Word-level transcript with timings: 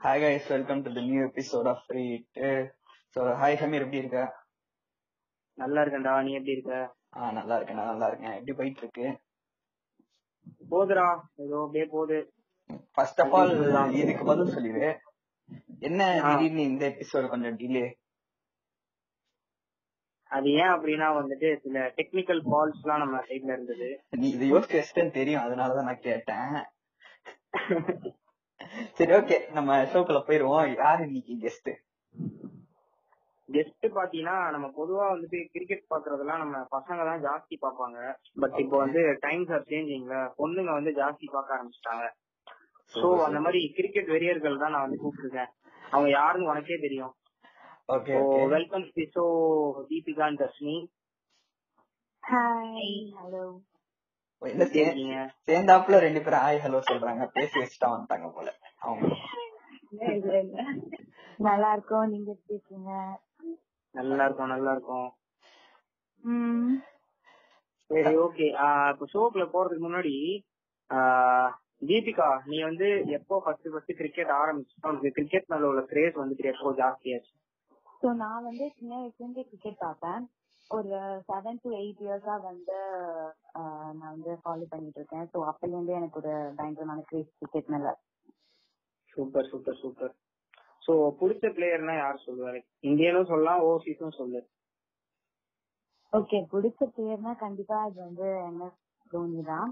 Hi 0.00 0.20
guys 0.22 0.46
welcome 0.52 0.78
to 0.84 0.90
the 0.92 1.02
new 1.06 1.22
episode 1.24 1.66
of 1.68 1.80
free 1.86 2.04
so 3.16 3.20
hi 3.40 3.56
Sameer 3.56 3.82
எப்படி 3.84 3.98
இருக்க? 3.98 4.20
நல்லா 5.58 5.80
இருக்கேன்டா 5.82 6.12
நீ 6.20 6.30
எப்படி 6.32 6.54
இருக்க? 6.56 6.74
ஆ 7.16 7.30
நல்லா 7.30 7.56
இருக்கேன் 7.56 7.80
நல்லா 7.82 8.06
இருக்கேன். 8.06 8.34
எப்படி 8.34 8.52
போயிட்டு 8.52 8.82
இருக்கு? 8.82 9.06
போதுடா 10.68 11.06
ஏதோ 11.36 11.58
அப்படியே 11.62 11.86
போகுது. 11.86 12.18
ஃபர்ஸ்ட் 12.94 13.20
ஆஃப் 13.20 13.34
ஆல் 13.34 13.52
இதுக்கு 13.94 14.24
பதில் 14.24 14.54
சொல்லிடு. 14.54 14.86
என்ன. 15.80 16.00
திடீர்னு 16.20 16.62
இந்த 16.62 16.86
எபிசோட் 16.86 17.28
கொஞ்சம் 17.28 17.58
டிலே 17.58 17.84
அது 20.30 20.48
ஏன் 20.54 20.72
அப்படின்னா 20.74 21.10
வந்துட்டு 21.16 21.50
சில 21.56 21.78
டெக்னிக்கல் 21.96 22.42
ஃபால்ட்ஸ் 22.42 22.82
எல்லாம் 22.82 23.02
நம்ம 23.04 23.20
சைட்ல 23.20 23.52
இருந்தது. 23.52 23.90
நீ 24.10 24.30
இதை 24.30 24.48
யோசிச்சு 24.52 25.10
தெரியும் 25.10 25.44
அதனாலதான் 25.44 25.90
நான் 25.90 26.06
கேட்டேன். 26.08 26.56
சரி 28.70 29.12
ஓகே 29.12 29.36
நம்ம 29.52 29.76
ஷோக்குள்ள 29.92 30.20
போயிருவோம் 30.26 30.66
யார் 30.74 31.00
இன்னைக்கு 31.06 31.34
கெஸ்ட் 31.44 31.70
ஜஸ்ட் 33.48 33.86
பாத்தீங்கன்னா 33.94 34.34
நம்ம 34.50 34.66
பொதுவா 34.76 35.04
வந்துட்டு 35.12 35.38
கிரிக்கெட் 35.52 35.90
பாக்குறதெல்லாம் 35.90 36.38
நம்ம 36.38 36.56
பசங்க 36.70 37.04
தான் 37.04 37.22
ஜாஸ்தி 37.24 37.54
பாப்பாங்க 37.62 37.98
பட் 38.42 38.58
இப்போ 38.58 38.76
வந்து 38.76 39.00
டைம்ஸ் 39.20 39.50
ஆர் 39.50 39.64
சேஞ்சிங்ல 39.70 40.18
பொண்ணுங்க 40.38 40.72
வந்து 40.72 40.92
ஜாஸ்தி 40.92 41.26
பார்க்க 41.32 41.56
ஆரம்பிச்சிட்டாங்க. 41.56 42.04
சோ 42.94 43.08
அந்த 43.26 43.40
மாதிரி 43.40 43.60
கிரிக்கெட் 43.68 44.12
வெறியர்கள் 44.14 44.58
தான் 44.58 44.70
நான் 44.70 44.86
வந்து 44.86 45.00
கூப்பிட்டுருக்கேன். 45.02 45.50
அவங்க 45.82 46.08
யாருன்னு 46.10 46.50
உனக்கே 46.50 46.78
தெரியும். 46.80 47.12
Okay 47.88 48.14
okay 48.20 48.46
welcome 48.46 48.86
show 49.14 49.24
Deepika 49.90 50.24
and 50.26 50.40
Dharshini 50.42 50.76
hi 52.24 53.12
hello 53.20 53.44
இருக்கீங்க 54.42 55.16
சேர்ந்தாப்புல 55.48 55.96
ரெண்டு 55.98 56.20
பேரும் 56.20 56.44
ஹாய் 56.44 56.62
ஹலோ 56.62 56.78
சொல்றாங்க. 56.90 57.24
பேசி 57.34 57.54
வச்சுட்டா 57.60 57.88
வந்துட்டாங்க 57.90 58.28
போல. 58.32 58.48
அவங்க. 58.80 59.08
இல்ல 60.12 60.34
இல்ல 60.38 60.62
நல்லா 61.38 61.68
இருக்கோம். 61.72 62.06
நீங்க 62.08 62.30
எப்படி 62.30 62.56
இருக்கீங்க? 62.56 62.92
நல்லா 63.94 64.24
இருக்கும் 64.24 64.48
நல்லா 64.48 64.72
இருக்கும். 64.72 65.08
ம். 66.24 66.72
சரி 67.90 68.12
ஓகே. 68.18 68.46
இப்போ 68.92 69.06
ஷோக்குள்ள 69.12 69.46
போறதுக்கு 69.52 69.86
முன்னாடி 69.86 70.14
ஆஹ் 70.90 71.50
தீபிகா 71.82 72.28
நீ 72.46 72.56
வந்து 72.62 72.86
எப்போ 73.16 73.34
ஃபர்ஸ்ட் 73.44 73.68
ஃபர்ஸ்ட் 73.72 73.92
கிரிக்கெட் 73.92 74.32
ஆரம்பிச்சு 74.38 74.74
உனக்கு 74.82 75.10
கிரிக்கெட் 75.10 75.46
மேல 75.48 75.68
உள்ள 75.68 75.82
கிரேஸ் 75.84 76.16
வந்துட்டு 76.16 76.50
எப்போ 76.52 76.72
ஜாஸ்தியாச்சு? 76.80 77.32
ஸோ 78.02 78.08
நான் 78.16 78.44
வந்து 78.44 78.66
சின்ன 78.78 78.92
வயசுல 78.96 79.24
இருந்தே 79.24 79.44
கிரிக்கெட் 79.48 79.78
பார்ப்பேன் 79.78 80.24
ஒரு 80.70 80.90
செவன் 81.28 81.60
டு 81.62 81.70
எயிட் 81.78 82.02
இயர்ஸா 82.06 82.36
வந்து 82.42 82.76
ஆஹ், 83.54 83.92
நான் 83.94 84.12
வந்து 84.12 84.32
ஃபாலோ 84.42 84.66
பண்ணிட்டு 84.66 85.00
இருக்கேன் 85.00 85.26
ஸோ 85.32 85.38
அப்பல 85.48 85.70
இருந்தே 85.70 85.94
எனக்கு 85.94 86.20
ஒரு 86.20 86.32
பயங்கரமான 86.56 87.04
கிரேஸ் 87.08 87.30
கிரிக்கெட் 87.38 87.70
மேல. 87.70 87.90
Super 89.16 89.48
super 89.50 89.80
super. 89.80 90.12
சோ 90.82 90.92
பிடிச்ச 91.20 91.46
பிளேயர்னா 91.54 91.94
யார் 91.96 92.24
சொல்லுவாரு? 92.26 92.58
இந்தியனும் 92.84 93.30
சொல்லலாம் 93.30 93.64
ஓவர்சீஸும் 93.64 94.18
சொல்லு. 94.18 94.40
ஓகே 96.12 96.38
பிடிச்ச 96.52 96.90
பிளேயர்னா 96.92 97.32
கண்டிப்பா 97.38 97.76
அது 97.82 97.98
வந்து 98.00 98.28
என்ன 98.46 98.70
தோனி 99.10 99.42
தான். 99.44 99.70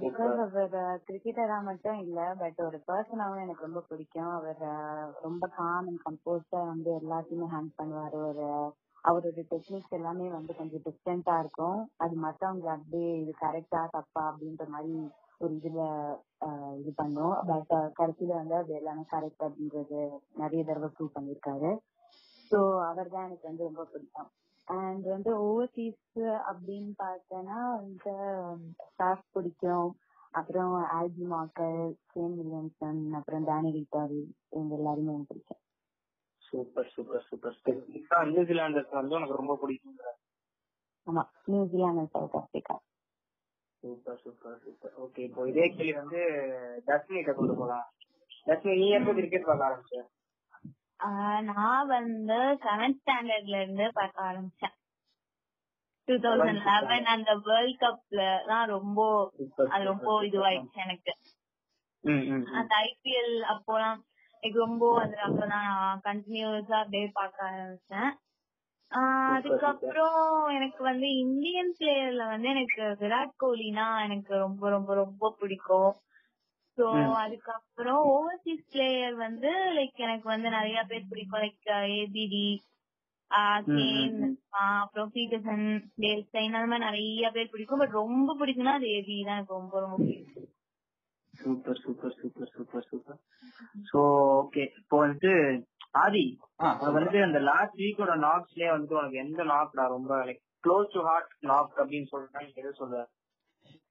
பிகாஸ் 0.00 0.36
அவர் 0.42 0.74
கிரிக்கெட்டரா 1.06 1.56
மட்டும் 1.62 1.98
இல்ல 2.02 2.18
பட் 2.34 2.60
ஒரு 2.64 2.78
பர்சனாவும் 2.88 3.42
எனக்கு 3.42 3.66
ரொம்ப 3.66 3.80
பிடிக்கும். 3.88 4.32
அவர் 4.32 4.60
ரொம்ப 5.22 5.46
காம் 5.56 5.88
அண்ட் 5.88 6.04
கம்போஸ்டா 6.04 6.60
வந்து 6.68 6.90
எல்லாத்தையுமே 7.00 7.48
ஹேண்ட் 7.54 7.72
பண்ணுவாரு. 7.78 8.18
ஒரு 8.28 8.46
அவரோட 9.08 9.42
டெக்னிக்ஸ் 9.52 9.96
எல்லாமே 9.98 10.26
வந்து 10.36 10.52
கொஞ்சம் 10.58 10.84
டிஃப்ரெண்டா 10.86 11.34
இருக்கும். 11.42 11.80
அது 12.04 12.14
மத்தவங்க 12.24 12.66
அப்படியே 12.76 13.10
இது 13.22 13.32
கரெக்டா 13.44 13.82
தப்பா 13.96 14.22
அப்படின்ற 14.30 14.64
மாதிரி 14.74 14.94
ஒரு 15.42 15.52
இதுல 15.58 15.82
இது 16.80 16.92
பண்ணும். 17.00 17.34
பட் 17.50 17.74
கடைசியில 17.98 18.38
வந்து 18.40 18.56
அது 18.62 18.72
எல்லாமே 18.80 19.04
கரெக்ட் 19.14 19.44
அப்படின்றது 19.48 20.00
நிறைய 20.42 20.62
தடவை 20.70 20.88
ப்ரூவ் 20.96 21.16
பண்ணிருக்காரு 21.18 21.70
சோ 22.50 22.58
அவர் 22.88 23.12
தான் 23.14 23.26
எனக்கு 23.28 23.48
வந்து 23.50 23.68
ரொம்ப 23.68 23.84
பிடிக்கும். 23.92 24.30
அண்ட் 24.68 25.06
வந்து 25.14 25.30
ஓவர்சீஸ் 25.46 26.18
அப்படின்னு 26.50 26.92
பார்த்தேன்னா 27.04 27.58
வந்து 27.82 28.14
ஸ்டாஃப் 28.88 29.24
பிடிக்கும். 29.36 29.90
அப்புறம் 30.38 30.72
ஆல்பி 30.96 31.26
மாக்கர் 31.34 31.82
சேன் 32.12 32.34
வில்லியம்சன் 32.38 33.02
அப்புறம் 33.18 33.46
டேனி 33.50 33.70
விக்டாரி 33.76 34.22
இவங்க 34.54 34.74
எல்லாருமே 34.80 35.14
எனக்கு 35.14 35.30
பிடிக்கும். 35.32 35.60
Super 36.48 36.90
super 36.94 37.26
super. 37.28 37.56
நியூசிலாண்டர்ஸ் 38.32 38.98
வந்து 39.00 39.16
உனக்கு 39.18 39.40
ரொம்ப 39.40 39.56
பிடிக்கும் 39.62 39.98
ஆமா 41.06 41.22
New Zealand 41.50 42.04
South 42.14 42.36
Africa 42.38 42.76
super 43.82 44.20
super 44.22 44.60
super. 44.64 44.94
Okay 45.04 45.20
இப்போ 45.26 45.42
இதே 45.50 45.66
கேள்வி 45.74 45.92
வந்து 46.00 46.20
தர்ஷினிட்ட 46.88 47.32
கொண்டு 47.38 47.54
போலாம். 47.58 47.86
தர்ஷினி 48.46 48.74
நீ 48.80 48.88
எப்போ 48.98 49.12
கிரிக்கெட் 49.18 49.48
பார்க்க 49.48 49.68
ஆரம்பிச்ச? 49.68 50.02
நான் 51.50 51.88
வந்து 51.88 52.38
செவன்த் 52.64 52.98
ஸ்டாண்டர்ட்ல 53.00 53.60
இருந்து 53.62 53.86
பார்க்க 53.98 54.28
ஆரம்பிச்சேன். 54.30 54.74
டூ 56.08 56.14
தௌசண்ட் 56.24 56.62
லெவன் 56.68 57.08
அந்த 57.14 57.30
வேர்ல்ட் 57.46 57.80
கப்ல 57.82 58.20
தான் 58.50 58.66
ரொம்ப 58.74 59.00
அது 59.74 59.84
ரொம்ப 59.92 60.10
இதுவாயிடுச்சு 60.28 60.80
எனக்கு. 60.86 61.12
அந்த 62.58 62.72
ஐபிஎல் 62.88 63.34
அப்போலாம் 63.54 64.00
எனக்கு 64.42 64.58
ரொம்ப 64.58 64.84
அது 65.02 65.16
அப்பதான் 65.26 65.68
கண்டினியூஸா 66.06 66.76
அப்படியே 66.80 67.06
பார்க்க 67.14 67.50
ஆரம்பிச்சேன். 67.50 68.10
அதுக்கப்புறம் 69.34 70.18
எனக்கு 70.56 70.82
வந்து 70.82 71.06
இந்தியன் 71.16 71.72
பிளேயர்ல 71.78 72.24
வந்து 72.28 72.48
எனக்கு 72.48 72.82
விராட் 73.00 73.40
கோலினா 73.42 73.86
எனக்கு 74.04 74.32
ரொம்ப 74.38 74.68
ரொம்ப 74.68 74.94
ரொம்ப 74.94 75.30
பிடிக்கும். 75.40 75.92
சோ 76.78 76.86
அதுக்கப்புறம் 77.22 78.02
ஓவர்சீஸ் 78.14 78.64
பிளேயர் 78.72 79.14
வந்து 79.16 79.50
லைக் 79.76 80.04
எனக்கு 80.06 80.26
வந்து 80.28 80.48
நிறைய 80.50 80.78
பேர் 80.84 81.10
பிடிக்கும். 81.10 81.42
லைக் 81.44 81.68
ஏபிடி 81.96 82.46
கேன் 83.68 84.18
அப்புறம் 84.64 85.10
பீட்டர்சன் 85.14 85.64
டேல்ஸ்டைன் 86.02 86.56
அந்த 86.58 86.68
மாதிரி 86.72 86.86
நிறைய 86.88 87.30
பேர் 87.30 87.52
பிடிக்கும். 87.54 87.82
பட் 87.82 87.98
ரொம்ப 88.02 88.36
பிடிக்கும்னா 88.40 88.76
அது 88.78 88.88
ஏபி 88.98 89.16
தான் 89.20 89.36
எனக்கு 89.36 89.58
ரொம்ப 89.58 89.80
ரொம்ப 89.80 89.98
பிடிக்கும். 90.04 90.44
Super 91.36 91.80
super 91.84 92.14
super 92.20 92.50
super 92.54 92.86
super 92.90 93.18
so 93.90 94.00
okay 94.40 94.64
இப்போ 94.80 94.96
வந்துட்டு 95.04 95.32
ஆதி 96.04 96.24
வந்துட்டு 96.86 97.20
அந்த 97.22 97.40
லாஸ்ட் 97.48 97.78
வீக்கோட 97.82 98.14
நாக்ஸ்லயே 98.24 98.70
வந்துட்டு 98.72 98.98
உனக்கு 98.98 99.22
எந்த 99.24 99.44
நாக்டா 99.52 99.84
ரொம்ப 99.88 100.18
like 100.28 100.42
close 100.64 100.92
to 100.92 101.02
heart 101.08 101.32
knock 101.50 101.80
அப்படின்னு 101.82 102.22
நீ 102.38 102.52
எது 102.56 102.72
சொல்ற? 102.80 103.00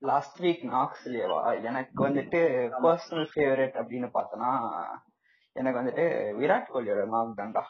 லாஸ்ட் 0.01 0.39
வீக் 0.41 0.63
நாக்ஸ்லயேவா 0.71 1.39
எனக்கு 1.69 1.99
வந்துட்டு 2.07 2.39
பர்சனல் 2.85 3.29
ஃபேவரட் 3.33 3.75
அப்படின்னு 3.81 4.09
பார்த்தனா 4.13 4.51
எனக்கு 5.55 5.79
வந்துட்டு 5.79 6.05
விராட் 6.39 6.71
கோலியோட 6.71 7.01
நாக் 7.11 7.37
தான்டா. 7.37 7.61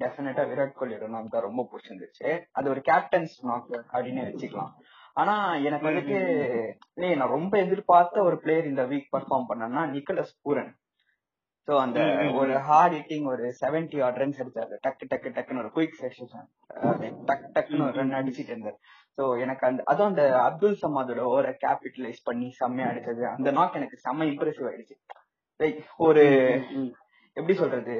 டெஃபினட்டா 0.00 0.44
விராட் 0.50 0.78
கோலியோட 0.78 1.08
நாக் 1.08 1.34
தான் 1.34 1.44
ரொம்ப 1.46 1.62
பிடிச்சிருந்துச்சு. 1.70 2.28
அது 2.52 2.66
ஒரு 2.70 2.80
கேப்டன்ஸ் 2.88 3.34
நாக் 3.50 3.68
அப்படின்னு 3.92 4.22
வச்சுக்கலாம். 4.28 4.72
ஆனா 5.20 5.34
எனக்கு 5.66 5.88
வந்துட்டு 5.88 6.18
இல்லையே 6.94 7.14
நான் 7.20 7.34
ரொம்ப 7.36 7.54
எதிர்பார்த்த 7.64 8.22
ஒரு 8.28 8.36
பிளேயர் 8.42 8.70
இந்த 8.72 8.82
வீக் 8.92 9.08
பர்ஃபார்ம் 9.14 9.48
பண்ணனா 9.50 9.80
நிக்கலஸ் 9.94 10.36
பூரன். 10.44 10.70
சோ 11.68 11.74
அந்த 11.84 12.00
ஒரு 12.40 12.52
ஹார்ட் 12.68 12.94
ஹிட்டிங் 12.96 13.26
ஒரு 13.32 13.46
செவன்டி 13.60 13.98
ஆட் 14.04 14.20
ரன்ஸ் 14.22 14.38
அடிச்சாரு 14.42 14.76
டக்கு 14.84 15.08
டக்கு 15.10 15.32
டக்குன்னு 15.36 15.62
ஒரு 15.64 15.70
குயிக் 15.76 15.98
செஷன் 16.02 16.30
டக்கு 17.28 17.48
டக்குன்னு 17.56 17.86
ஒரு 17.88 17.96
ரன் 18.00 18.16
அடிச்சிட்டு 18.20 18.52
இருந்தாரு. 18.54 18.78
சோ 19.18 19.24
எனக்கு 19.44 19.64
அந்த 19.68 19.82
அதுவும் 19.92 20.10
அந்த 20.12 20.24
அப்துல் 20.46 20.80
சமாதோட 20.84 21.20
ஓவரை 21.32 21.52
கேபிட்டலைஸ் 21.64 22.20
பண்ணி 22.28 22.48
செம்மையா 22.60 22.88
அடிச்சது. 22.90 23.24
அந்த 23.36 23.50
நாக் 23.58 23.78
எனக்கு 23.80 23.98
செம்ம 24.06 24.28
இம்ப்ரெசிவ் 24.32 24.68
ஆயிடுச்சு. 24.70 24.96
லைக் 25.60 25.78
ஒரு 26.08 26.24
எப்படி 27.36 27.56
சொல்றது? 27.62 27.96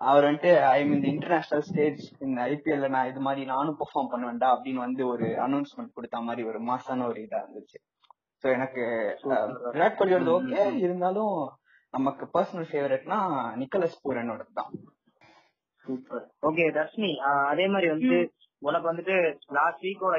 அவர் 0.00 0.26
வந்துட்டு 0.26 0.52
ஐ 0.68 0.78
மீன் 0.88 1.04
இன்டர்நேஷனல் 1.12 1.64
ஸ்டேஜ் 1.68 2.00
இந்த 2.26 2.38
ஐபிஎல்ல 2.52 2.88
நான் 2.94 3.10
இது 3.10 3.20
மாதிரி 3.20 3.42
நானும் 3.52 3.78
பெர்ஃபார்ம் 3.80 4.10
பண்ணுவேன்டா 4.12 4.48
அப்படின்னு 4.54 4.80
வந்து 4.86 5.02
ஒரு 5.06 5.26
அனௌன்ஸ்மெண்ட் 5.46 5.94
கொடுத்த 5.96 6.20
மாதிரி 6.28 6.42
ஒரு 6.50 6.60
மாசான 6.70 7.06
ஒரு 7.10 7.20
இதா 7.26 7.40
இருந்துச்சு. 7.44 7.78
சோ 8.44 8.46
எனக்கு 8.56 8.82
விராட் 9.74 9.98
கோலியோடது 9.98 10.32
ஓகே 10.36 10.64
இருந்தாலும் 10.86 11.36
நமக்கு 11.94 12.24
பர்சனல் 12.34 12.68
ஃபேவரட்னா 12.70 13.18
நிக்கலஸ் 13.60 14.02
பூரனோட 14.04 14.42
தான். 14.58 14.72
சூப்பர் 15.86 16.24
ஓகே 16.48 16.64
தர்ஷினி 16.78 17.10
அதே 17.52 17.66
மாதிரி 17.74 17.88
வந்து 17.94 18.16
உனக்கு 18.62 18.90
வந்துட்டு 18.90 19.16
லாஸ்ட் 19.58 19.84
வீக்கோட 19.86 20.16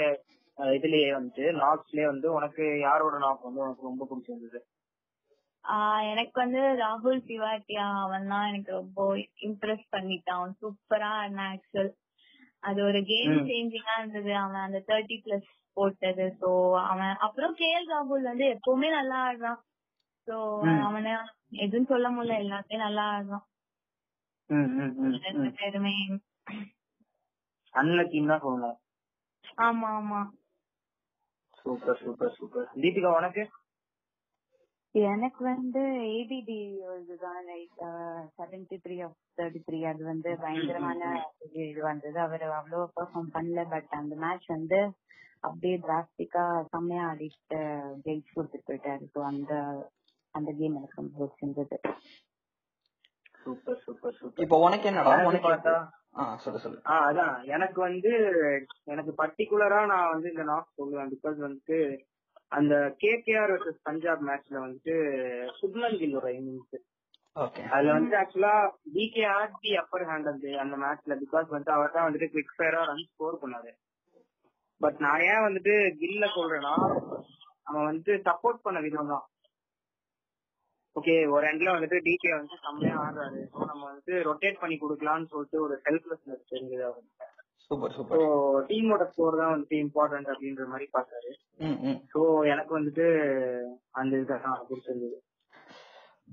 இதுலயே 0.57 1.07
வந்துட்டு 1.17 1.45
நாக்ஸ்லயே 1.61 2.05
வந்து 2.11 2.27
உனக்கு 2.37 2.65
யாரோட 2.87 3.15
நாக் 3.23 3.47
வந்து 3.47 3.63
உனக்கு 3.65 3.89
ரொம்ப 3.89 4.03
பிடிச்சிருந்தது? 4.09 4.59
எனக்கு 6.11 6.37
வந்து 6.41 6.61
ராகுல் 6.81 7.21
திவாட்டியா 7.27 7.85
அவன் 8.03 8.27
தான் 8.27 8.47
எனக்கு 8.47 8.71
ரொம்ப 8.71 8.99
இம்ப்ரெஸ் 9.47 9.85
பண்ணிட்டான். 9.91 10.55
சூப்பரா 10.61 11.11
ஆக்சுவல் 11.47 11.91
அது 12.59 12.79
ஒரு 12.83 12.99
கேம் 13.03 13.37
சேஞ்சிங்கா 13.49 13.95
இருந்தது. 13.99 14.31
அவன் 14.35 14.65
அந்த 14.67 14.79
தேர்ட்டி 14.89 15.17
பிளஸ் 15.25 15.49
போட்டது. 15.77 16.25
சோ 16.41 16.49
அவன் 16.91 17.13
அப்புறம் 17.25 17.55
கே 17.55 17.69
எல் 17.77 17.91
ராகுல் 17.93 18.29
வந்து 18.31 18.45
எப்பவுமே 18.55 18.89
நல்லா 18.89 19.17
ஆடுறான். 19.27 19.59
சோ 20.27 20.35
அவனை 20.87 21.11
எதுவும் 21.65 21.91
சொல்ல 21.91 22.07
முடியல. 22.09 22.39
எல்லாத்தையும் 22.43 22.85
நல்லா 22.87 23.03
ஆடுறான். 23.15 23.45
பேருமே. 25.59 25.93
அன்லக்கின்னு 27.73 28.31
தான் 28.31 28.45
சொல்லணும் 28.45 28.81
ஆமா 29.65 29.87
ஆமா. 29.99 30.19
Super 31.59 32.01
super 32.03 32.35
super. 32.37 32.67
தீபிகா 32.81 33.09
உனக்கு? 33.17 33.43
எனக்கு 34.95 35.41
வந்து 35.45 35.81
ஏபிடி 36.11 36.57
இதுதான் 36.99 37.41
like 37.47 37.79
seventy 38.37 38.77
three 38.83 38.97
off 39.03 39.17
thirty 39.37 39.61
three 39.63 39.79
அது 39.85 40.03
வந்து 40.03 40.29
பயங்கரமான 40.43 41.01
இது 41.63 41.81
வந்தது. 41.81 42.17
அவர் 42.19 42.45
அவ்வளோ 42.59 42.83
பெர்ஃபார்ம் 42.95 43.33
பண்ணல 43.33 43.63
பட் 43.69 43.91
அந்த 43.93 44.15
மேட்ச் 44.15 44.47
வந்து 44.49 44.79
அப்படியே 45.43 45.75
டிராஸ்டிக்கா 45.77 46.43
செம்மையா 46.71 47.03
ஆடிட்டு 47.09 47.59
ஜெயிச்சு 48.05 48.31
கொடுத்துட்டு 48.35 48.69
போயிட்டாரு. 48.69 49.03
ஸோ 49.13 49.21
அந்த 49.23 49.53
அந்த 50.33 50.49
கேம் 50.51 50.77
எனக்கு 50.77 50.99
ரொம்ப 51.01 51.13
பிடிச்சிருந்தது. 51.19 51.77
Super 53.43 53.81
super 53.85 54.17
super. 54.19 54.43
இப்போ 54.45 54.57
உனக்கு 54.59 54.87
என்னடா? 54.87 55.11
எனக்கு 55.11 55.31
உனக்கு 55.31 55.49
பார்த்தா? 55.49 55.75
ஆ 56.15 56.23
சொல்லு 56.37 56.59
சொல்லு. 56.59 56.79
ஆ 56.89 56.95
அதான். 57.09 57.35
எனக்கு 57.47 57.79
வந்து 57.81 58.11
எனக்கு 58.85 59.11
பர்டிகுலரா 59.21 59.79
நான் 59.85 60.11
வந்து 60.13 60.27
இந்த 60.29 60.43
நாக் 60.43 60.77
சொல்லுவேன். 60.79 61.11
பிகாஸ் 61.15 61.37
வந்துட்டு 61.45 61.77
அந்த 62.51 62.73
கேகேஆர் 62.99 63.53
vs 63.55 63.77
பஞ்சாப் 63.87 64.25
மேட்ச்ல 64.27 64.57
வந்துட்டு 64.63 64.95
சுப்மன் 65.59 65.97
கில்லோட 66.01 66.27
இன்னிங்ஸ் 66.37 66.77
அதுல 67.75 67.93
வந்து 67.95 68.15
actually 68.19 68.53
DK 68.93 69.23
are 69.31 69.55
the 69.61 69.71
upper 69.81 70.05
hand 70.09 70.29
அந்த 70.31 70.51
அந்த 70.63 70.75
மேட்ச்ல 70.83 71.15
பிகாஸ் 71.23 71.47
வந்து 71.55 71.71
அவர் 71.71 71.95
தான் 71.95 72.07
வந்துட்டு 72.07 72.31
குவிக் 72.33 72.53
ஃபயரா 72.57 72.81
ரன் 72.89 73.07
ஸ்கோர் 73.09 73.41
பண்ணாரு. 73.41 73.71
பட் 74.81 74.99
நான் 75.05 75.23
ஏன் 75.31 75.45
வந்துட்டு 75.47 75.73
கில்ல 76.01 76.25
சொல்றேன்னா 76.37 76.73
அவன் 77.67 77.89
வந்து 77.91 78.11
சப்போர்ட் 78.27 78.65
பண்ண 78.65 78.79
விதம் 78.85 79.11
தான். 79.13 79.25
ஓகே 80.95 81.15
ஒரு 81.35 81.45
எண்ட்ல 81.49 81.75
வந்துட்டு 81.75 81.97
டிகே 82.07 82.31
வந்து 82.37 82.55
செம்மையா 82.65 82.97
ஆடுறாரு. 83.05 83.41
ஸோ 83.53 83.59
நம்ம 83.71 83.83
வந்து 83.93 84.13
ரொட்டேட் 84.29 84.61
பண்ணி 84.61 84.77
கொடுக்கலாம்னு 84.79 85.31
சொல்லிட்டு 85.33 85.59
ஒரு 85.65 85.77
செல்ஃப்லெஸ்னஸ் 85.87 86.49
தெரிஞ்சது 86.53 86.85
அவருக்கு 86.89 87.33
சூப்பர் 87.71 87.93
ஸோ 87.93 87.97
சூப்பர். 87.97 88.23
டீமோட 88.69 89.03
ஸ்கோர் 89.11 89.39
தான் 89.41 89.53
வந்துட்டு 89.53 89.77
இம்பார்ட்டன்ட் 89.85 90.31
அப்படின்ற 90.33 90.65
மாதிரி 90.67 90.87
பார்த்தாரு. 90.97 91.31
ஸோ 92.13 92.19
எனக்கு 92.45 92.73
வந்துட்டு 92.79 93.05
அந்த 93.91 94.13
இதுதான் 94.17 94.65
பிடிச்சிருந்தது 94.69 95.17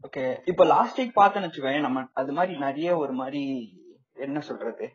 ஓகே 0.05 0.25
இப்போ 0.45 0.65
லாஸ்ட் 0.65 0.99
வீக் 1.01 1.19
பார்த்தேன்னு 1.21 1.49
வச்சுக்கோங்க 1.49 1.81
நம்ம 1.81 2.05
அது 2.13 2.33
மாதிரி 2.33 2.59
நிறைய 2.59 2.91
ஒரு 2.97 3.13
மாதிரி 3.13 3.43
என்ன 4.27 4.41
சொல்றது? 4.41 4.87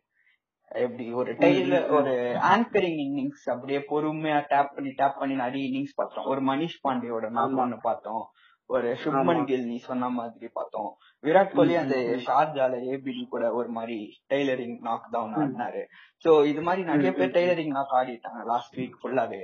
எப்படி 0.72 1.06
ஒரு 1.14 1.32
டெய்ல 1.42 1.76
ஒரு 1.90 2.14
ஆங்கரிங் 2.54 3.00
இன்னிங்ஸ் 3.04 3.46
அப்படியே 3.54 3.80
பொறுமையா 3.92 4.40
டேப் 4.50 4.74
பண்ணி 4.76 4.92
டேப் 4.92 5.20
பண்ணி 5.20 5.36
நிறைய 5.36 5.68
இன்னிங்ஸ் 5.70 5.96
பார்த்தோம். 5.96 6.26
ஒரு 6.26 6.42
மனிஷ் 6.42 6.82
பாண்டியோட 6.84 7.30
நாள் 7.30 7.60
ஒண்ணு 7.64 7.78
பார்த்தோம். 7.82 8.24
ஒரு 8.70 8.88
சுப்மன் 9.04 9.44
கில் 9.46 9.66
நீ 9.66 9.78
சொன்ன 9.78 10.10
மாதிரி 10.10 10.48
பார்த்தோம். 10.54 10.90
விராட் 11.24 11.54
கோலி 11.58 11.76
அந்த 11.76 11.96
ஷார்ஜால 12.26 12.80
ஏபிடி 12.94 13.22
கூட 13.28 13.54
ஒரு 13.54 13.70
மாதிரி 13.70 13.98
டெய்லரிங் 14.32 14.76
நாக் 14.88 15.08
டவுன் 15.12 15.36
ஆடினாரு. 15.42 15.82
சோ 16.26 16.32
இது 16.46 16.62
மாதிரி 16.62 16.84
நிறைய 16.84 17.12
பேர் 17.14 17.36
டெய்லரிங் 17.38 17.74
நாக் 17.78 17.96
ஆடிட்டாங்க 18.00 18.42
லாஸ்ட் 18.52 18.78
வீக் 18.80 19.00
ஃபுல்லாவே 19.02 19.42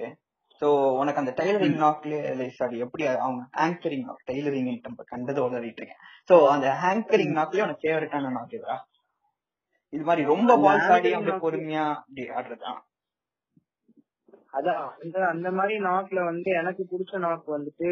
சோ 0.61 0.67
உனக்கு 0.99 1.21
அந்த 1.21 1.33
டெய்லரிங் 1.39 1.79
நாக்லயே 1.83 2.47
சாரி 2.59 2.77
எப்படி 2.77 3.03
அவங்க 3.07 3.43
ஆங்கரிங் 3.65 4.05
நாக் 4.05 4.27
டெய்லரிங் 4.31 4.69
நம்ம 4.81 5.03
கண்டது 5.03 5.39
உளறிட்டு 5.47 5.81
இருக்கேன். 5.81 6.03
சோ 6.29 6.35
அந்த 6.47 6.67
ஆங்கரிங் 6.89 7.35
நாக்லயே 7.39 7.65
உனக்கு 7.67 7.85
ஃபேவரட்டான 7.85 8.31
நாக் 8.31 8.57
எதுரா? 8.59 8.77
இது 9.93 10.03
மாதிரி 10.03 10.23
ரொம்ப 10.25 10.51
பால்ஸ் 10.57 10.91
ஆடி 10.93 11.09
அப்படியே 11.13 11.41
பொறுமையா 11.43 11.83
அப்படி 11.95 12.23
ஆடுறதுதான் 12.37 12.81
அதான் 14.53 15.27
அந்த 15.33 15.49
மாதிரி 15.51 15.75
நாக்ல 15.83 16.19
வந்து 16.25 16.49
எனக்கு 16.51 16.83
பிடிச்ச 16.91 17.17
நாக் 17.17 17.53
வந்துட்டு 17.55 17.87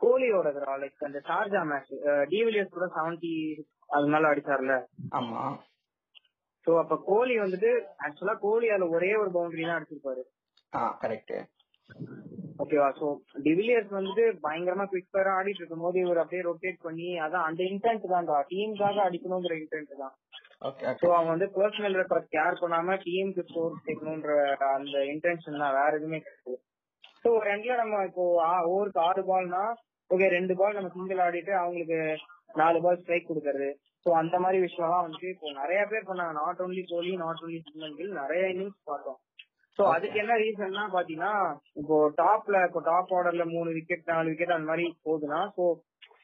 கோலியோட 0.00 0.48
லைக் 0.82 1.06
அந்த 1.08 1.18
ஷார்ஜா 1.28 1.62
மேட்ச் 1.70 1.92
டிவிலியர்ஸ் 2.32 2.76
கூட 2.76 2.86
செவன்டி 2.96 3.32
அது 3.96 4.06
மேல 4.12 4.30
அடிச்சார்ல. 4.32 4.74
ஆமா. 5.18 5.42
சோ 6.66 6.70
அப்ப 6.82 6.96
கோலி 7.08 7.34
வந்துட்டு 7.42 7.70
ஆக்சுவலா 8.06 8.34
கோலி 8.46 8.66
அதுல 8.74 8.88
ஒரே 8.96 9.10
ஒரு 9.22 9.30
பவுண்டரி 9.36 9.64
தான் 9.66 9.78
அடிச்சிருப்பாரு. 9.78 10.22
கரெக்ட் 11.02 11.34
ஓகேவா 12.62 12.88
சோ 12.98 13.06
டிவிலியர்ஸ் 13.44 13.94
வந்துட்டு 13.96 14.24
பயங்கரமா 14.44 14.84
குவிக் 14.90 15.12
ஃபயரா 15.12 15.32
ஆடிட்டு 15.38 15.60
இருக்கும் 15.62 15.84
போது 15.84 15.98
இவர் 16.04 16.20
அப்படியே 16.22 16.42
ரொட்டேட் 16.48 16.84
பண்ணி 16.86 17.08
அதான் 17.26 17.46
அந்த 17.48 17.62
இன்டென்ட் 17.72 18.04
தான் 18.14 18.28
டீமுக்காக 18.50 18.98
அடிக்கணுங்கிற 19.08 19.54
இன்டென்ட் 19.62 19.94
தான். 20.02 20.14
சோ 21.00 21.06
அவங்க 21.16 21.30
வந்து 21.34 21.48
பர்சனல் 21.54 21.98
ரெக்கார்ட் 22.00 22.26
கேர் 22.34 22.60
பண்ணாம 22.62 22.96
டீமுக்கு 23.04 23.44
ஸ்கோர் 23.48 23.84
சேர்க்கணும்ன்ற 23.86 24.34
அந்த 24.76 24.98
இன்டென்ஷன் 25.12 25.62
தான் 25.64 25.76
வேற 25.78 25.92
எதுவுமே 25.98 26.20
கிடையாது. 26.24 26.58
சோ 27.22 27.28
ஒரு 27.38 27.48
எண்ட்ல 27.54 27.76
நம்ம 27.82 28.02
இப்போ 28.10 28.24
ஓவருக்கு 28.72 29.00
ஆறு 29.08 29.22
பால்னா 29.30 29.64
ஓகே 30.10 30.28
ரெண்டு 30.28 30.56
பால் 30.56 30.74
நம்ம 30.74 30.90
சிங்கிள் 30.94 31.18
ஆடிட்டு 31.18 31.50
அவங்களுக்கு 31.50 31.98
நாலு 32.52 32.78
பால் 32.82 33.00
ஸ்ட்ரைக் 33.00 33.28
கொடுக்கறது. 33.30 33.68
சோ 34.06 34.08
அந்த 34.10 34.38
மாதிரி 34.38 34.58
விஷயம்லாம் 34.64 35.06
வந்து 35.06 35.26
இப்போ 35.28 35.50
நிறைய 35.52 35.80
பேர் 35.86 36.08
பண்ணாங்க. 36.08 36.32
Not 36.32 36.60
only 36.60 36.82
Kohli 36.88 37.16
not 37.16 37.42
only 37.42 37.58
Shubman 37.66 37.96
Gill 37.96 38.12
நிறைய 38.12 38.42
இன்னிங்ஸ் 38.46 38.78
பார்த்தோம். 38.84 39.18
சோ 39.78 39.82
அதுக்கு 39.94 40.18
என்ன 40.18 40.36
ரீசன்னா 40.36 40.84
பாத்தீங்கன்னா 40.94 41.32
இப்போ 41.72 41.96
டாப்ல 42.22 42.64
இப்போ 42.66 42.80
டாப் 42.80 43.12
ஆர்டர்ல 43.12 43.44
மூணு 43.52 43.70
விக்கெட் 43.72 44.10
நாலு 44.12 44.28
விக்கெட் 44.28 44.56
அந்த 44.56 44.68
மாதிரி 44.70 44.86
போகுதுன்னா 45.04 45.40
சோ 45.56 45.66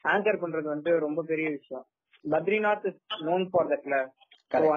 ஆங்கர் 0.03 0.41
பண்றது 0.41 0.67
வந்து 0.75 0.99
ரொம்ப 0.99 1.23
பெரிய 1.23 1.49
விஷயம். 1.49 1.85
பத்ரிநாத் 2.25 2.85
நோன் 3.19 3.47
ஃபார் 3.51 3.67
தட்ல. 3.67 3.95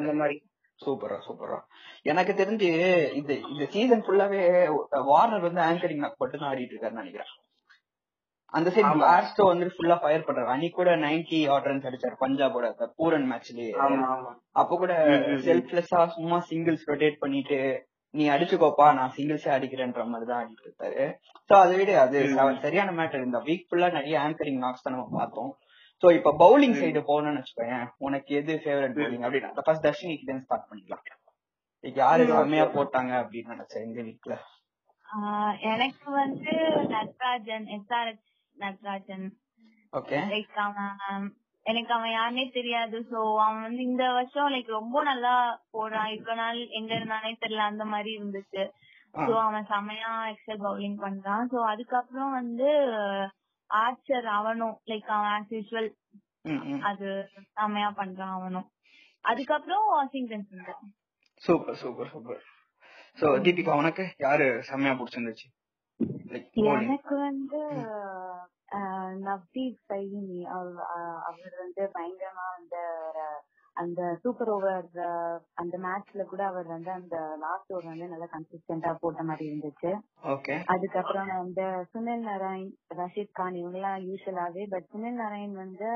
அந்த 0.00 0.12
மாதிரி. 0.12 0.36
சூப்பரா 0.80 1.16
சூப்பரா. 1.26 1.58
எனக்கு 2.02 2.32
தெரிஞ்சு 2.32 2.68
இந்த 3.12 3.32
இந்த 3.34 3.64
சீசன் 3.64 4.04
ஃபுல்லாவே 4.04 4.42
வார்னர் 5.10 5.46
வந்து 5.48 5.60
ஆங்கரிங் 5.60 6.04
மட்டும் 6.18 6.40
தான் 6.40 6.50
ஆடிட்டு 6.52 6.74
இருக்காருன்னு 6.74 7.02
நினைக்கிறேன். 7.02 7.32
அந்த 8.52 8.68
சைடு. 8.74 8.88
பிளாஸ்டோ 8.94 9.42
வந்து 9.48 9.66
ஃபுல்லா 9.74 9.96
ஃபயர் 10.00 10.24
பண்றாரு. 10.26 10.48
அன்னைக்கு 10.52 10.76
கூட 10.76 10.90
90 10.98 11.40
ஆட் 11.52 11.68
ரன்ஸ் 11.68 11.86
அடிச்சாரு 11.88 12.16
பஞ்சாபோட 12.22 12.68
பூரன் 12.98 13.28
மேட்ச்லயே 13.30 13.72
ஆமா 13.84 14.06
ஆமா. 14.14 14.32
அப்ப 14.56 14.76
கூட. 14.76 14.92
செல்ஃப்லெஸ்ஸா 15.46 16.00
சும்மா 16.14 16.38
சிங்கிள்ஸ் 16.48 16.88
ரொட்டேட் 16.90 17.22
பண்ணிட்டு 17.22 17.58
நீ 18.14 18.24
அடிச்சுக்கோப்பா 18.30 18.86
நான் 18.94 19.12
சிங்கிள்ஸே 19.16 19.50
அடிக்கிறேன்ற 19.56 20.04
மாதிரி 20.06 20.26
தான் 20.30 20.40
ஆடிட்டு 20.40 20.64
இருக்காரு 20.66 21.02
சோ 21.50 21.54
அதை 21.56 21.74
விட 21.80 21.90
அது 22.00 22.20
சரியான 22.64 22.94
மேட்டர் 22.96 23.26
இந்த 23.26 23.40
வீக் 23.46 23.66
ஃபுல்லா 23.68 23.90
நிறைய 23.98 24.16
ஆங்கரிங் 24.24 24.62
நாக்ஸ் 24.64 24.84
தான் 24.84 24.96
நம்ம 24.96 25.10
பார்த்தோம். 25.18 25.52
சோ 26.02 26.10
இப்ப 26.18 26.32
பவுலிங் 26.42 26.76
சைடு 26.80 27.00
போகணும்னு 27.08 27.40
வச்சுக்கோயேன் 27.40 27.86
உனக்கு 28.06 28.30
எது 28.38 28.52
ஃபேவரட் 28.62 28.96
பவுலிங் 28.98 29.24
அப்படின்னு 29.26 29.64
ஃபர்ஸ்ட் 29.66 29.86
தர்ஷினி 29.86 30.14
கிட்ட 30.16 30.36
ஸ்டார்ட் 30.40 30.68
பண்ணிக்கலாம். 30.68 31.04
இன்னைக்கு 31.84 32.00
யாரு 32.02 32.24
செம்மையா. 32.32 32.64
போட்டாங்க 32.74 33.12
அப்படின்னு 33.22 33.54
நினைச்சேன் 33.54 33.86
இந்த 33.88 34.00
வீக்ல 34.08 34.34
ஆஹ் 35.06 35.54
எனக்கு 35.70 36.08
வந்து 36.16 36.52
நட்ராஜன் 36.92 37.64
எஸ்ஆர்எச் 37.76 38.26
நட்ராஜன். 38.64 39.26
லைக் 40.32 40.58
அவன் 40.64 41.24
எனக்கு 41.66 41.92
அவன் 41.96 42.12
யாருனே 42.12 42.44
தெரியாது. 42.56 42.96
சோ 43.10 43.18
அவன் 43.44 43.64
வந்து 43.66 43.82
இந்த 43.82 44.04
வருஷம் 44.16 44.52
லைக் 44.54 44.70
ரொம்ப 44.78 45.02
நல்லா 45.08 45.34
போடுறான் 45.74 46.12
இவ்வளவு 46.14 46.40
நாள் 46.42 46.58
எங்க 46.78 46.92
இருந்தானே 46.98 47.32
தெரியல 47.42 47.64
அந்த 47.70 47.84
மாதிரி 47.92 48.10
இருந்துச்சு. 48.18 48.64
சோ 49.26 49.32
அவன் 49.46 49.68
செமையா 49.72 50.12
எக்ஸல் 50.32 50.64
பவுலிங் 50.66 50.98
பண்றான். 51.04 51.44
சோ 51.52 51.58
அதுக்கப்புறம் 51.72 52.32
வந்து 52.40 52.68
ஆர்ச்சர் 53.70 54.28
அவனும் 54.38 54.76
லைக் 54.90 55.10
அவன் 55.16 55.32
ஆஸ் 55.34 55.52
யூஸ்வல் 55.56 55.90
அது 56.90 57.08
செமையா 57.58 57.90
பண்றான் 58.00 58.34
அவனும். 58.38 58.68
அதுக்கப்புறம் 59.30 59.86
Washington 59.94 60.48
Sundar 60.50 60.82
super 61.42 61.78
super 61.82 62.10
super. 62.12 62.40
So 63.18 63.26
Deepika 63.44 63.72
உனக்கு 63.80 64.04
யாரு 64.26 64.46
செம்மையா 64.68 64.94
பிடிச்சிருந்துச்சு. 64.98 65.48
எனக்கு 66.64 67.14
வந்து 67.26 67.60
நவ்தீப் 69.30 69.80
சைனி 69.88 70.26
அவர் 71.28 71.54
வந்து 71.58 71.82
பயங்கரமா 71.94 72.46
அந்த 72.58 72.76
அந்த 73.76 74.00
சூப்பர் 74.22 74.50
ஓவர் 74.50 74.88
அந்த 75.54 75.74
மேட்ச்ல 75.78 76.22
கூட 76.26 76.42
அவர் 76.46 76.66
வந்து 76.66 76.90
அந்த 76.90 77.16
லாஸ்ட் 77.42 77.72
ஓவர் 77.72 77.90
வந்து 77.92 78.08
நல்லா 78.08 78.28
கன்சிஸ்டன்டா 78.32 78.92
போட்ட 79.00 79.22
மாதிரி 79.22 79.44
இருந்துச்சு. 79.50 79.90
அதுக்கப்புறம் 80.72 81.30
வந்து 81.36 81.64
சுனில் 81.92 82.26
நாராயண் 82.26 82.70
ரஷீத் 82.98 83.32
கான் 83.32 83.58
இவங்கெல்லாம் 83.60 84.00
யூஸ்வலாவே 84.06 84.64
பட் 84.70 84.88
சுனில் 84.92 85.20
நாராயண் 85.20 85.56
வந்து 85.56 85.88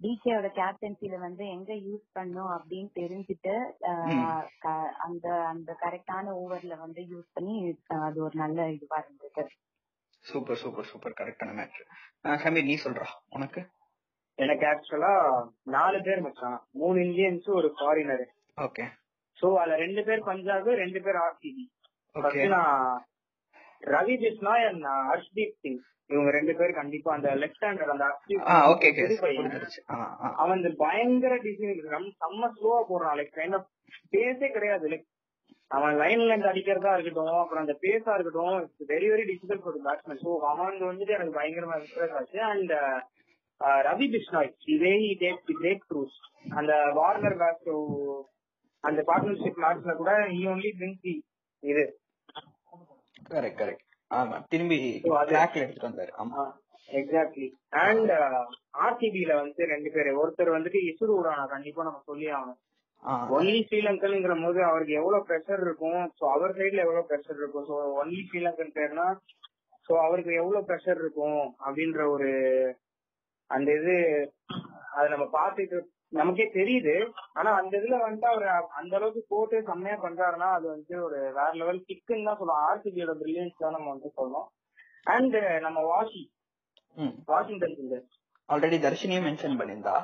டிகேயோட 0.00 0.48
கேப்டன்சில 0.56 1.18
வந்து 1.20 1.44
எங்க 1.48 1.72
யூஸ் 1.84 2.06
பண்ணும் 2.12 2.50
அப்படின்னு 2.56 2.90
தெரிஞ்சுட்டு 2.94 3.54
அந்த 5.06 5.26
அந்த 5.52 5.70
கரெக்டான 5.84 6.34
ஓவர்ல 6.42 6.76
வந்து 6.78 7.02
யூஸ் 7.12 7.28
பண்ணி 7.34 7.54
அது 8.00 8.18
ஒரு 8.22 8.36
நல்ல 8.36 8.68
இதுவா 8.70 8.98
இருந்தது. 9.04 9.44
சூப்பர் 10.30 10.60
சூப்பர் 10.62 10.88
சூப்பர் 10.90 11.18
கரெக்டான 11.20 11.54
மேட்ரு 11.58 11.84
சமீர் 12.44 12.68
நீ 12.70 12.76
சொல்றா. 12.84 13.06
உனக்கு? 13.36 13.60
எனக்கு 14.38 14.64
ஆக்சுவலா 14.70 15.12
நாலு 15.74 15.98
பேர் 16.06 16.22
மச்சான். 16.26 16.58
மூணு 16.80 16.98
இந்தியன்ஸ் 17.06 17.48
ஒரு 17.58 17.68
ஃபாரினர் 17.76 18.24
ஓகே 18.58 18.84
சோ 19.38 19.46
அதுல 19.60 19.76
ரெண்டு 19.84 20.02
பேர் 20.04 20.26
பஞ்சாப் 20.30 20.70
ரெண்டு 20.82 21.00
பேர் 21.06 21.18
ஆர்சிபி 21.24 21.64
ரவி 23.94 24.14
பிஸ்னாய் 24.22 24.66
அண்ட் 24.68 24.86
ஹர்ஷ்தீப் 25.10 25.56
சிங். 25.62 25.80
இவங்க 26.10 26.30
ரெண்டு 26.36 26.52
பேர் 26.58 26.72
கண்டிப்பா 26.78 27.10
அந்த 27.14 27.28
லெஃப்ட் 27.42 27.64
ஹேண்டர் 27.66 27.92
அந்த 27.94 28.06
அவன் 30.42 30.58
இந்த 30.58 30.70
பயங்கர 30.84 31.34
டிசைன் 31.46 31.82
செம்ம 32.22 32.50
ஸ்லோவா 32.56 32.80
போடுறான். 32.90 33.16
லைக் 33.20 33.34
கைண்ட் 33.38 33.56
ஆஃப் 33.58 33.68
பேஸே 34.14 34.48
கிடையாது. 34.56 34.84
லைக் 34.92 35.06
அவன் 35.70 35.94
லைன்ல 36.00 36.30
இருந்து 36.30 36.50
அடிக்கிறதா 36.50 36.90
இருக்கட்டும் 36.94 37.40
அப்புறம் 37.40 37.64
அந்த 37.64 37.74
பேஸா 37.84 38.12
இருக்கட்டும் 38.14 38.58
very 38.90 39.06
very 39.12 39.24
difficult 39.30 39.64
for 39.64 39.78
batsman 39.86 40.20
so 40.24 40.32
அவன் 40.50 40.76
வந்துட்டு 40.90 41.16
எனக்கு 41.16 41.38
பயங்கரமா 41.38 41.76
இம்ப்ரெஸ் 41.80 42.16
ஆச்சு. 42.18 42.38
அண்ட் 42.50 42.72
ரவி 43.86 44.06
பிஷ்னாய் 44.14 44.50
இதே 44.74 44.92
டேக் 45.22 45.40
பிரேக் 45.52 45.86
த்ரூஸ் 45.90 46.16
அந்த 46.58 46.72
வார்னர் 46.98 47.38
பேட்ஸ் 47.42 47.70
அந்த 48.84 49.00
பார்ட்னர்ஷிப் 49.08 49.62
மேட்ச்ல 49.64 49.94
கூட 50.00 50.10
ஈ 50.32 50.42
ஒன்லி 50.52 50.70
பிரிங்ஸ் 50.78 51.02
தி 51.06 51.14
இது. 51.62 51.84
கரெக்ட் 53.30 53.60
கரெக்ட் 53.60 53.84
ஆமா 54.10 54.36
திரும்பி 54.52 54.78
ட்ராக்ல 55.30 55.62
எடுத்துட்டு 55.62 55.88
வந்தாரு. 55.88 56.12
ஆமா. 56.22 56.42
எக்ஸாக்ட்லி 56.88 57.46
அண்ட் 57.84 58.10
ஆர்சிபில 58.84 59.32
வந்து 59.40 59.62
ரெண்டு 59.72 59.90
பேரு. 59.94 60.10
ஒருத்தர் 60.22 60.56
வந்துட்டு 60.56 60.80
இசுரு 60.90 61.12
உடானா 61.16 61.44
கண்டிப்பா 61.54 61.86
நம்ம 61.88 62.02
சொல்லி 62.10 62.26
ஆகணும். 62.36 62.60
ஒன்லி 63.36 63.58
ஸ்ரீலங்கன்ங்கிற 63.66 64.34
போது 64.44 64.60
அவருக்கு 64.68 64.94
எவ்வளவு 65.00 65.26
ப்ரெஷர் 65.28 65.60
இருக்கும்? 65.66 66.00
சோ 66.18 66.24
அவர் 66.34 66.56
சைடுல 66.58 66.84
எவ்வளவு 66.86 67.08
ப்ரெஷர் 67.10 67.38
இருக்கும்? 67.40 67.66
சோ 67.70 67.74
ஒன்லி 68.00 68.20
ஸ்ரீலங்கன் 68.28 68.76
பேர்னா 68.78 69.06
சோ 69.88 69.92
அவருக்கு 70.06 70.32
எவ்வளவு 70.40 70.66
ப்ரெஷர் 70.68 71.00
இருக்கும்? 71.02 71.42
அப்படின்ற 71.66 72.00
ஒரு 72.14 72.30
அந்த 73.50 73.68
இது 73.80 73.94
அது 74.96 75.06
நம்ம 75.14 75.26
பார்த்துட்டு 75.38 75.78
நமக்கே 76.18 76.46
தெரியுது. 76.58 76.94
ஆனா 77.38 77.50
அந்த 77.60 77.72
இதுல 77.80 77.96
வந்துட்டு 78.02 78.28
அவர் 78.32 78.46
அந்த 78.80 78.92
அளவுக்கு 78.98 79.22
போட்டு 79.32 79.56
செம்மையா 79.70 79.96
பண்றாருன்னா 80.04 80.48
அது 80.58 80.66
வந்து 80.74 80.94
ஒரு 81.06 81.18
வேற 81.38 81.48
லெவல் 81.60 81.80
கிக்குன்னு 81.88 82.28
தான் 82.28 82.40
சொல்லலாம் 82.40 82.66
ஆர்சிபியோட 82.68 83.14
பிரில்லியன்ஸ் 83.22 83.62
தான் 83.64 83.76
நம்ம 83.76 83.90
வந்து 83.94 84.10
சொல்லணும் 84.18 84.48
அண்ட் 85.14 85.36
நம்ம 85.66 85.78
வாஷி 85.92 86.22
வாஷிங்டன் 87.32 87.76
சுந்தர் 87.78 88.06
ஆல்ரெடி 88.48 88.78
தர்ஷினியும் 88.84 89.26
மென்ஷன் 89.28 89.58
பண்ணியிருந்தா. 89.60 89.96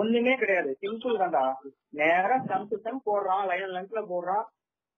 ஒண்ணுமே 0.00 0.34
கிடையாது. 0.40 0.70
சிம்பிள் 0.82 1.20
தான்டா. 1.22 1.42
நேரா 2.00 2.36
ஸ்டம்ப் 2.44 2.74
ஸ்டம்ப் 2.80 3.06
போடுறான் 3.10 3.44
லைன் 3.50 3.74
லென்த்ல 3.76 4.02
போடுறான் 4.12 4.46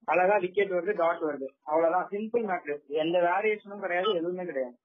அழகா 0.09 0.37
விக்கெட் 0.45 0.75
வருது 0.77 0.95
டாட் 1.01 1.23
வருது. 1.29 1.49
அவ்வளவுதான். 1.71 2.09
சிம்பிள் 2.13 2.45
மேட்ரு 2.51 2.75
எந்த 3.03 3.17
வேரியேஷனும் 3.29 3.85
கிடையாது 3.85 4.17
எதுவுமே 4.21 4.45
கிடையாது. 4.51 4.77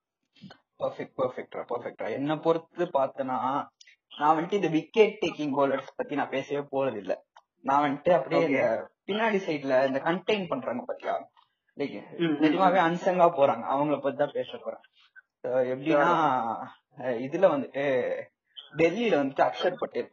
பர்ஃபெக்ட் 0.82 1.16
பர்ஃபெக்டா 1.20 1.62
பர்ஃபெக்டா 1.72 2.08
என்ன 2.18 2.32
பொறுத்து 2.46 2.86
பார்த்தனா 2.98 3.38
நான் 4.12 4.36
வந்துட்டு 4.36 4.60
இந்த 4.60 4.70
விக்கெட் 4.76 5.18
டேக்கிங் 5.24 5.56
bowlers 5.58 5.88
பத்தி 5.96 6.20
நான் 6.20 6.34
பேசவே 6.36 6.62
போறது 6.74 7.00
இல்ல 7.04 7.14
நான் 7.68 7.84
வந்துட்டு 7.86 8.12
அப்படியே 8.18 8.62
பின்னாடி 9.10 9.40
சைடுல 9.48 9.76
இந்த 9.88 10.00
கண்டெயின் 10.08 10.50
பண்றாங்க 10.52 10.84
பாத்தியா. 10.90 11.16
நிஜமாவே 12.44 12.80
அன்சங்கா 12.88 13.28
போறாங்க. 13.40 13.66
அவங்கள 13.74 13.98
பத்தி 14.04 14.20
தான் 14.22 14.36
பேச 14.38 14.58
போறேன். 14.58 14.84
எப்படின்னா 15.72 16.12
இதுல 17.26 17.46
வந்துட்டு 17.54 17.86
டெல்லியில 18.82 19.20
வந்துட்டு 19.22 19.46
அக்ஷர் 19.48 19.82
பட்டேல் 19.82 20.10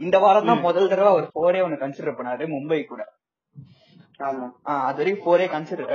இந்த 0.00 0.16
வாரம் 0.24 0.48
தான் 0.50 0.64
முதல் 0.66 0.90
தடவை 0.92 1.10
ஒரு 1.18 1.26
போரே 1.36 1.60
ஒன்னு 1.66 1.82
கன்சிடர் 1.82 2.16
பண்ணாரு 2.18 2.46
மும்பை 2.54 2.80
கூட. 2.86 3.02
அது 4.86 4.98
வரைக்கும் 5.00 5.26
போரே 5.28 5.46
கன்சிடர் 5.54 5.92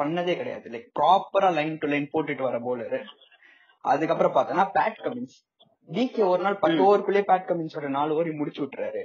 பண்ணதே 0.00 0.34
கிடையாது. 0.40 0.66
லைக் 0.74 0.88
ப்ராப்பரா 0.98 1.48
லைன் 1.58 1.78
டு 1.82 1.88
லைன் 1.92 2.12
போட்டுட்டு 2.14 2.44
வர 2.48 2.58
போலரு 2.66 3.00
அதுக்கப்புறம் 3.84 4.34
பார்த்தோன்னா 4.36 4.66
பேட் 4.76 4.98
கமின்ஸ் 5.04 5.36
டிகே 5.88 6.24
ஒரு 6.32 6.42
நாள் 6.46 6.60
பத்து 6.62 6.80
ஓவருக்குள்ளே 6.86 7.22
பேட் 7.30 7.48
கமின்ஸோட 7.50 7.88
நாலு 7.96 8.14
ஓவர் 8.16 8.38
முடிச்சு 8.40 8.60
விட்டுறாரு. 8.64 9.02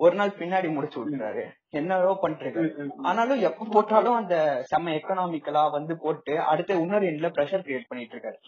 ஒரு 0.00 0.14
நாள் 0.18 0.38
பின்னாடி 0.40 0.68
முடிச்சு 0.74 0.98
விட்டுறாரு. 1.00 1.42
என்னவோ 1.78 2.12
பண்றாரு 2.22 2.62
ஆனாலும் 3.08 3.40
எப்ப 3.48 3.66
போட்டாலும் 3.74 4.18
அந்த 4.20 4.34
செம்ம 4.70 4.94
எக்கனாமிக்கலா 4.98 5.64
வந்து 5.76 5.94
போட்டு 6.04 6.34
அடுத்த 6.52 6.80
இன்னொரு 6.84 7.06
எண்ட்ல 7.10 7.30
பிரஷர் 7.36 7.64
கிரியேட் 7.66 7.90
பண்ணிட்டு 7.90 8.16
இருக்காரு 8.16 8.38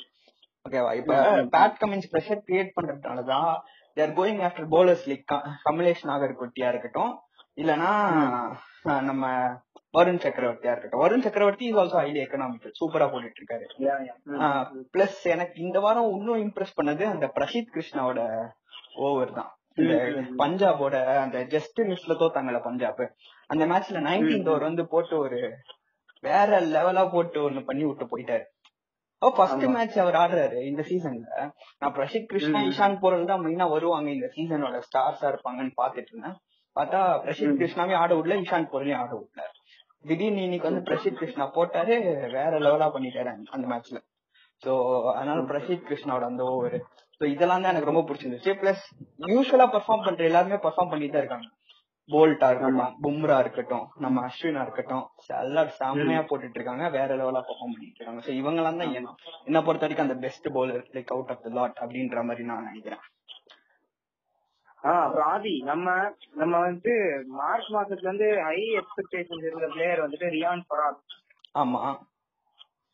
ஓகேவா 0.67 0.95
இப்ப 0.95 1.15
Pat 1.53 1.79
Cummins 1.81 2.11
pressure 2.13 2.47
create 2.47 2.77
பண்றதுனாலதான் 2.77 3.49
they're 3.97 4.11
going 4.11 4.43
after 4.43 4.69
bowlers 4.71 5.07
like 5.07 5.33
Kamlesh 5.65 6.05
நாகர்கோட்டியா 6.05 6.69
இருக்கட்டும். 6.69 7.13
இல்லனா 7.57 7.89
அஹ், 8.85 9.03
நம்ம 9.03 9.25
வருண் 9.95 10.21
சக்கரவர்த்தியா 10.23 10.71
இருக்கட்டும். 10.71 11.03
வருண் 11.03 11.23
சக்கரவர்த்தி 11.23 11.67
இஸ் 11.67 11.77
ஆல்சோ 11.77 11.97
ஹைலி 11.99 12.21
எக்கனாமிக்கல் 12.23 12.79
சூப்பரா 12.81 13.07
போட்டுட்டு 13.09 13.41
இருக்காரு. 13.41 13.67
பிளஸ் 14.93 15.21
எனக்கு 15.27 15.63
இந்த 15.63 15.81
வாரம் 15.81 16.11
இன்னும் 16.11 16.43
இம்ப்ரெஸ் 16.43 16.77
பண்ணது 16.77 17.05
அந்த 17.07 17.27
பிரசித் 17.35 17.75
கிருஷ்ணாவோட 17.75 18.23
ஓவர் 19.01 19.33
தான். 19.33 19.51
இந்த 19.79 19.93
பஞ்சாபோட 20.39 20.95
அந்த 21.17 21.39
ஜஸ்ட் 21.47 21.79
மிஸ்ல 21.91 22.17
தோத்தாங்கல்ல 22.17 22.63
பஞ்சாப். 22.63 23.05
அந்த 23.51 23.67
மேட்ச்ல 23.67 24.01
நைன்டீன்த் 24.09 24.49
ஓவர் 24.49 24.63
வந்து 24.63 24.87
போட்டு 24.87 25.19
ஒரு 25.19 25.39
வேற 26.25 26.61
லெவலா 26.75 27.11
போட்டு 27.11 27.51
ஒண்ணு 27.51 27.65
பண்ணி 27.65 27.85
விட்டு 27.85 28.05
போயிட்டாரு. 28.07 28.45
ஃபர்ஸ்ட் 29.31 29.65
மேட்ச் 29.67 29.99
அவர் 29.99 30.15
ஆடுறாரு 30.15 30.67
இந்த 30.67 30.83
சீசன்ல 30.83 31.51
நான் 31.79 31.95
பிரசித் 31.95 32.25
கிருஷ்ணா 32.25 32.61
இஷான் 32.61 32.99
போரல் 32.99 33.25
தான் 33.25 33.41
மெயினா 33.41 33.71
வருவாங்க 33.71 34.11
இந்த 34.11 34.31
சீசனோட 34.37 34.83
ஸ்டார்ஸா 34.87 35.23
இருப்பாங்கன்னு 35.23 35.73
பாத்துட்டு 35.77 36.11
இருந்தேன். 36.11 36.37
பார்த்தா 36.77 37.01
பிரசித் 37.25 37.59
கிருஷ்ணாவே 37.59 37.95
ஆட 37.97 38.15
விடல 38.15 38.41
இஷான் 38.41 38.71
போரலையும் 38.73 38.97
ஆட 38.97 39.15
விடல. 39.15 39.43
திடீர்னு 40.01 40.43
இன்னைக்கு 40.43 40.73
வந்து 40.73 40.93
பிரசித் 40.93 41.19
கிருஷ்ணா 41.19 41.51
போட்டாரு 41.55 41.95
வேற 42.33 42.59
லெவலா 42.59 42.89
பண்ணிட்டாரு 42.89 43.27
அந்த- 43.27 43.51
அந்த 43.51 43.67
மேட்ச்ல 43.67 43.99
சோ 44.63 44.73
அதனால 45.13 45.41
பிரசித் 45.43 45.87
கிருஷ்ணாவோட 45.89 46.23
அந்த 46.23 46.45
ஓவர் 46.45 46.79
சோ 47.21 47.25
இதெல்லாம் 47.25 47.63
தான் 47.63 47.71
எனக்கு 47.71 47.93
ரொம்ப 47.93 48.13
பிடிச்சிருந்துச்சு. 48.13 48.53
பிளஸ் 48.63 48.85
யூஸ்வலா 49.27 49.67
பெர்ஃபார்ம் 49.69 50.05
பண்ற 50.05 50.25
எல்லாருமே 50.25 50.55
பெர்ஃபார்ம் 50.55 50.91
பண்ணிட்டு 50.91 51.13
தான் 51.13 51.23
இருக்காங்க. 51.23 51.47
போல்ட்டா 52.09 52.47
இருக்கட்டும் 52.51 52.95
பும்ரா 53.03 53.37
இருக்கட்டும் 53.39 53.85
நம்ம 53.97 54.23
அஸ்வினா 54.27 54.63
இருக்கட்டும் 54.63 55.05
எல்லாரும் 55.37 55.77
செம்மையா 55.77 56.23
போட்டுட்டு 56.23 56.59
இருக்காங்க 56.59 56.87
வேற 56.91 57.11
லெவலா 57.17 57.43
பெர்ஃபார்ம் 57.43 57.75
பண்ணிட்டு 57.75 57.99
இருக்காங்க 57.99 58.23
சோ 58.27 58.33
இவங்க 58.33 58.61
எல்லாம் 58.63 58.81
தான் 58.81 58.95
என்ன 59.47 59.61
பொறுத்த 59.63 59.87
வரைக்கும் 59.87 60.07
அந்த 60.07 60.17
best 60.25 60.49
bowler 60.49 60.85
like 60.95 61.13
out 61.13 61.31
of 61.31 61.43
the 61.43 61.53
lot 61.53 61.81
அப்படின்ற 61.83 62.25
மாதிரி 62.25 62.45
நான் 62.45 62.67
நினைக்கிறேன். 62.67 63.05
ஆஹ் 64.85 65.19
ஆதி 65.27 65.55
நம்ம 65.63 65.89
நம்ம 66.35 66.55
வந்து 66.61 66.93
மார்ச் 67.35 67.69
மாசத்துல 67.75 68.09
இருந்து 68.09 68.29
ஹை 68.43 68.59
எக்ஸ்பெக்டேஷன் 68.81 69.45
இருந்த 69.49 69.69
பிளேயர் 69.69 70.05
வந்துட்டு 70.05 70.29
ரியான் 70.29 70.65
பராக். 70.71 71.01
ஆமா. 71.55 71.83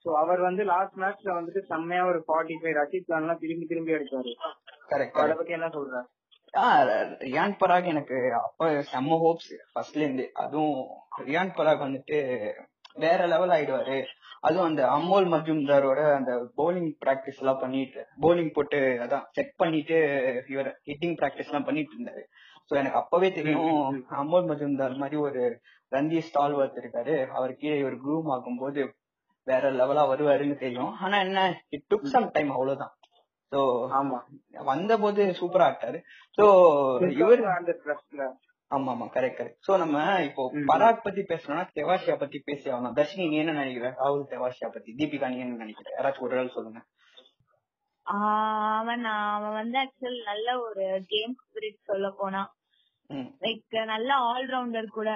சோ 0.06 0.08
அவர் 0.18 0.40
வந்து 0.40 0.62
லாஸ்ட் 0.64 0.98
மேட்ச்ல 0.98 1.30
வந்துட்டு 1.34 1.62
செம்மையா 1.70 2.02
ஒரு 2.04 2.20
ஃபார்ட்டி 2.26 2.56
ஃபைவ் 2.60 2.76
கான் 3.08 3.24
எல்லாம் 3.24 3.40
திரும்பி 3.40 3.66
திரும்பி 3.66 3.96
அடிச்சாரு. 3.96 4.32
கரெக்ட் 4.88 5.18
அதை 5.18 5.34
பத்தி 5.34 5.52
என்ன 5.52 5.70
சொல்ற 5.70 6.04
ரியான் 6.54 7.56
பராக் 7.60 7.84
எனக்கு 7.84 8.32
அப்ப 8.42 8.70
செம்ம 8.92 9.16
ஹோப்ஸ் 9.24 9.52
ஃபர்ஸ்ட்ல 9.72 9.96
இருந்து. 9.96 10.30
அதுவும் 10.32 10.86
ரியான் 11.24 11.56
பராக் 11.56 11.84
வந்துட்டு 11.86 12.18
வேற 12.94 13.26
லெவல் 13.26 13.48
ஆயிடுவாரு. 13.48 14.04
அதுவும் 14.40 14.66
அந்த 14.66 14.86
அமோல் 14.86 15.26
மஜும்தாரோட 15.32 16.14
அந்த 16.14 16.32
போலிங் 16.56 16.92
பிராக்டிஸ் 17.04 17.38
எல்லாம் 17.38 17.58
பண்ணிட்டு 17.58 18.06
போலிங் 18.20 18.52
போட்டு 18.52 18.98
அதான் 19.04 19.24
செக் 19.30 19.56
பண்ணிட்டு 19.56 19.96
இவர் 20.48 20.80
ஹிட்டிங் 20.84 21.16
பிராக்டிஸ் 21.20 21.50
எல்லாம் 21.50 21.64
பண்ணிட்டு 21.64 21.96
இருந்தாரு. 21.96 22.22
சோ 22.70 22.76
எனக்கு 22.76 22.96
அப்பவே 22.96 23.32
தெரியும் 23.32 24.04
அமோல் 24.10 24.48
மஜும்தார் 24.50 24.96
மாதிரி 24.96 25.16
ஒரு 25.16 25.60
ரந்தி 25.88 26.20
ஸ்டால் 26.20 26.56
ஒர்த் 26.56 26.80
இருக்காரு. 26.82 27.26
அவர் 27.28 27.56
கீழே 27.56 27.78
இவர் 27.78 27.94
குரூம் 27.94 28.30
ஆகும்போது 28.36 28.88
வேற 29.44 29.70
லெவலா 29.72 30.02
வருவாருன்னு 30.12 30.56
தெரியும். 30.58 30.96
ஆனா 30.96 31.18
என்ன 31.18 31.64
இட் 31.68 31.86
டுக் 31.94 32.02
சம் 32.02 32.30
டைம் 32.30 32.50
அவ்வளவுதான். 32.50 32.92
சோ 33.52 33.60
ஆமா. 33.92 34.18
வந்த 34.64 34.98
போது 34.98 35.22
சூப்பரா 35.40 35.66
ஆட்டாரு. 35.68 35.98
சோ 36.38 36.44
இவர் 37.16 37.42
அந்த 37.52 37.72
ட்ரஸ்ட்ல 37.84 38.22
ஆமா 38.70 38.90
ஆமா. 38.92 39.06
கரெக்ட் 39.14 39.38
கரெக்ட் 39.38 39.66
சோ 39.68 39.78
நம்ம 39.78 39.98
இப்போ 40.24 40.42
பராக் 40.66 41.02
பத்தி 41.02 41.22
பேசணும்னா 41.22 41.64
தெவாஷியா 41.74 42.18
பத்தி 42.18 42.38
பேசி 42.38 42.70
ஆகணும். 42.70 42.96
தர்ஷினி 42.96 43.28
நீ 43.28 43.36
என்ன 43.36 43.52
நினைக்கிற? 43.52 43.90
ராகுல் 44.00 44.30
தெவாஷியா 44.30 44.68
பத்தி. 44.68 44.92
தீபிகா 44.92 45.28
நீ 45.28 45.38
என்ன 45.38 45.56
நினைக்கிற? 45.56 45.88
யாராச்சும் 45.96 46.20
ஒரு 46.20 46.38
ஆள் 46.38 46.54
சொல்லுங்க. 46.54 46.80
ஆஹ் 48.06 48.76
அவன் 48.78 49.04
அவன் 49.04 49.52
வந்து 49.52 49.78
ஆக்சுவல் 49.78 50.22
நல்ல 50.24 50.60
ஒரு 50.60 50.84
கேம் 51.06 51.34
ஸ்பிரிட் 51.40 51.80
சொல்ல 51.84 52.10
போனா. 52.10 52.42
ம். 53.10 53.28
லைக் 53.40 53.84
நல்ல 53.86 54.14
ஆல்ரவுண்டர் 54.28 54.88
கூட. 54.90 55.10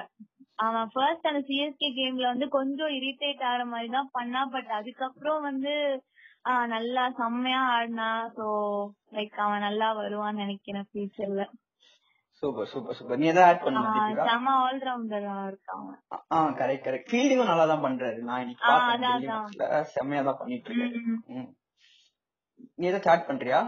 அவன் 0.55 0.89
ஃபர்ஸ்ட் 0.93 1.27
அந்த 1.27 1.41
சிஎஸ்கே 1.47 1.87
கேம்ல 1.95 2.25
வந்து 2.27 2.47
கொஞ்சம் 2.49 2.87
இரிட்டேட் 2.89 3.43
ஆகிற 3.43 3.65
மாதிரி 3.65 3.89
தான் 3.89 4.09
பண்ணா 4.11 4.45
பட் 4.45 4.69
அதுக்கப்புறம் 4.71 5.41
வந்து 5.41 5.71
ஆஹ் 6.45 6.67
நல்லா 6.67 7.03
செம்மையா 7.17 7.59
ஆடினா 7.73 8.07
சோ 8.37 8.45
லைக் 9.13 9.37
அவன் 9.43 9.65
நல்லா 9.65 9.89
வருவான்னு 9.99 10.43
நினைக்கிறேன் 10.43 10.87
ஃபியூச்சர்ல 10.89 11.43
சூப்பர் 12.43 12.69
சூப்பர் 12.71 12.95
சூப்பர் 12.97 13.19
நீ 13.19 13.27
எதாவது 13.27 13.49
ஆட் 13.49 13.61
தீபிகா? 13.65 14.23
செம 14.27 14.53
ஆல்ரவுண்டரா 14.63 15.35
இருக்கான் 15.49 15.81
அவன். 15.81 15.99
ஆ 16.31 16.39
கரெக்ட் 16.59 16.85
கரெக்ட் 16.87 17.11
ஃபீல்டிங்கும் 17.11 17.51
நல்லா 17.51 17.65
தான் 17.65 17.85
பண்றாரு. 17.85 18.19
நான் 18.21 18.41
இன்னைக்கு 18.43 18.65
பார்த்தேன். 18.65 19.85
செம்மையா 19.93 20.23
தான் 20.23 20.39
பண்ணிட்டு 20.39 20.69
இருக்காரு. 20.71 20.99
ம். 21.35 21.49
நீ 22.73 22.87
ஏதாவது 22.87 23.11
ஆட் 23.13 23.29
பண்றியா? 23.29 23.61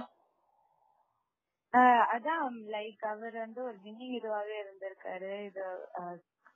அதான் 2.13 2.43
லைக் 2.73 3.01
அவர் 3.07 3.35
வந்து 3.39 3.59
ஒரு 3.63 3.77
வின்னிங் 3.85 4.15
இதுவாவே 4.17 4.55
இருந்திருக்காரு. 4.59 5.31
இது 5.47 5.63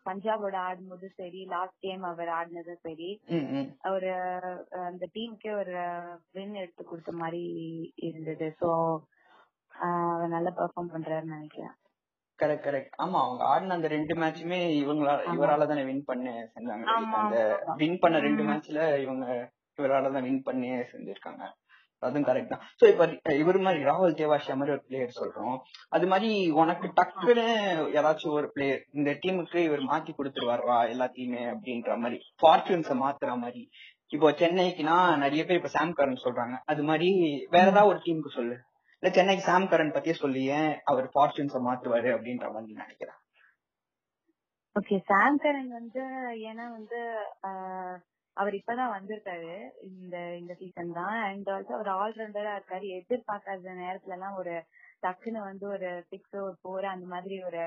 பஞ்சாபோட 0.05 0.55
ஆடும்போது 0.59 1.07
சரி 1.15 1.41
லாஸ்ட் 1.45 1.79
கேம் 1.79 2.03
அவர் 2.03 2.29
ஆடினதும் 2.29 2.83
சரி 2.83 3.09
ஒரு 3.89 4.09
ஆஹ் 4.71 4.87
அந்த 4.87 5.05
டீமுக்கே 5.15 5.51
ஒரு 5.55 5.75
வின் 6.31 6.55
எடுத்து 6.55 6.83
கொடுத்த 6.85 7.11
மாதிரி 7.13 7.43
இருந்தது. 7.99 8.47
சோ 8.61 8.69
அவர் 9.71 10.29
நல்லா 10.29 10.51
பெர்ஃபார்ம் 10.51 10.93
பண்றாருன்னு 10.93 11.37
நினைக்கிறேன். 11.37 11.75
கரெக்ட் 12.39 12.65
கரெக்ட் 12.65 12.93
ஆமா 12.97 13.17
அவங்க 13.23 13.43
ஆடின 13.45 13.73
அந்த 13.73 13.87
ரெண்டு 13.87 14.13
மேட்சுமே 14.15 14.59
இவங்களால 14.81 15.23
இவரால 15.33 15.65
தானே 15.67 15.83
வின் 15.83 16.05
பண்ண 16.05 16.27
செஞ்சாங்க. 16.55 16.85
அந்த. 17.21 17.37
வின் 17.75 17.99
பண்ண 17.99 18.19
ரெண்டு 18.19 18.43
மேட்ச்ல 18.43 18.81
இவங்க 19.01 19.25
இவரால 19.77 20.11
தான் 20.11 20.27
வின் 20.27 20.43
பண்ணி 20.43 20.69
செஞ்சிருக்காங்க. 20.93 21.43
அதுவும் 22.03 22.27
கரெக்ட் 22.29 22.51
தான். 22.53 22.63
சோ 22.79 22.85
இப்ப 22.91 23.33
இவர் 23.41 23.59
மாதிரி 23.65 23.81
ராகுல் 23.89 24.17
தேவாஷியா 24.19 24.55
மாதிரி 24.59 24.75
ஒரு 24.75 24.83
பிளேயர் 24.87 25.17
சொல்றோம். 25.19 25.57
அது 25.95 26.07
மாதிரி 26.11 26.29
உனக்கு 26.61 26.87
டக்குன்னு 26.99 27.45
யாராச்சும் 27.95 28.35
ஒரு 28.39 28.49
பிளேயர் 28.55 28.81
இந்த 28.99 29.11
டீமுக்கு 29.23 29.61
இவர் 29.67 29.83
மாத்தி 29.91 30.13
கொடுத்துருவாரா 30.17 30.79
எல்லாத்தையுமே 30.93 31.43
அப்படின்ற 31.53 31.97
மாதிரி 32.03 32.19
ஃபார்ச்சூன்ஸ 32.41 32.97
மாத்துற 33.05 33.37
மாதிரி. 33.43 33.63
இப்போ 34.15 34.27
சென்னைக்குனா 34.41 34.97
நிறைய 35.23 35.41
பேர் 35.45 35.59
இப்ப 35.61 35.71
சாம் 35.77 35.97
கரன் 35.99 36.23
சொல்றாங்க. 36.25 36.57
அது 36.65 36.83
மாதிரி 36.89 37.09
வேற 37.55 37.65
ஏதாவது 37.73 37.91
ஒரு 37.93 38.01
டீமுக்கு 38.05 38.37
சொல்லு. 38.39 38.57
இல்ல 39.03 39.09
சென்னைக்கு 39.17 39.43
சாம் 39.49 39.71
கரன் 39.71 39.95
பத்தியே 39.95 40.15
சொல்லி. 40.23 40.43
ஏன் 40.59 40.71
அவர் 40.91 41.07
ஃபார்ச்சூன்ஸ 41.15 41.59
மாத்துவாரு 41.67 42.09
அப்படின்ற 42.15 42.47
மாதிரி 42.55 42.81
நினைக்கிறேன். 42.83 43.19
ஓகே 44.75 44.97
சாம்கரன் 45.11 45.69
வந்து 45.77 46.01
ஏன்னா 46.49 46.65
வந்து 46.75 46.99
அவர் 48.39 48.53
இப்பதான் 48.53 48.95
வந்திருக்காரு. 48.95 49.53
இந்த 49.91 50.15
இந்த 50.41 50.53
சீசன் 50.53 50.97
தான். 50.99 51.17
அண்ட் 51.29 51.49
ஆல்சோ 51.49 51.73
அவர் 51.77 51.91
ஆல்ரவுண்டரா 51.97 52.53
இருக்காரு. 52.57 52.87
எதிர்பார்க்காத 52.99 53.75
நேரத்துல 53.83 54.15
எல்லாம் 54.17 54.39
ஒரு 54.41 54.53
டக்குன்னு 55.03 55.41
வந்து 55.49 55.65
ஒரு 55.75 55.89
சிக்ஸ் 56.09 56.35
ஒரு 56.45 56.55
ஃபோர் 56.61 56.93
அந்த 56.93 57.05
மாதிரி 57.13 57.35
ஒரு 57.49 57.61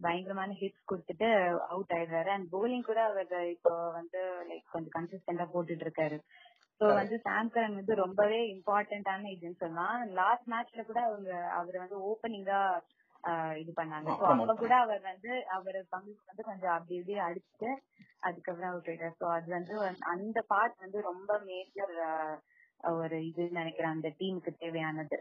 பயங்கரமான 0.00 0.54
ஹிட்ஸ் 0.60 0.88
கொடுத்துட்டு 0.90 1.28
அவுட் 1.72 1.94
ஆயிடுறாரு. 1.96 2.30
அண்ட் 2.34 2.48
போலிங் 2.54 2.88
கூட 2.88 3.00
அவர் 3.10 3.32
இப்போ 3.54 3.72
வந்து 3.98 4.20
லைக் 4.50 4.74
கொஞ்சம் 4.74 4.96
கன்சிஸ்டன்டா 4.96 5.46
போட்டுட்டு 5.54 5.86
இருக்காரு 5.86 6.18
சோ. 6.80 6.86
வந்து 7.00 7.16
சாம் 7.26 7.52
கரன் 7.52 7.78
வந்து 7.80 7.94
ரொம்பவே 8.02 8.40
இம்பார்ட்டன்டான 8.54 9.30
இதுன்னு 9.34 9.60
சொல்லலாம். 9.62 9.96
லாஸ்ட் 10.18 10.50
மேட்ச்ல 10.52 10.82
கூட 10.90 11.00
அவங்க 11.08 11.30
அவர் 11.58 11.76
வந்து 11.84 11.98
ஓப்பனிங்கா 12.08 12.60
இது 13.60 13.72
பண்ணாங்க. 13.78 14.08
அப்ப 14.30 14.54
கூட 14.62 14.74
அவர் 14.84 15.00
வந்து 15.10 15.30
அவர் 15.56 15.78
பங்குக்கு 15.94 16.30
வந்து 16.30 16.44
கொஞ்சம் 16.48 16.74
அப்படி 16.74 16.94
இப்படி 16.98 17.16
அடிச்சுட்டு 17.26 17.70
அதுக்கப்புறம் 18.26 18.70
அவுட் 18.70 18.90
ஆயிட்டார் 18.90 19.16
சோ 19.20 19.26
அது 19.36 19.48
வந்து 19.56 19.74
அந்த 20.14 20.38
பார்ட் 20.52 20.84
வந்து 20.84 21.00
ரொம்ப 21.10 21.38
மேஜர் 21.48 21.94
ஒரு 23.00 23.16
இதுன்னு 23.30 23.60
நினைக்கிறேன். 23.60 23.94
அந்த 23.96 24.08
டீமுக்கு 24.20 24.52
தேவையானது. 24.62 25.18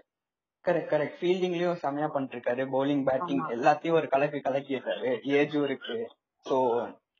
கரெக்ட் 0.65 0.91
கரெக்ட் 0.93 1.17
ஃபீல்டிங்லயும் 1.19 1.81
செமையா 1.83 2.07
பண்ணிட்டு 2.13 2.35
இருக்காரு 2.37 2.63
பவுலிங் 2.75 3.03
பேட்டிங். 3.09 3.43
எல்லாத்தையும் 3.55 3.97
ஒரு 3.99 4.07
கலக்கி 4.13 4.39
கலக்கிடுறாரு 4.47 5.11
ஏஜும் 5.39 5.65
இருக்கு. 5.67 5.97
சோ 6.45 6.55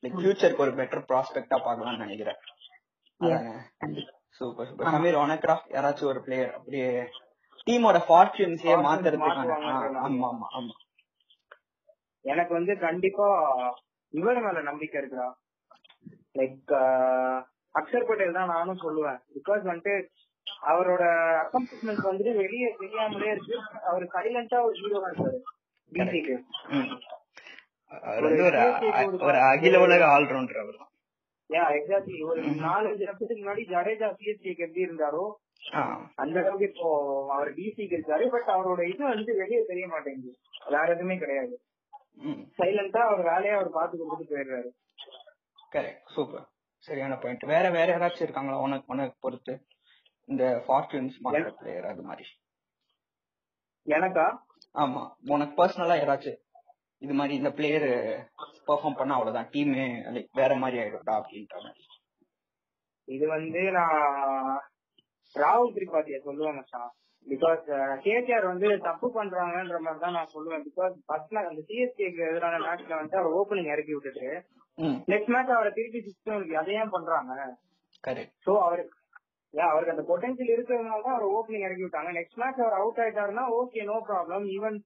ஃபியூச்சருக்கு 0.04 0.65
ஒரு 0.65 0.74
பெட்டர் 0.80 1.08
ப்ராஸ்பெக்டா 1.12 1.58
பார்க்கலாம்னு 1.68 2.06
நினைக்கிறேன். 2.06 2.39
Super 4.38 4.68
super. 4.70 4.89
சமீர் 4.96 5.22
உனக்குடா 5.24 5.56
யாராச்சும் 5.75 6.12
ஒரு 6.13 6.22
பிளேயர் 6.25 6.56
அப்படியே 6.58 6.89
டீமோட 7.68 7.98
ஃபார்ச்சூன்ஸே 8.08 8.74
மாத்துறதுக்கான. 8.88 9.54
ஆமா 10.06 10.28
ஆமா 10.32 10.48
ஆமா. 10.58 10.74
எனக்கு 12.26 12.54
வந்து 12.58 12.74
கண்டிப்பா 12.86 13.28
இவர் 14.14 14.44
மேல 14.46 14.62
நம்பிக்கை 14.70 14.98
இருக்குடா. 15.02 15.28
லைக் 16.40 16.72
அக்ஷர் 17.76 18.08
பட்டேல் 18.08 18.38
தான் 18.38 18.54
நானும் 18.56 18.84
சொல்லுவேன். 18.86 19.20
பிகாஸ் 19.36 19.64
வந்துட்டு 19.70 19.94
அவரோட 20.72 21.04
அக்கம்ப்ளிஷ்மெண்ட் 21.44 22.08
வந்துட்டு 22.10 22.34
வெளியே 22.42 22.70
தெரியாமலே 22.82 23.30
இருக்கு. 23.36 23.56
அவர் 23.90 24.06
சைலண்டா 24.16 24.60
ஒரு 24.68 24.76
ஹீரோவா 24.82 25.10
இருக்காரு. 25.12 25.40
பிசிக்கு 25.92 26.36
ஒரு 29.28 29.38
அகில 29.52 29.76
உலக 29.86 30.04
ஆல்ரவுண்டர் 30.16 30.62
அவர். 30.64 30.80
தான் 30.82 30.92
எக்ஸாக்ட்லி 31.50 32.20
ஒரு 32.24 32.42
நாலஞ்சு 32.66 33.04
வருஷத்துக்கு 33.06 33.42
முன்னாடி 33.44 33.64
ஜடேஜா 33.74 34.08
சிஎஸ்டிக்கு 34.20 34.66
எப்படி 34.68 34.86
இருந்தாரோ 34.88 35.25
அந்த 36.16 36.36
அளவுக்கு 36.42 36.68
இப்போ 36.72 36.90
அவர் 37.36 37.50
டிசிக்கு 37.54 37.96
இருக்காரு 37.98 38.25
பட் 38.34 38.50
அவரோட 38.56 38.82
இது 38.90 39.04
வந்து 39.04 39.32
வெளியே 39.36 39.62
தெரிய 39.66 39.86
மாட்டேங்குது. 39.88 40.34
வேற 40.74 40.88
எதுவுமே 40.96 41.16
கிடையாது. 41.18 41.56
சைலண்டா 42.58 43.02
அவர் 43.08 43.24
வேலையை 43.30 43.54
அவர் 43.58 43.70
பார்த்து 43.78 44.02
கொடுத்துட்டு 44.02 44.34
போயிடுறாரு. 44.34 44.70
கரெக்ட் 45.72 46.12
சூப்பர் 46.16 46.46
சரியான 46.88 47.14
பாயிண்ட் 47.18 47.46
வேற 47.54 47.66
வேற 47.70 47.88
யாராச்சும் 47.94 48.25
இருக்காங்களா 48.28 48.60
உனக்கு 48.60 48.94
உனக்கு 48.94 49.16
பொறுத்து? 49.20 49.54
இந்த 50.30 50.44
ஃபார்ச்சூன்ஸ் 50.68 51.18
பிளேயர் 51.60 51.90
அது 51.92 52.04
மாதிரி. 52.10 52.25
எனக்கா? 53.88 54.28
ஆமா. 54.75 55.02
உனக்கு 55.34 55.54
பர்சனலா 55.62 55.98
யாராச்சும் 56.00 56.40
இது 57.02 57.14
மாதிரி 57.20 57.34
இந்த 57.40 57.50
பிளேயர் 57.58 57.90
பெர்ஃபார்ம் 58.68 59.00
பண்ணா 59.00 59.16
அவ்வளவுதான். 59.18 59.50
டீமே 59.54 59.86
லைக் 60.16 60.40
வேற 60.42 60.54
மாதிரி 60.62 60.78
ஆயிடும்டா 60.82 61.16
அப்படின்ற 61.22 61.56
மாதிரி. 61.66 61.84
இது 63.08 63.25
வந்து 63.36 63.62
நான் 63.78 63.98
ராகுல் 65.36 65.75
திரிபாதிய 65.75 66.18
சொல்லுவேன் 66.28 66.58
மச்சான். 66.60 66.92
பிகாஸ் 67.28 67.66
கேகேஆர் 68.06 68.52
வந்து 68.52 68.68
தப்பு 68.88 69.08
பண்றாங்கன்ற 69.18 69.78
மாதிரி 69.86 70.02
தான் 70.04 70.18
நான் 70.18 70.34
சொல்லுவேன். 70.34 70.66
பிகாஸ் 70.70 70.96
ஃபர்ஸ்ட் 71.08 71.40
அந்த 71.52 71.62
சிஎஸ்கேக்கு 71.70 72.22
எதிரான 72.30 72.60
மேட்ச்ல 72.66 73.00
வந்து 73.02 73.20
அவர் 73.22 73.38
ஓப்பனிங் 73.40 73.72
இறக்கி 73.75 73.96
விட்டுட்டு 73.96 74.30
நெக்ஸ்ட் 75.12 75.34
மேட்ச் 75.34 75.56
அவரை 75.58 75.72
திருப்பி 75.78 76.00
சிக்ஸ் 76.08 76.58
அதை 76.62 76.74
ஏன் 76.82 76.94
பண்றாங்க? 76.96 77.34
சோ 78.46 78.54
அவருக்கு 78.68 78.98
அவருக்கு 79.72 79.94
அந்த 79.96 80.04
பொட்டன்ஷியல் 80.10 80.54
இருக்கிறதுனால 80.56 81.04
தான் 81.06 81.16
அவர் 81.18 81.34
ஓப்பனிங் 81.38 81.66
இறக்கி 81.68 81.84
விட்டாங்க. 81.86 82.10
நெக்ஸ்ட் 82.20 82.40
மேட்ச் 82.42 82.64
அவர் 82.64 82.80
அவுட் 82.80 83.02
ஆயிட்டாருன்னா 83.04 83.46
ஓகே 83.60 83.86
நோ 83.92 83.98
ப்ராப்ளம் 84.10 84.46
ஈவன் 84.55 84.77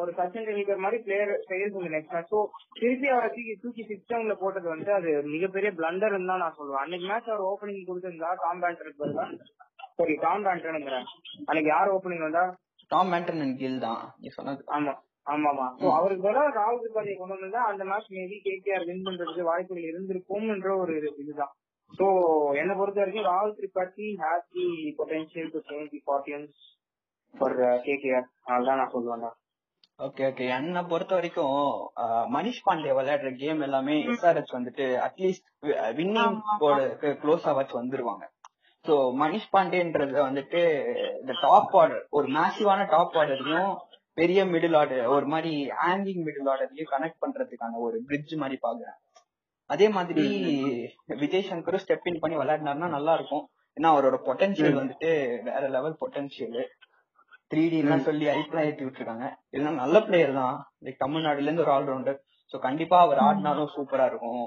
ஒரு 0.00 0.10
சச்சின் 0.14 0.46
டெண்டுல்கர் 0.46 0.82
மாதிரி 0.82 0.98
பிளேயர் 1.04 1.32
பிளேயர்ஸ் 1.44 1.76
இந்த 1.76 1.90
நெக்ஸ்ட் 1.92 2.14
மேட்ச் 2.14 2.32
ஸோ 2.32 2.38
திருப்பி 2.76 3.08
அவரை 3.08 3.28
தூக்கி 3.30 3.54
தூக்கி 3.60 3.82
சிஸ்டம்ல 3.90 4.34
போட்டது 4.40 4.66
வந்து 4.68 4.90
அது 4.94 5.10
மிகப்பெரிய 5.28 5.70
பிளண்டர் 5.78 6.16
தான் 6.22 6.42
நான் 6.44 6.56
சொல்லுவேன். 6.58 6.82
அன்னைக்கு 6.82 7.06
மேட்ச் 7.10 7.30
அவர் 7.30 7.48
ஓப்பனிங் 7.50 7.86
கொடுத்திருந்தா 7.88 8.30
டாம் 8.42 8.62
பேண்டருக்கு 8.62 9.02
பதிலா 9.02 9.26
சரி 9.98 10.14
டாம் 10.22 10.44
பேண்டர்ங்கிறேன் 10.46 11.06
அன்னைக்கு 11.46 11.70
யார் 11.72 11.92
ஓப்பனிங் 11.94 12.26
வந்தா? 12.26 12.44
டாம் 12.90 13.12
அண்ட் 13.12 13.30
கில் 13.60 13.80
தான் 13.80 14.02
நீ 14.20 14.28
சொன்னது. 14.36 14.62
ஆமா 14.76 14.92
ஆமாமா. 15.26 15.66
சோ 15.78 15.86
அவருக்கு 15.96 16.24
பதிலா 16.26 16.44
ராகுல் 16.56 16.82
திரிபாதியை 16.82 17.16
கொண்டு 17.16 17.34
வந்திருந்தா 17.34 17.62
அந்த 17.70 17.82
மேட்ச் 17.84 18.08
மேபி 18.14 18.36
கேகேஆர் 18.46 18.86
வின் 18.88 19.04
பண்றதுக்கு 19.06 19.48
வாய்ப்புகள் 19.48 19.88
இருந்திருக்கும்ன்ற 19.90 20.70
ஒரு 20.82 20.94
இது- 20.98 21.14
இதுதான். 21.22 21.52
சோ 21.90 22.06
என்ன 22.60 22.72
பொறுத்த 22.74 23.00
வரைக்கும் 23.00 23.28
ராகுல் 23.28 23.56
Tripathi 23.56 24.08
has 24.20 24.48
the 24.54 24.66
potential 24.98 25.52
to 25.54 25.60
change 25.68 25.92
the 25.94 26.00
fortunes 26.04 26.56
for 27.34 27.56
KKR 27.84 28.26
அதுதான் 28.50 28.80
நான் 28.80 28.94
சொல்லுவேன் 28.94 29.36
ஓகே 30.04 30.22
ஓகே 30.28 30.44
என்னை 30.56 30.82
பொறுத்த 30.90 31.12
வரைக்கும் 31.14 31.56
மனிஷ் 32.34 32.60
பாண்டே 32.66 32.92
விளையாடுற 32.98 33.30
கேம் 33.40 33.60
எல்லாமே 33.66 33.94
எஸ்ஆர்எச் 34.12 34.54
வந்துட்டு 34.56 34.84
அட்லீஸ்ட் 35.06 35.48
வின்னிங் 35.98 36.36
க்ளோஸ் 37.22 37.46
ஆவாச்சு 37.50 37.74
வந்துருவாங்க. 37.80 38.24
சோ 38.84 38.94
மனிஷ் 39.22 39.50
பாண்டேன்றது 39.54 40.18
வந்துட்டு 40.28 40.60
இந்த 41.20 41.32
டாப் 41.42 41.76
ஆர்டர் 41.80 42.02
ஒரு 42.18 42.28
மேசிவான 42.36 42.86
டாப் 42.94 43.16
ஆர்டரையும் 43.22 43.72
பெரிய 44.20 44.40
மிடில் 44.52 44.76
ஆர்டர் 44.80 45.12
ஒரு 45.16 45.26
மாதிரி 45.34 45.52
ஹேங்கிங் 45.82 46.22
மிடில் 46.28 46.50
ஆர்டர்லயும் 46.52 46.92
கனெக்ட் 46.94 47.22
பண்றதுக்கான 47.24 47.78
ஒரு 47.86 47.96
பிரிட்ஜ் 48.08 48.34
மாதிரி 48.42 48.58
பாக்குறேன். 48.66 48.98
அதே 49.70 49.88
மாதிரி 49.96 50.24
விஜய் 51.22 51.48
சங்கரும் 51.50 51.82
ஸ்டெப் 51.84 52.08
இன் 52.10 52.22
பண்ணி 52.22 52.36
விளையாடினாருன்னா 52.38 52.88
நல்லா 52.96 53.12
இருக்கும். 53.18 53.44
ஏன்னா 53.76 53.90
அவரோட 53.94 54.16
பொட்டன்ஷியல் 54.28 54.78
வந்துட்டு 54.80 55.10
வேற 55.48 55.62
லெவல் 55.76 56.00
பொட்டன்ஷியல் 56.00 56.58
த்ரீ 57.50 57.62
டி 57.70 57.78
எல்லாம் 57.82 58.06
சொல்லி 58.08 58.26
ஐப்லாம் 58.38 58.66
ஏற்றி 58.68 58.84
விட்டுருக்காங்க. 58.86 59.26
இல்லைன்னா 59.54 59.72
நல்ல 59.82 59.96
பிளேயர் 60.06 60.34
தான். 60.40 60.56
லைக் 60.84 61.02
தமிழ்நாடுல 61.04 61.48
இருந்து 61.48 61.64
ஒரு 61.64 61.72
ஆல்ரவுண்டர் 61.76 62.18
சோ 62.52 62.58
கண்டிப்பா 62.66 62.96
அவர் 63.06 63.20
ஆடினாலும் 63.26 63.72
சூப்பரா 63.76 64.04
இருக்கும். 64.10 64.44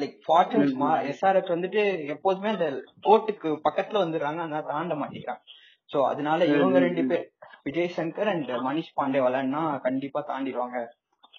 லைக் 0.00 0.16
ஃபார்ச்சூன்ஸ் 0.26 0.72
எஸ்ஆர்எச் 1.10 1.54
வந்துட்டு 1.54 1.82
எப்போதுமே 2.14 2.50
அந்த 2.54 2.66
கோர்ட்டுக்கு 3.06 3.50
பக்கத்துல 3.66 4.02
வந்துடுறாங்க. 4.04 4.40
ஆனா 4.46 4.60
தாண்ட 4.72 4.94
மாட்டேங்கிறாங்க 5.02 5.44
சோ 5.90 6.00
அதனால 6.10 6.44
இவங்க 6.52 6.78
ரெண்டு 6.86 7.02
பேர் 7.10 7.24
விஜய் 7.68 7.94
சங்கர் 7.98 8.30
அண்ட் 8.32 8.52
மனிஷ் 8.68 8.96
பாண்டே 8.98 9.22
விளையாடினா 9.26 9.62
கண்டிப்பா 9.86 10.20
தாண்டிடுவாங்க. 10.30 10.78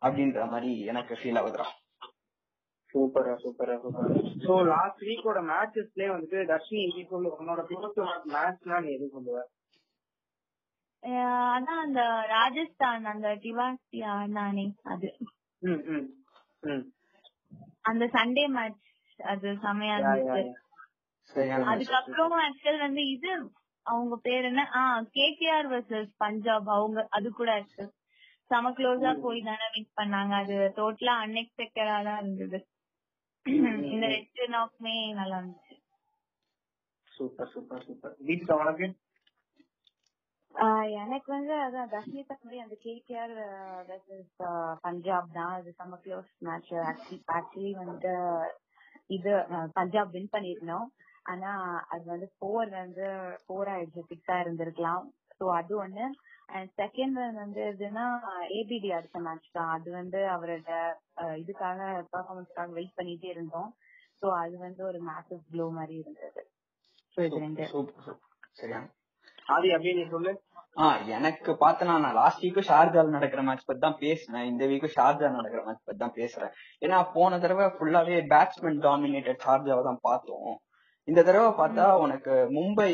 அப்படின்ற 0.05 0.45
மாதிரி 0.53 0.71
எனக்கு 0.91 1.13
ஃபீல் 1.19 1.39
ஆகுதுடா. 1.41 1.67
சூப்பரா 2.93 3.33
சூப்பரா 3.43 3.75
சூப்பர் 3.83 4.09
சோ 4.45 4.55
லாஸ்ட் 4.71 5.03
வீக்கோட 5.09 5.39
மேட்சஸ்லயே 5.51 6.09
வந்துட்டு 6.15 6.39
தர்ஷினி 6.51 6.81
இது 6.89 7.03
சொல்லு 7.13 7.29
உன்னோட 7.39 7.61
க்ளோஸ் 7.69 7.99
மேட்ச்னா 8.35 8.77
நீ 8.85 8.89
எது 8.97 9.07
சொல்லுவ? 9.15 9.37
அதான் 11.03 11.81
அந்த 11.81 12.01
ராஜஸ்தான் 12.27 13.05
அந்த 13.05 13.29
டிவாசி 13.35 13.99
ஆடினானே 14.11 14.65
அது. 14.83 15.09
அந்த 17.81 18.03
சண்டே 18.13 18.47
மேட்ச் 18.47 18.79
அது 19.19 19.47
செமையா 19.63 19.95
இருந்துச்சு. 19.97 20.43
அதுக்கப்புறம் 21.71 22.37
ஆக்சுவல் 22.39 22.79
வந்து 22.79 23.03
இது 23.07 23.31
அவங்க 23.85 24.15
பேர் 24.17 24.43
என்ன? 24.43 24.61
ஆ 24.75 24.81
கேகேஆர் 25.13 25.67
வர்சஸ் 25.67 26.11
பஞ்சாப் 26.17 26.69
அவங்க 26.69 27.07
அது 27.09 27.27
கூட 27.31 27.51
இருக்கு 27.57 27.85
செம 28.51 28.71
க்ளோஸா 28.71 29.11
போய் 29.21 29.41
தானே 29.41 29.67
வின் 29.75 29.95
பண்ணாங்க. 29.95 30.33
அது 30.41 30.55
டோட்டலா 30.77 31.13
அன்எக்ஸ்பெக்டடா 31.23 32.03
தான் 32.03 32.19
இருந்தது. 32.21 32.59
இந்த 33.91 34.05
ரெண்டு 34.07 34.45
நாக்குமே 34.49 34.95
நல்லா 35.13 35.37
இருந்துச்சு. 35.37 35.75
Super 37.11 37.49
super 37.49 37.85
super. 37.85 38.15
உனக்கு? 38.59 38.87
ஆஹ் 38.87 39.02
எனக்கு 41.03 41.29
வந்து 41.31 41.53
அதான் 41.65 41.91
தஷ்மிதா 41.93 42.35
மாதிரி 42.35 42.57
அந்த 42.63 42.75
கேகேஆர் 42.83 43.33
வெர்சஸ் 43.87 44.33
பஞ்சாப் 44.81 45.31
தான். 45.33 45.53
அது 45.57 45.69
செம்ம 45.79 45.97
க்ளோஸ் 46.03 46.31
மேட்ச் 46.39 46.71
ஆக்சுவலி 47.37 47.71
வந்து 47.83 48.11
இது 49.09 49.31
பஞ்சாப் 49.77 50.13
வின் 50.15 50.33
பண்ணிருந்தோம். 50.35 50.87
ஆனா 51.25 51.51
அது 51.93 52.03
வந்து 52.05 52.27
ஃபோர் 52.35 52.69
வந்து 52.81 53.05
ஃபோர் 53.43 53.71
ஆயிடுச்சு 53.73 54.09
சிக்ஸா 54.11 54.37
இருந்திருக்கலாம் 54.43 55.03
சோ 55.37 55.45
அது 55.59 55.73
ஒண்ணு. 55.83 56.05
அண்ட் 56.49 56.71
செகண்ட் 56.81 57.17
வந்து 57.43 57.61
எதுன்னா 57.71 58.05
ஏபிடி 58.57 58.89
அடுத்த 58.97 59.19
மேட்ச் 59.19 59.53
தான். 59.57 59.71
அது 59.77 59.89
வந்து 59.91 60.19
அவரோட 60.35 60.71
இதுக்காக 61.41 61.79
பெர்ஃபார்மன்ஸ்க்காக 62.11 62.71
வெயிட் 62.79 62.97
பண்ணிட்டே 62.99 63.29
இருந்தோம். 63.35 63.71
சோ 64.21 64.27
அது 64.43 64.57
வந்து 64.57 64.83
ஒரு 64.89 64.99
மேசிவ் 65.09 65.41
க்ளோ 65.53 65.67
மாதிரி 65.79 65.95
இருந்தது. 66.03 66.43
ஆதி 69.55 69.69
அப்படியே 69.75 69.95
நீ 69.99 70.03
சொல்லு. 70.15 70.33
ஆ 70.81 70.85
எனக்கு 71.15 71.51
பார்த்தனா 71.63 71.95
நான் 72.03 72.17
லாஸ்ட் 72.19 72.43
வீக்கும் 72.43 72.67
ஷார்ஜால 72.69 73.13
நடக்கிற 73.15 73.41
மேட்ச் 73.47 73.67
பத்தி 73.67 73.81
தான் 73.85 73.99
பேசினேன். 74.03 74.47
இந்த 74.51 74.63
வீக்கும் 74.71 74.93
ஷார்ஜா 74.95 75.27
நடக்கிற 75.35 75.61
மேட்ச் 75.65 75.83
பத்தி 75.87 75.99
தான் 76.03 76.15
பேசுறேன். 76.19 76.53
ஏன்னா 76.85 76.99
போன 77.15 77.39
தடவை 77.43 77.65
ஃபுல்லாவே 77.75 78.17
பேட்ஸ்மேன் 78.31 78.79
டாமினேட்டட் 78.87 79.43
ஷார்ஜாவை 79.45 79.83
தான் 79.89 80.01
பார்த்தோம். 80.07 80.55
இந்த 81.07 81.21
தடவை 81.27 81.51
பார்த்தா 81.61 81.85
உனக்கு 82.05 82.33
மும்பை 82.57 82.91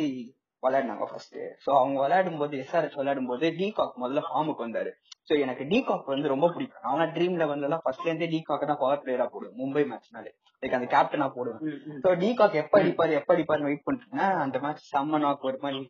விளையாடினாங்க 0.63 1.05
ஃபர்ஸ்ட் 1.09 1.37
சோ 1.65 1.69
அவங்க 1.81 1.97
விளையாடும் 2.03 2.39
போது 2.39 2.55
எஸ்ஆர்எச் 2.63 2.97
விளையாடும் 2.99 3.29
போது 3.31 3.45
டிகாக் 3.59 3.99
முதல்ல 4.01 4.21
ஃபார்முக்கு 4.27 4.65
வந்தாரு. 4.65 4.91
சோ 5.27 5.33
எனக்கு 5.43 5.63
டிகாக் 5.71 6.11
வந்து 6.13 6.31
ரொம்ப 6.33 6.47
பிடிக்கும். 6.55 6.83
நான் 6.87 7.13
ட்ரீம் 7.15 7.37
லெவன்ல 7.41 7.67
எல்லாம் 7.67 7.83
ஃபர்ஸ்ட்ல 7.85 8.09
இருந்தே 8.09 8.27
டிகாக் 8.33 8.65
தான் 8.71 8.81
பவர் 8.81 9.03
பிளேயரா 9.03 9.27
போடுவேன் 9.33 9.55
மும்பை 9.61 9.83
மேட்ச்னாலே 9.91 10.31
லைக் 10.63 10.75
அந்த 10.77 10.87
கேப்டனா 10.95 11.27
போடுவேன். 11.37 11.61
சோ 12.03 12.11
டிகாக் 12.23 12.59
எப்ப 12.63 12.81
அடிப்பாரு 12.81 13.13
எப்ப 13.19 13.33
அடிப்பாரு 13.35 13.67
வெயிட் 13.69 13.85
பண்ணிட்டு 13.87 14.27
அந்த 14.45 14.59
மேட்ச் 14.65 14.83
செம்ம 14.95 15.21
நாக் 15.25 15.47
ஒரு 15.51 15.59
மாதிரி 15.65 15.81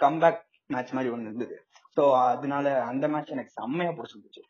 கம்பேக் 0.00 0.42
மேட்ச் 0.66 0.92
மாதிரி 0.96 1.12
ஒண்ணு 1.14 1.28
இருந்தது. 1.30 1.56
சோ 1.96 2.04
அதனால 2.32 2.66
அந்த 2.90 3.08
மேட்ச் 3.08 3.34
எனக்கு 3.36 3.56
செம்மையா 3.60 3.90
பிடிச்சிருந்துச்சு. 3.90 4.42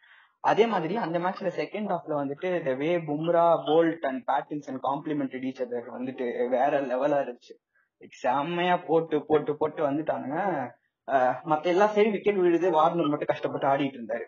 அதே 0.44 0.64
மாதிரி 0.72 0.94
அந்த 1.04 1.18
மேட்ச்ல 1.24 1.50
செகண்ட் 1.60 1.90
ஹாஃப்ல 1.92 2.14
வந்துட்டு 2.22 2.76
வே 2.80 2.90
Bumrah 3.08 3.44
Boult 3.68 4.04
and 4.08 4.22
Pattinson 4.30 4.80
complemented 4.88 5.44
each 5.50 5.62
other 5.64 5.88
வந்துட்டு 5.96 6.48
வேற 6.56 6.80
லெவலா 6.90 7.18
இருந்துச்சு. 7.24 7.54
செம்மையா 8.22 8.74
போட்டு 8.88 9.16
போட்டு 9.28 9.52
போட்டு 9.60 9.80
வந்துட்டானுங்க. 9.90 10.38
மத்த 11.50 11.64
எல்லாம் 11.74 11.94
சரி 11.96 12.10
விக்கெட் 12.10 12.42
விழுது 12.44 12.66
வார்னர் 12.76 13.12
மட்டும் 13.12 13.30
கஷ்டப்பட்டு 13.32 13.66
ஆடிட்டு 13.72 13.98
இருந்தாரு. 14.00 14.26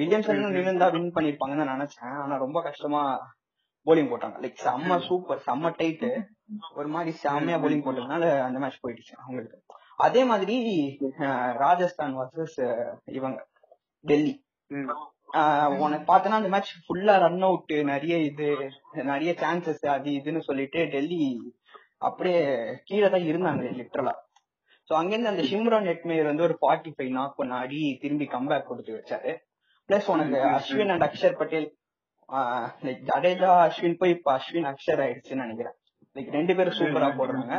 வில்லியம்சன் 0.00 0.42
நின்று 0.42 0.90
வின் 0.96 1.14
பண்ணிருப்பாங்கன்னு 1.16 1.72
நினைச்சேன். 1.74 2.14
ஆனா 2.22 2.34
ரொம்ப 2.44 2.58
கஷ்டமா 2.68 3.02
போலிங் 3.86 4.10
போட்டாங்க. 4.12 4.36
லைக் 4.44 4.62
செம்ம 4.66 4.98
சூப்பர் 5.08 5.42
செம்ம 5.48 5.72
டைட்டு 5.80 6.10
ஒரு 6.78 6.88
மாதிரி 6.94 7.10
செம்மையா 7.24 7.58
போலிங் 7.64 7.84
போட்டதுனால 7.86 8.24
அந்த 8.46 8.58
மேட்ச் 8.64 8.82
போயிடுச்சு 8.84 9.14
அவங்களுக்கு. 9.24 9.58
அதே 9.98 10.22
மாதிரி 10.30 10.56
ராஜஸ்தான் 11.62 12.14
வர்சஸ் 12.20 12.58
இவங்க 13.18 13.38
டெல்லி. 14.04 14.34
உனக்கு 15.84 16.06
பார்த்தனா 16.10 16.38
அந்த 16.40 16.50
மேட்ச் 16.54 16.72
ஃபுல்லா 16.86 17.14
ரன் 17.24 17.44
அவுட் 17.48 17.72
நிறைய 17.92 18.16
இது 18.28 18.48
நிறைய 19.10 19.30
சான்சஸ் 19.42 19.84
அது 19.94 20.10
இதுன்னு 20.18 20.42
சொல்லிட்டு 20.48 20.80
டெல்லி 20.94 21.20
அப்படியே 22.08 22.40
கீழே 22.88 23.08
தான் 23.14 23.26
இருந்தாங்க 23.30 23.72
லிட்டரலா 23.80 24.14
சோ 24.90 24.94
அங்கிருந்து 24.98 25.32
அந்த 25.32 25.44
ஷிம்ரான் 25.50 25.88
எட்மேர் 25.92 26.28
வந்து 26.30 26.46
ஒரு 26.48 26.56
ஃபார்ட்டி 26.60 26.90
ஃபைவ் 26.96 27.12
நாக் 27.18 27.38
பண்ண 27.38 27.54
ஆடி 27.60 27.80
திரும்பி 28.02 28.26
கம்பேக் 28.34 28.68
கொடுத்து 28.68 28.92
வச்சாரு. 28.98 29.32
பிளஸ் 29.88 30.10
உனக்கு 30.14 30.38
அஸ்வின் 30.58 30.92
அண்ட் 30.94 31.06
அக்ஷர் 31.06 31.38
பட்டேல் 31.40 31.66
லைக் 32.86 33.00
ஜடேஜா 33.08 33.50
அஸ்வின் 33.66 33.98
போய் 34.00 34.14
இப்ப 34.16 34.30
அஸ்வின் 34.36 34.68
அக்ஷர் 34.72 35.02
ஆயிடுச்சுன்னு 35.04 35.44
நினைக்கிறேன். 35.46 35.76
லைக் 36.16 36.30
ரெண்டு 36.38 36.54
பேரும் 36.58 36.78
சூப்பரா 36.80 37.08
போடுறாங்க. 37.18 37.56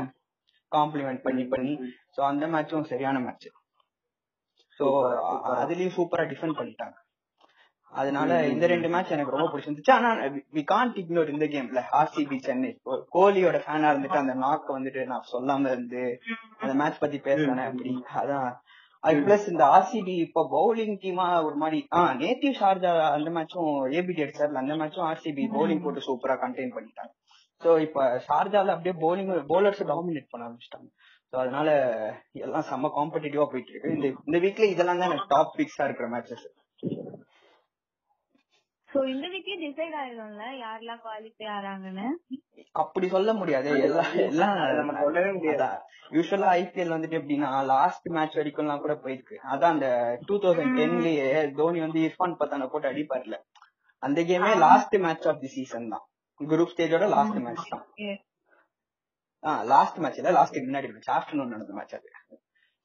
காம்ப்ளிமெண்ட் 0.72 1.22
பண்ணி 1.22 1.46
பண்ணி. 1.46 1.74
சோ 2.16 2.22
அந்த 2.22 2.48
மேட்சும் 2.48 2.84
சரியான 2.84 3.20
மேட்ச் 3.20 3.48
சோ 4.80 4.88
அதுலயும் 5.58 5.96
சூப்பரா 5.98 6.24
டிஃபெண்ட் 6.32 6.58
பண்ணிட்டாங்க. 6.58 6.98
அதனால 7.94 8.48
இந்த 8.48 8.66
ரெண்டு 8.68 8.90
மேட்ச் 8.90 9.12
எனக்கு 9.12 9.36
ரொம்ப 9.36 9.48
பிடிச்சிருந்துச்சு. 9.48 9.92
ஆனா 9.92 10.10
வி 10.54 10.64
கான்ட் 10.72 10.98
இக்னோர் 10.98 11.30
இந்த 11.30 11.46
கேம்ல 11.46 11.82
ஆர்சிபி 11.92 12.38
சென்னை 12.38 12.72
கோலியோட 13.12 13.58
ஃபேனா 13.66 13.92
இருந்துட்டு 13.92 14.18
அந்த 14.18 14.34
நாக்க 14.36 14.78
வந்துட்டு 14.78 15.06
நான் 15.06 15.30
சொல்லாம 15.32 15.72
இருந்து 15.72 16.02
அந்த 16.58 16.74
மேட்ச் 16.74 17.00
பத்தி 17.00 17.20
பேசுறேன் 17.20 17.66
அப்படி. 17.66 17.94
அதான். 18.16 18.50
அது 19.04 19.18
பிளஸ் 19.20 19.48
இந்த 19.48 19.64
ஆர்சிபி 19.66 20.14
இப்ப 20.18 20.44
பவுலிங் 20.52 20.96
டீமா 21.02 21.44
ஒரு 21.44 21.56
மாதிரி 21.56 21.80
ஆஹ் 21.92 22.14
நேத்திவ் 22.18 22.58
ஷார்ஜா 22.60 22.92
அந்த 23.10 23.30
மேட்சும் 23.30 23.68
ஏபிடி 23.92 24.24
அடிச்சார்ல 24.24 24.54
அந்த 24.54 24.76
மேட்சும் 24.76 25.08
ஆர்சிபி 25.10 25.44
பவுலிங் 25.52 25.84
போட்டு 25.84 26.02
சூப்பரா 26.08 26.36
கண்டெயின் 26.38 26.76
பண்ணிட்டாங்க. 26.76 27.12
சோ 27.62 27.70
இப்ப 27.86 28.08
ஷார்ஜால 28.28 28.74
அப்படியே 28.76 28.96
பவுலிங் 29.04 29.32
பவுலர்ஸ் 29.54 29.84
டாமினேட் 29.92 30.32
பண்ண 30.32 30.46
ஆரம்பிச்சிட்டாங்க. 30.48 30.90
சோ 31.32 31.36
அதனால 31.44 31.70
எல்லாம் 32.46 32.68
செம்ம 32.70 32.92
காம்படிட்டிவா 32.98 33.46
போயிட்டு 33.52 33.72
இருக்கு. 33.74 33.96
இந்த 33.98 34.08
இந்த 34.28 34.38
வீக்ல 34.46 34.68
இதெல்லாம் 34.74 35.00
தான் 35.02 35.10
எனக்கு 35.12 35.34
டாப் 35.36 35.56
பிக்ஸா 35.60 35.86
இருக்கிற 35.90 36.08
மேட்சஸ் 36.16 36.46
சோ 38.90 39.00
இந்த 39.14 39.26
வீக்லயே 39.32 39.58
டிசைட் 39.64 39.96
ஆயிடும்ல 40.02 40.44
யாரெல்லாம் 40.66 41.02
குவாலிஃபை 41.06 41.48
ஆறாங்கன்னு? 41.56 42.06
அப்படி 42.82 43.08
சொல்ல 43.16 43.32
முடியாது. 43.40 43.70
எல்லாம் 43.88 44.14
எல்லாம் 44.28 44.54
நம்ம 44.78 44.94
சொல்லவே 45.02 45.32
முடியாது. 45.38 45.68
யூஸ்வலா 46.16 46.52
ஐபிஎல் 46.62 46.94
வந்துட்டு 46.96 47.18
எப்படின்னா 47.20 47.50
லாஸ்ட் 47.74 48.08
மேட்ச் 48.18 48.38
வரைக்கும்லாம் 48.40 48.84
கூட 48.86 48.94
போயிருக்கு. 49.04 49.36
அதான் 49.54 49.74
அந்த 49.76 49.90
டூ 50.28 50.36
தௌசண்ட் 50.44 50.78
டென்லயே 50.80 51.28
தோனி 51.60 51.82
வந்து 51.86 52.02
இர்ஃபான் 52.08 52.40
பத்தான 52.42 52.68
போட்டு 52.74 52.92
அடிப்பார்ல. 52.92 53.38
அந்த 54.04 54.22
கேமே 54.30 54.52
last 54.66 54.96
match 55.08 55.28
of 55.32 55.42
the 55.44 55.52
season 55.58 55.92
தான். 55.96 56.06
குரூப் 56.40 56.72
ஸ்டேஜோட 56.74 57.06
லாஸ்ட் 57.16 57.40
மேட்ச் 57.46 57.70
தான். 57.74 57.86
லாஸ்ட் 59.74 59.98
மேட்ச் 60.04 60.20
இல்ல 60.22 60.32
லாஸ்ட் 60.38 60.58
முன்னாடி 60.68 60.88
மேட்ச் 60.94 61.12
ஆஃப்டர்நூன் 61.18 61.54
நடந்த 61.54 61.74
மேட்ச் 61.78 61.96
அது. 61.98 62.10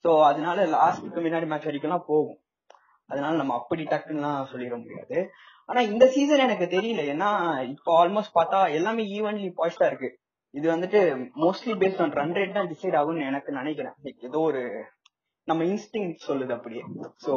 சோ 0.04 0.10
அதனால 0.30 0.64
லாஸ்ட்க்கு 0.76 1.20
முன்னாடி 1.26 1.46
மேட்ச் 1.50 1.68
வரைக்கும்லாம் 1.68 2.08
போகும். 2.10 2.38
அதனால 3.10 3.32
நம்ம 3.40 3.54
அப்படி 3.60 3.84
டக்குன்னுலாம் 3.92 4.48
சொல்லிட 4.52 4.74
முடியாது. 4.82 5.18
ஆனா 5.68 5.80
இந்த 5.90 6.04
சீசன் 6.14 6.44
எனக்கு 6.46 6.66
தெரியல. 6.76 7.02
ஏன்னா 7.14 7.30
இப்போ 7.74 7.90
ஆல்மோஸ்ட் 8.00 8.36
பார்த்தா 8.38 8.60
எல்லாமே 8.78 9.02
ஈவன்லி 9.18 9.48
பாய்ஸ்டா 9.60 9.88
இருக்கு. 9.90 10.10
இது 10.54 10.66
வந்துட்டு 10.74 11.00
mostly 11.42 11.74
based 11.82 12.02
on 12.04 12.16
run 12.20 12.34
rate 12.38 12.56
தான் 12.56 12.70
டிசைட் 12.72 12.96
ஆகும்னு 13.00 13.28
எனக்கு 13.30 13.52
நினைக்கிறேன். 13.60 13.96
ஏதோ 14.28 14.40
ஒரு 14.48 14.62
நம்ம 15.48 15.62
இன்ஸ்டிங் 15.72 16.10
சொல்லுது 16.28 16.52
அப்படியே. 16.56 16.82
சோ 17.26 17.32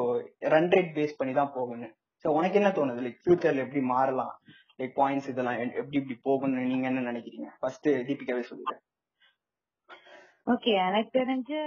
ரன் 0.53 0.71
ரேட் 0.75 0.91
பேஸ் 0.97 1.17
பண்ணி 1.19 1.35
தான் 1.41 1.53
போகணும் 1.57 1.93
சோ 2.23 2.33
உனக்கு 2.37 2.59
என்ன 2.61 2.69
தோணுது? 2.77 3.01
லைக் 3.05 3.21
ஃபியூச்சர்ல 3.23 3.63
எப்படி 3.65 3.81
மாறலாம்? 3.93 4.33
லைக் 4.79 4.95
பாயிண்ட்ஸ் 4.97 5.29
இதெல்லாம் 5.31 5.59
எப்படி 5.79 5.99
இப்படி 5.99 6.17
போகணும்னு 6.25 6.71
நீங்க 6.71 6.87
என்ன 6.87 7.05
நினைக்கிறீங்க? 7.09 7.49
ஃபர்ஸ்ட் 7.59 7.87
தீபிகாவே 8.07 8.43
சொல்லுங்க. 8.49 8.75
ஓகே 10.47 10.71
எனக்கு 10.87 11.11
தெரிஞ்சு 11.13 11.59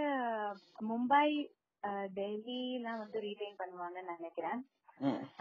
மும்பை 0.89 1.29
டெல்லி 2.15 2.59
எல்லாம் 2.75 3.01
வந்து 3.01 3.19
ரீடைன் 3.25 3.61
பண்ணுவாங்கன்னு 3.61 4.17
நினைக்கிறேன். 4.17 4.61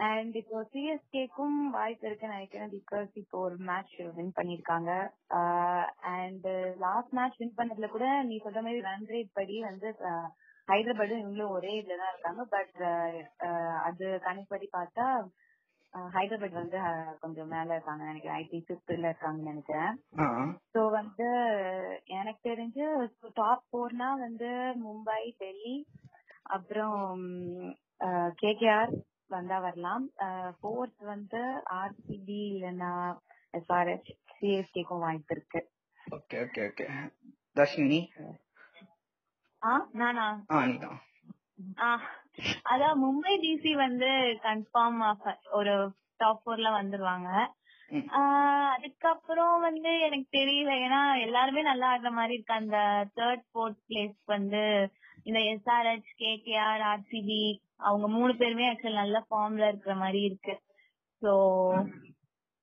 அண்ட் 0.06 0.34
இப்போ 0.36 0.58
சிஎஸ்கேக்கும் 0.72 1.56
வாய்ப்பு 1.70 2.06
இருக்குன்னு 2.06 2.36
நினைக்கிறேன் 2.36 2.72
பிகாஸ் 2.74 3.10
இப்போ 3.14 3.38
ஒரு 3.40 3.56
மேட்ச் 3.68 3.96
வின் 4.16 4.36
பண்ணிருக்காங்க. 4.36 4.90
அண்ட் 6.14 6.46
லாஸ்ட் 6.84 7.12
மேட்ச் 7.12 7.40
வின் 7.40 7.56
பண்ணதுல 7.58 7.88
கூட 7.88 8.08
நீ 8.22 8.36
சொல்ற 8.38 8.62
மாதிரி 8.62 8.86
ரன் 8.86 9.08
ரேட் 9.10 9.32
படி 9.32 9.56
வந்து 9.64 9.88
அஹ், 10.10 10.28
ஹைதராபாடும் 10.68 11.22
இவங்களும் 11.22 11.56
ஒரே 11.56 11.72
இதுல 11.80 11.98
தான் 12.00 12.12
இருக்காங்க 12.12 12.44
பட் 12.48 12.78
அது 13.84 14.06
கணக்குப்படி 14.26 14.68
பார்த்தா 14.72 15.06
அஹ், 15.16 15.28
ஹைதராபாத் 16.14 16.60
வந்து 16.60 16.78
கொஞ்சம் 17.20 17.48
மேல 17.48 17.74
இருக்காங்க 17.74 18.04
நினைக்கிறேன். 18.04 18.40
ஐடி 18.42 18.58
ஃபிஃப்த்ல 18.66 19.06
இருக்காங்கன்னு 19.08 19.50
நினைக்கிறேன். 19.50 19.94
சோ 20.74 20.80
வந்து 20.90 21.28
எனக்கு 22.18 22.42
தெரிஞ்சு 22.50 22.86
டாப் 23.34 23.64
ஃபோர்னா 23.68 24.08
வந்து 24.18 24.50
மும்பை 24.84 25.20
டெல்லி 25.38 25.76
அப்புறம் 26.56 27.00
கேகேஆர் 28.42 28.92
வந்தா 29.28 29.58
வரலாம். 29.58 30.04
ஃபோர்த் 30.60 31.02
வந்து 31.04 31.40
ஆர்சிபி 31.80 32.38
இல்லைன்னா 32.52 32.92
எஸ்ஆர்எச் 33.54 34.10
சிஎஸ்கேக்கும் 34.38 35.04
வாய்ப்பு 35.06 35.34
இருக்கு. 35.36 35.60
ஓகே 36.06 36.36
ஓகே 36.44 36.60
ஓகே 36.68 36.86
தர்ஷினி 37.56 38.00
ஆ 39.62 39.72
நானா? 39.92 40.26
ஆ 40.50 40.58
நீதான். 40.66 40.98
ஆ, 41.78 41.88
அதான் 42.72 43.00
மும்பை 43.04 43.34
டிசி 43.44 43.70
வந்து 43.84 44.08
கன்ஃபார்ம் 44.46 45.00
ஒரு 45.58 45.74
டாப் 46.22 46.42
ஃபோர்ல 46.42 46.68
வந்துருவாங்க. 46.80 47.30
அதுக்கப்புறம் 48.74 49.54
வந்து 49.66 49.90
எனக்கு 50.06 50.28
தெரியல. 50.38 50.72
ஏன்னா 50.86 51.00
எல்லாருமே 51.26 51.62
நல்லா 51.68 51.86
ஆடுற 51.94 52.10
மாதிரி 52.18 52.34
இருக்கு. 52.36 52.54
அந்த 52.62 52.78
தேர்ட் 53.18 53.44
ஃபோர்த் 53.50 53.80
பிளேஸ் 53.88 54.18
வந்து 54.34 54.62
இந்த 55.28 55.38
எஸ்ஆர்ஹெச் 55.52 56.10
கேகேஆர் 56.22 56.84
ஆர்சிபி 56.92 57.42
அவங்க 57.88 58.06
மூணு 58.16 58.32
பேருமே 58.36 58.68
ஆக்சுவல் 58.70 59.00
நல்ல 59.02 59.18
ஃபார்ம்ல 59.28 59.68
இருக்கிற 59.70 59.94
மாதிரி 60.02 60.20
இருக்கு. 60.28 60.54
சோ 61.22 61.32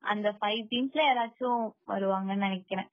அந்த 0.04 0.28
ஃபைவ் 0.40 0.62
டீம்ஸ்ல 0.72 1.02
யாராச்சும் 1.06 1.62
வருவாங்கன்னு 1.94 2.48
நினைக்கிறேன். 2.48 2.90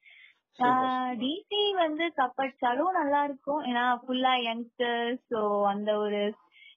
டிசி 1.22 1.60
வந்து 1.82 2.04
கப் 2.18 2.40
அடிச்சாலும் 2.42 2.98
நல்லா 3.00 3.20
இருக்கும். 3.28 3.60
ஏன்னா 3.68 3.84
ஃபுல்லா 4.02 4.32
யங்ஸ்டர்ஸ் 4.48 5.22
சோ 5.32 5.40
அந்த 5.72 5.90
ஒரு 6.04 6.20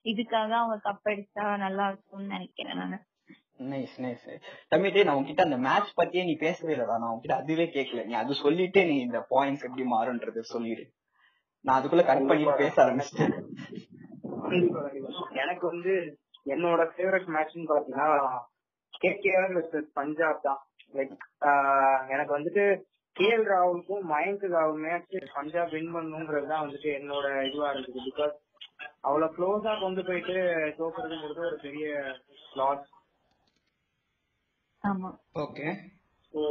இதுக்காக 0.06 0.52
அவங்க 0.62 0.78
கப் 0.88 1.08
அடிச்சா 1.12 1.46
நல்லா 1.66 1.86
இருக்கும்னு 1.92 2.34
நினைக்கிறேன் 2.36 2.80
நானு. 2.82 2.98
நைஸ் 3.72 3.96
நைஸ் 4.04 4.26
தம்பிட்டே 4.72 5.06
நான் 5.08 5.18
உன்கிட்ட 5.20 5.44
அந்த 5.48 5.58
மேட்ச் 5.68 5.92
பத்தியே 6.00 6.24
நீ 6.30 6.34
பேசவே 6.46 6.74
இல்லடா. 6.76 6.96
நான் 7.02 7.14
உன்கிட்ட 7.14 7.36
அதுவே 7.42 7.66
கேட்கல 7.76 8.04
நீ 8.10 8.14
அது 8.22 8.34
சொல்லிட்டு 8.44 8.82
நீ 8.90 8.96
இந்த 9.08 9.20
பாயிண்ட்ஸ் 9.34 9.66
எப்படி 9.68 9.86
மாறுன்றது 9.94 10.44
சொல்லிடு. 10.54 10.84
நான் 11.66 11.78
அதுக்குள்ள 11.80 12.04
கட் 12.10 12.28
பண்ணிட்டு 12.30 12.62
பேச 12.64 12.76
ஆரம்பிச்சிட்டேன். 12.86 13.34
எனக்கு 15.44 15.66
வந்து 15.74 15.94
என்னோட 16.54 16.82
ஃபேவரட் 16.92 17.30
மேட்ச்னு 17.36 17.70
பாத்தீங்கன்னா 17.72 18.10
கேகேஆர் 19.04 19.56
வெர்சஸ் 19.56 19.90
பஞ்சாப் 20.00 20.44
தான். 20.48 20.60
லைக் 20.94 21.16
எனக்கு 22.14 22.32
வந்துட்டு 22.38 22.66
கேஎல் 23.16 23.48
ராகுலுக்கும் 23.52 24.06
மயங்க் 24.14 24.46
ராகுல் 24.56 24.82
மேட்ச் 24.86 25.16
பஞ்சாப் 25.38 25.74
வின் 25.76 25.94
பண்ணுங்கிறது 25.96 26.48
தான் 26.54 26.64
வந்துட்டு 26.66 26.90
என்னோட 27.00 27.26
இதுவா 27.50 27.70
இருந்தது. 27.74 28.00
பிகாஸ் 28.10 28.36
அவ்வளவு 29.08 29.34
க்ளோஸா 29.36 29.74
கொண்டு 29.80 30.02
போயிட்டு 30.08 30.36
தோக்குறதுங்கிறது 30.80 31.42
ஒரு 31.50 31.58
பெரிய 31.64 31.88
லாஸ் 32.60 32.88
ஆமா. 34.84 35.10
ஓகே 35.44 35.68
ஸோ 36.34 36.42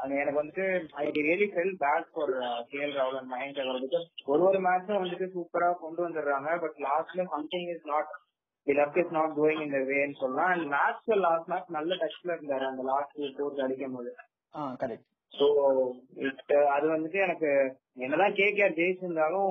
அது 0.00 0.12
எனக்கு 0.22 0.40
வந்துட்டு 0.40 0.64
I 1.00 1.04
really 1.18 1.46
fell 1.52 1.76
bad 1.82 2.08
for 2.12 2.32
KL 2.72 2.96
ராகுல் 2.98 3.18
அண்ட் 3.20 3.32
மயங்க் 3.32 3.60
பிகாஸ் 3.84 4.06
ஒரு 4.32 4.42
ஒரு 4.48 4.58
மேட்சும் 4.66 5.02
வந்துட்டு 5.02 5.26
சூப்பரா 5.34 5.68
கொண்டு 5.84 6.00
வந்துடுறாங்க. 6.06 6.50
பட் 6.64 6.76
லாஸ்ட்ல 6.86 7.24
something 7.34 7.70
is 7.74 7.86
not 7.92 8.10
the 8.66 8.74
luck 8.80 8.98
is 9.02 9.14
not 9.16 9.32
going 9.38 9.64
இந்த 9.66 9.78
வேன்னு 9.90 10.20
சொல்லலாம். 10.20 10.50
அண்ட் 10.54 10.66
மேட்ச் 10.74 11.08
லாஸ்ட் 11.24 11.50
மேட்ச் 11.52 11.72
நல்ல 11.78 11.94
டச்ல 12.02 12.36
இருந்தாரு 12.36 12.66
அந்த 12.70 12.84
லாஸ்ட் 12.90 13.16
ஃபோர்த் 13.36 13.64
அடிக்கும் 13.66 13.96
போது 13.96 14.12
ஆ 14.54 14.68
கரெக்ட் 14.82 15.08
சோ 15.32 15.46
அது 16.74 16.86
வந்துட்டு 16.94 17.18
எனக்கு 17.26 17.50
என்னதான் 17.98 18.36
கேகேஆர் 18.40 18.78
ஜெயிச்சிருந்தாலும் 18.78 19.50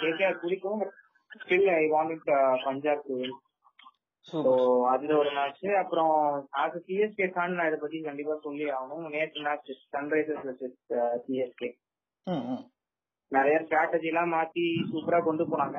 கேகேஆர் 0.00 0.42
பிடிக்கும். 0.42 0.82
Still 1.30 1.68
I 1.80 1.84
want 1.94 2.26
Punjab 2.66 3.06
to 3.08 3.16
so 4.26 4.40
அதுல 4.92 5.12
ஒரு 5.20 5.30
மேட்ச் 5.36 5.66
அப்புறம் 5.82 6.14
அது 6.62 6.78
சிஎஸ்கே 6.86 7.26
ஃபேன் 7.34 7.56
நான் 7.58 7.68
இதை 7.70 7.78
பத்தி 7.82 7.98
கண்டிப்பா 8.08 8.34
சொல்லி 8.46 8.66
ஆகணும். 8.76 9.04
நேற்று 9.14 9.44
மேட்ச் 9.46 9.70
சன்ரைசர்ஸ் 9.94 10.44
வர்சஸ் 10.48 10.76
சிஎஸ்கே 11.24 11.70
நிறைய 13.32 13.56
ஸ்ட்ராட்டஜி 13.64 14.08
எல்லாம் 14.12 14.32
மாத்தி 14.34 14.64
சூப்பரா 14.92 15.18
கொண்டு 15.26 15.44
போனாங்க. 15.50 15.78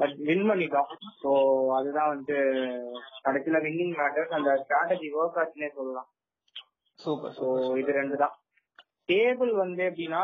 பட் 0.00 0.14
வின் 0.28 0.46
பண்ணிட்டோம். 0.50 0.90
ஸோ 1.22 1.30
அதுதான் 1.78 2.12
வந்து 2.14 2.36
கடைசியில 3.26 3.58
வின்னிங் 3.66 3.96
மேட்டர்ஸ் 4.00 4.36
அந்த 4.38 4.52
ஸ்ட்ராட்டஜி 4.62 5.08
ஒர்க் 5.20 5.38
ஆச்சுன்னே 5.42 5.70
சொல்லலாம். 5.78 6.08
சூப்பர் 6.98 7.34
ஸோ 7.38 7.44
சூப்பர் 7.56 7.80
இது 7.82 7.92
ரெண்டு 8.00 8.16
தான் 8.22 8.34
டேபிள் 9.10 9.52
வந்து 9.62 9.82
எப்படின்னா 9.90 10.22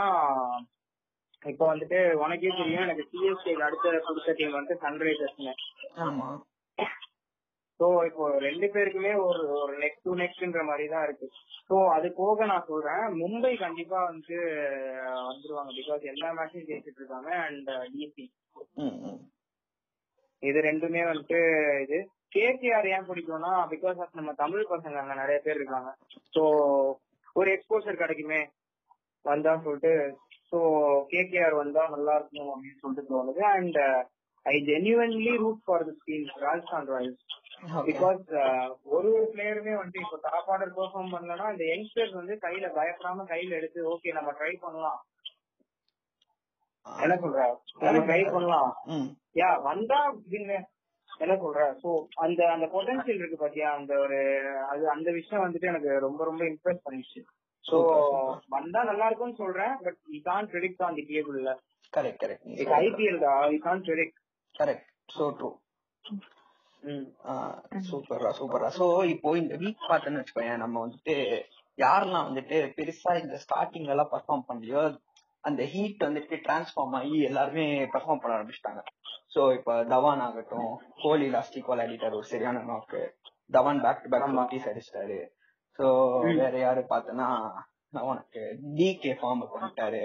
இப்போ 1.42 1.64
வந்துட்டு 1.70 1.98
உனக்கே 2.22 2.50
தெரியும் 2.50 2.84
எனக்கு 2.84 3.04
சிஎஸ்கே 3.10 3.52
அடுத்த 3.66 3.90
பிடிச்ச 4.06 4.32
டீம் 4.38 4.58
வந்து 4.58 4.74
சன்ரைசர்ஸ்னு 4.84 5.52
ஆமா. 6.06 6.28
சோ 7.80 7.86
இப்போ 8.08 8.26
ரெண்டு 8.44 8.66
பேருக்குமே 8.74 9.12
ஒரு 9.26 9.42
ஒரு 9.56 9.72
நெக் 9.82 9.98
டு 10.04 10.12
நெக்ஸ்ட்ன்ற 10.20 10.60
மாதிரி 10.68 10.84
தான் 10.92 11.04
இருக்கு. 11.06 11.26
சோ 11.68 11.76
அது 11.96 12.08
போக 12.20 12.46
நான் 12.50 12.68
சொல்றேன் 12.68 13.04
மும்பை 13.20 13.52
கண்டிப்பா 13.64 13.98
வந்து 14.10 14.36
வந்துருவாங்க. 15.28 15.72
பிகாஸ் 15.80 16.04
எல்லா 16.12 16.28
மேட்சும் 16.38 16.66
ஜெயிச்சிட்டு 16.68 17.00
இருக்காங்க 17.02 17.30
அண்ட் 17.46 17.70
டிசி 17.94 18.24
ம் 18.84 18.96
ம் 19.08 19.20
இது 20.42 20.58
ரெண்டுமே 20.68 21.02
வந்துட்டு 21.10 21.40
இது 21.84 21.98
கேகேஆர் 22.36 22.88
ஏன் 22.94 23.08
பிடிக்கும்னா 23.10 23.52
பிகாஸ் 23.72 24.00
ஆஃப் 24.04 24.18
நம்ம 24.20 24.32
தமிழ் 24.42 24.70
பசங்க 24.72 25.02
அங்க 25.02 25.14
நிறைய 25.14 25.38
பேர் 25.44 25.58
இருக்காங்க. 25.60 25.90
சோ 26.34 26.42
ஒரு 27.36 27.48
எக்ஸ்போசர் 27.54 28.02
கிடைக்குமே 28.02 28.40
வந்தா 29.24 29.52
சொல்லிட்டு 29.64 29.92
சோ 30.52 30.58
கேகேஆர் 31.10 31.54
வந்தா 31.54 31.82
நல்லா 31.88 32.12
இருக்கும் 32.18 32.50
அப்படின்னு 32.52 32.82
சொல்லிட்டு 32.82 33.12
தோணுது. 33.12 33.42
And 33.54 33.78
I 34.46 34.56
genuinely 34.68 35.32
root 35.36 35.62
for 35.64 35.84
the 35.84 35.94
team 36.04 36.26
Rajasthan 36.44 36.90
Royals 36.92 37.24
because 37.86 38.22
ஒரு 38.96 39.08
ஒரு 39.14 39.26
பிளேயருமே 39.32 39.74
வந்து 39.76 39.98
இப்போ 40.00 40.16
டாப் 40.24 40.48
ஆர்டர் 40.54 40.74
பெர்ஃபார்ம் 40.76 41.12
பண்ணலன்னா 41.14 41.46
இந்த 41.52 41.64
யங்ஸ்டர்ஸ் 41.70 42.12
வந்து 42.12 42.34
கையில 42.42 42.66
பயப்படாம 42.78 43.26
கையில 43.30 43.58
எடுத்து 43.60 43.88
ஓகே 43.92 44.12
நம்ம 44.12 44.32
ட்ரை 44.40 44.52
பண்ணலாம். 44.56 45.00
என்ன 46.86 47.14
சொல்ற? 47.22 47.44
நம்ம 47.82 48.02
ட்ரை 48.08 48.20
பண்ணலாம். 48.32 48.70
யா 49.40 49.48
வந்தா. 49.62 50.00
என்ன 51.20 51.34
சொல்ற? 51.42 51.60
சோ 51.82 51.90
அந்த 52.24 52.40
அந்த 52.54 52.66
பொட்டன்ஷியல் 52.66 53.20
இருக்கு 53.20 53.36
பாத்தியா? 53.36 53.68
அந்த 53.78 53.92
ஒரு 53.98 54.18
அது 54.68 54.84
அந்த 54.90 55.08
விஷயம் 55.10 55.44
வந்துட்டு 55.44 55.70
எனக்கு 55.72 55.92
ரொம்ப 56.00 56.20
ரொம்ப 56.24 56.42
இம்ப்ரெஸ் 56.44 56.84
பண்ணிடுச்சு 56.84 57.20
சோ 57.66 57.78
வந்தா 58.56 58.80
நல்லா 58.90 59.06
இருக்கும்னு 59.08 59.40
சொல்றேன் 59.42 59.74
but 59.84 59.98
we 60.12 60.20
can't 60.28 60.50
predict 60.52 60.84
on 60.86 60.98
the 60.98 61.04
டேபிள்ல 61.12 61.52
கரெக்ட் 61.92 62.20
கரெக்ட் 62.24 62.46
இட்ஸ் 62.54 62.76
ஐபிஎல் 62.82 63.20
தான் 63.26 63.42
we 63.52 63.58
can't 63.66 63.84
predict 63.88 64.18
correct 64.54 64.88
so 65.16 65.26
true 65.38 65.50
சூப்பரா 67.90 68.30
சூப்பரா 68.40 68.68
சோ 68.80 68.86
இப்போ 69.14 69.28
இந்த 69.42 69.54
வீக் 69.62 69.90
பார்த்தேன்னு 69.92 70.20
வச்சுக்கோயேன் 70.20 70.62
நம்ம 70.64 70.76
வந்துட்டு 70.84 71.16
யாரெல்லாம் 71.78 72.28
வந்துட்டு 72.28 72.58
பெருசா 72.76 73.12
இந்த 73.22 73.36
ஸ்டார்டிங்ல 73.44 73.94
எல்லாம் 73.94 74.12
பர்ஃபார்ம் 74.14 74.46
பண்ணலையோ 74.50 74.82
அந்த 75.44 75.62
ஹீட் 75.72 76.06
வந்துட்டு 76.06 76.36
டிரான்ஸ்ஃபார்ம் 76.46 76.94
ஆகி 76.98 77.16
எல்லாருமே 77.28 77.64
பெர்ஃபார்ம் 77.92 78.20
பண்ண 78.22 78.36
ஆரம்பிச்சிட்டாங்க. 78.36 78.80
சோ 79.34 79.40
இப்ப 79.56 79.74
தவான் 79.92 80.22
ஆகட்டும் 80.26 80.70
கோலி 81.02 81.26
லாஸ்ட் 81.34 81.56
ஈக்குவல் 81.58 81.82
ஆடிட்டாரு 81.84 82.18
ஒரு 82.20 82.28
சரியான 82.32 82.62
knock 82.70 83.00
Dhawan 83.56 83.82
back 83.84 84.02
to 84.04 84.10
back 84.12 84.36
notice 84.38 84.68
அடிச்சிட்டாரு. 84.70 85.18
சோ 85.78 85.86
வேற 86.36 86.54
யாரு 86.58 86.82
பார்த்தனா 86.90 87.26
உனக்கு 88.04 88.40
டிகே 88.76 89.12
ஃபார்முக்கு 89.18 89.58
வந்துட்டாரு 89.58 90.04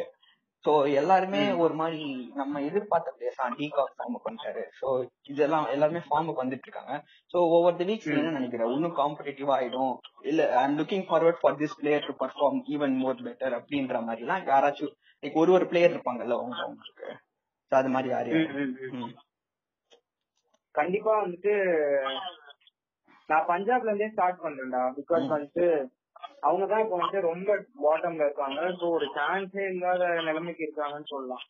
சோ 0.66 0.72
எல்லாருமே 0.92 1.40
ஒரு 1.58 1.74
மாதிரி 1.74 2.02
நம்ம 2.34 2.62
எதிர்பார்த்த 2.62 3.14
பிளேஸ் 3.16 3.40
டிகாக் 3.56 3.96
ஃபார்முக்கு 3.96 4.30
வந்துட்டாரு 4.30 4.64
சோ 4.80 4.88
இதெல்லாம் 5.24 5.66
எல்லாருமே 5.68 6.02
ஃபார்முக்கு 6.08 6.44
வந்துட்டு 6.44 6.68
இருக்காங்க 6.68 6.96
சோ 7.34 7.38
ஒவ்வொரு 7.56 7.76
தி 7.78 7.88
வீக்ஸ் 7.90 8.12
என்ன 8.12 8.34
நினைக்கிறேன் 8.38 8.74
இன்னும் 8.76 8.98
காம்படிட்டிவா 9.00 9.56
ஆயிடும். 9.58 9.94
இல்ல 10.24 10.44
I'm 10.62 10.78
looking 10.80 11.08
forward 11.10 11.42
for 11.42 11.58
this 11.58 11.78
player 11.80 12.08
to 12.08 12.16
perform 12.22 12.60
even 12.74 12.96
more 12.98 13.26
better 13.28 13.58
அப்படின்ற 13.60 14.04
மாதிரி 14.06 14.26
எல்லாம் 14.26 14.46
யாராச்சும் 14.48 14.94
லைக் 15.24 15.42
ஒரு 15.44 15.52
ஒரு 15.52 15.68
பிளேயர் 15.72 15.94
இருப்பாங்கல்ல 15.96 16.38
அவங்க 16.40 16.58
அவங்களுக்கு. 16.62 17.08
அது 17.72 17.90
மாதிரி 17.90 18.10
யாரு. 18.10 18.32
கண்டிப்பா 20.76 21.12
வந்துட்டு 21.22 21.54
நான் 23.32 23.50
பஞ்சாப்ல 23.52 23.90
இருந்தே 23.90 24.12
ஸ்டார்ட் 24.14 24.44
பண்றேன்டா. 24.46 24.84
பிகாஸ் 25.00 25.26
வந்துட்டு 25.34 25.66
அவங்க 26.48 26.66
தான் 26.68 26.84
இப்போ 26.84 26.98
வந்து 27.02 27.20
ரொம்ப 27.30 27.50
பாட்டம்ல 27.84 28.26
இருக்காங்க. 28.28 28.62
ஸோ 28.80 28.86
ஒரு 28.98 29.08
சான்ஸே 29.18 29.66
இல்லாத 29.74 30.06
நிலைமைக்கு 30.28 30.66
இருக்காங்கன்னு 30.68 31.12
சொல்லலாம். 31.14 31.44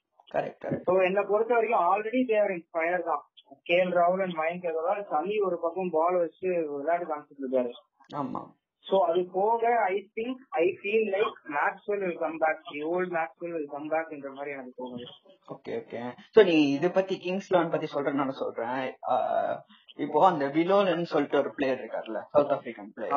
ஸோ 0.88 0.94
என்னை 1.08 1.22
பொறுத்த 1.30 1.52
வரைக்கும் 1.56 1.86
ஆல்ரெடி 1.90 2.22
தேவர் 2.30 2.56
இன்ஸ்பயர் 2.56 3.10
தான். 3.10 3.24
கே 3.68 3.78
எல் 3.84 3.96
ராகுல் 3.98 4.24
அண்ட் 4.26 4.38
மயங்க் 4.42 4.68
அகர்வால் 4.70 5.04
சனி 5.12 5.36
ஒரு 5.48 5.58
பக்கம் 5.64 5.94
பால் 5.96 6.18
வச்சு 6.24 6.48
விளையாட்டு 6.74 7.08
காமிச்சிட்டு 7.10 7.44
இருக்காரு. 7.46 7.72
ஆமா. 8.16 8.42
சோ 8.86 8.96
அது 9.08 9.22
போக 9.34 9.64
I 9.88 9.96
think 10.18 10.40
I 10.62 10.64
feel 10.78 11.10
like 11.16 11.36
Maxwell 11.58 12.04
will 12.06 12.22
come 12.24 12.38
back 12.44 12.64
the 12.70 12.80
old 12.94 13.12
Maxwell 13.18 13.54
will 13.56 13.70
come 13.74 13.90
back 13.94 14.14
என்ற 14.16 14.30
மாதிரி 14.38 14.54
எனக்கு 14.56 14.80
தோணுது. 14.80 15.08
ஓகே 15.50 15.74
ஓகே 15.82 16.00
சோ 16.36 16.46
நீ 16.50 16.56
இத 16.78 16.90
பத்தி 16.90 17.18
கிங்ஸ் 17.18 17.52
லெவன் 17.54 17.74
பத்தி 17.76 17.90
சொல்றேன்னு 17.94 18.36
சொல்றேன். 18.42 18.82
ஆஹ் 19.12 19.56
இப்போ 19.98 20.20
அந்த 20.28 20.46
விலோலன்னு 20.56 21.12
சொல்லிட்டு 21.12 21.40
ஒரு 21.40 21.50
பிளேயர் 21.56 21.82
இருக்காருல்ல 21.82 22.20
சவுத் 22.34 22.54
ஆப்பிரிக்கன் 22.56 22.92
பிளேயர். 22.94 23.16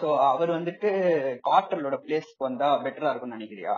சோ 0.00 0.08
அவர் 0.30 0.50
வந்துட்டு 0.56 0.90
கார்டரோட 1.44 1.98
பிளேஸ்க்கு 2.04 2.46
வந்தா 2.48 2.68
பெட்டரா 2.84 3.10
இருக்கும்னு 3.10 3.38
நினைக்கிறியா? 3.38 3.76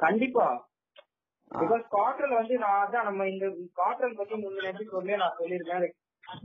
கண்டிப்பா. 0.00 0.46
பிகாஸ் 1.50 1.84
காட்ரல் 1.90 2.38
வந்து 2.38 2.54
நான் 2.58 2.80
அதான் 2.84 3.08
நம்ம 3.08 3.26
இந்த 3.28 3.46
காட்ரல் 3.74 4.16
பத்தி 4.16 4.34
முந்தின 4.36 4.72
எபிசோட்லயே 4.72 5.20
நான் 5.22 5.38
சொல்லியிருக்கேன் 5.40 5.84
Like, 5.84 5.94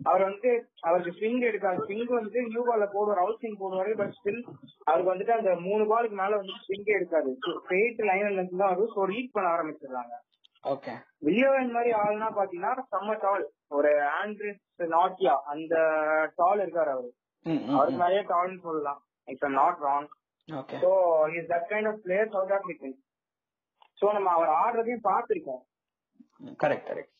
அவர் 0.09 0.23
வந்து 0.23 0.49
அவருக்கு 0.81 1.11
ஸ்விங் 1.17 1.43
எடுக்காது. 1.49 1.77
ஸ்விங் 1.85 2.09
வந்துட்டு 2.15 2.41
நியூ 2.47 2.61
பால்ல 2.67 2.85
போடுவார் 2.95 3.21
அவுட் 3.21 3.37
ஸ்விங் 3.39 3.59
போடுவாரு 3.61 3.91
பட் 3.99 4.15
ஸ்டில் 4.17 4.41
அவருக்கு 4.87 5.11
வந்துட்டு 5.11 5.33
அந்த 5.35 5.51
மூணு 5.67 5.83
பாலுக்கு 5.91 6.17
மேல 6.21 6.39
வந்து 6.41 6.55
ஸ்விங்கே 6.65 6.95
எடுக்காது. 6.97 7.29
ஸ்ட்ரெயிட் 7.59 8.01
லைன்ல 8.09 8.43
தான் 8.53 8.71
வரும் 8.73 8.91
ஸோ 8.95 9.05
ரீட் 9.11 9.31
பண்ண 9.35 9.47
ஆரம்பிச்சிடுறாங்க. 9.53 10.13
ஓகே 10.63 10.93
வில்லியோவன் 11.25 11.75
மாதிரி 11.75 11.91
ஆள்னா 11.99 12.29
பாத்தீங்கன்னா 12.37 12.73
செம்ம 12.91 13.15
டால் 13.23 13.43
ஒரு 13.77 13.91
ஆண்ட்ரிஸ் 14.15 14.61
நாட்டியா 14.93 15.35
அந்த 15.51 15.73
டால் 16.39 16.63
இருக்காரு 16.63 16.91
அவரு. 16.95 17.09
அவருக்கு 17.73 18.03
நிறைய 18.03 18.21
டால்னு 18.31 18.59
சொல்லலாம். 18.65 18.99
It's 19.27 19.57
not 19.59 19.79
wrong 19.87 20.09
so 20.83 20.89
is 21.37 21.49
that 21.51 21.69
kind 21.71 21.89
of 21.91 22.01
player 22.05 22.33
South 22.33 22.53
African 22.57 22.95
so 23.99 24.07
நம்ம 24.15 24.31
அவர் 24.37 24.51
ஆடுறதையும் 24.61 25.05
பார்த்திருக்கோம். 25.07 25.61
கரெக்ட் 26.59 26.89
கரெக்ட் 26.89 27.15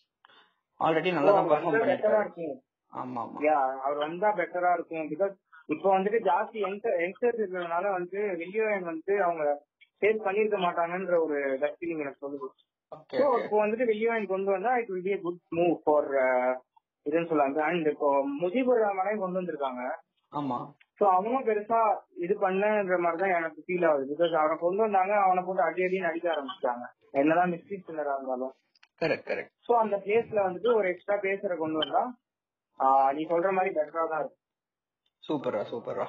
ஆல்ரெடி 0.80 1.10
நல்லா 1.12 1.32
தான் 1.32 1.48
பெர்ஃபார்ம் 1.48 1.74
பண்ணிருக்காரு. 1.76 2.50
ஆமா 2.94 3.22
ஆமா. 3.24 3.40
யா 3.46 3.56
அவர் 3.84 4.00
வந்தா 4.04 4.30
பெட்டரா 4.38 4.72
இருக்கும். 4.78 5.10
பிகாஸ் 5.12 5.34
இப்போ 5.70 5.88
வந்துட்டு 5.96 6.20
ஜாஸ்தி 6.28 6.60
யங்ஸ்டர்ஸ் 6.64 7.40
இருக்கிறதுனால 7.40 7.90
வந்து 7.98 8.20
வில்லியோவன் 8.40 8.88
வந்து 8.92 9.14
அவங்க 9.26 9.44
சேவ் 10.02 10.24
பண்ணிருக்க 10.26 10.60
மாட்டாங்கன்ற 10.66 11.16
ஒரு 11.26 11.38
ஃபீலிங் 11.74 12.04
எனக்கு 12.04 12.24
சொல்லுது 12.26 12.48
ஸோ 13.20 13.26
இப்போ 13.42 13.56
வந்துட்டு 13.62 13.88
வில்லியோவன் 13.90 14.32
கொண்டு 14.34 14.50
வந்தா 14.56 14.72
it 14.82 14.92
will 14.94 15.08
be 15.08 15.16
good 15.26 15.42
move 15.58 15.74
for 15.84 16.08
இதுன்னு 17.06 17.30
சொல்லாங்க. 17.32 17.60
அண்ட் 17.70 17.88
இப்போ 17.94 18.08
முஜிபுர் 18.42 18.82
ரஹ்மானையும் 18.86 19.24
கொண்டு 19.24 19.40
வந்திருக்காங்க. 19.40 19.84
ஆமா. 20.34 20.58
சோ 21.00 21.04
அவனும் 21.18 21.46
பெருசா 21.50 21.82
இது 22.26 22.34
பண்ணலன்ற 22.46 22.96
மாதிரி 23.04 23.20
தான் 23.22 23.36
எனக்கு 23.40 23.60
ஃபீல் 23.66 23.86
ஆகுது. 23.90 24.10
பிகாஸ் 24.12 24.34
அவனை 24.40 24.56
கொண்டு 24.64 24.82
வந்தாங்க 24.86 25.14
அவனை 25.26 25.42
போட்டு 25.48 25.64
அடி 25.68 25.86
அடின்னு 25.86 26.10
அடிக்க 26.10 26.28
ஆரம்பிச்சிட்டாங்க. 26.34 26.86
என்னதான் 27.20 27.52
மிஸ்டேக் 27.54 27.88
சின்னரா 27.90 28.16
இருந்தாலும். 28.18 28.54
கரெக்ட் 29.02 29.28
கரெக்ட் 29.30 29.54
சோ 29.68 29.74
அந்த 29.84 29.96
பிளேஸ்ல 30.06 30.40
வந்துட்டு 30.48 30.70
ஒரு 30.80 30.88
எக்ஸ்ட்ரா 30.94 31.18
பேசரை 31.28 31.56
கொண்டு 31.62 31.80
வந்தா 31.84 32.04
நீ 33.16 33.22
சொல்ற 33.32 33.50
மாதிரி 33.58 33.72
பெட்டரா 33.78 34.04
தான் 34.12 34.22
இருக்கும். 34.24 34.42
சூப்பரா 35.24 35.62
சூப்பரா 35.72 36.08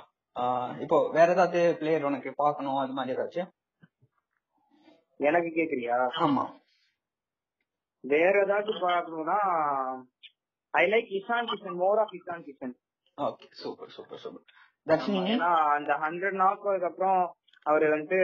இப்போ 0.85 0.99
வேற 1.17 1.29
ஏதாவது 1.37 1.61
பிளேயர் 1.79 2.09
உனக்கு 2.09 2.31
பார்க்கணும் 2.43 2.81
அது 2.83 2.93
மாதிரி 2.97 3.15
ஏதாச்சும்? 3.15 3.49
எனக்கு 5.29 5.51
கேக்குறியா? 5.57 5.97
ஆமா. 6.27 6.45
வேற 8.05 8.35
ஏதாச்சும் 8.45 8.85
பார்க்கணும்னா 8.85 9.39
I 10.75 10.85
like 10.87 11.11
Ishan 11.19 11.51
Kishan 11.51 11.79
more 11.79 12.01
of 12.01 12.15
Ishan 12.19 12.45
Kishan 12.47 12.75
okay 13.19 13.47
super 13.63 13.93
super 13.97 14.23
super 14.25 14.47
ஏன்னா 15.27 15.51
அந்த 15.77 15.93
ஹண்ட்ரட் 16.05 16.41
நாக்கு 16.43 16.87
அப்புறம் 16.89 17.21
அவரு 17.67 17.87
வந்துட்டு 17.89 18.21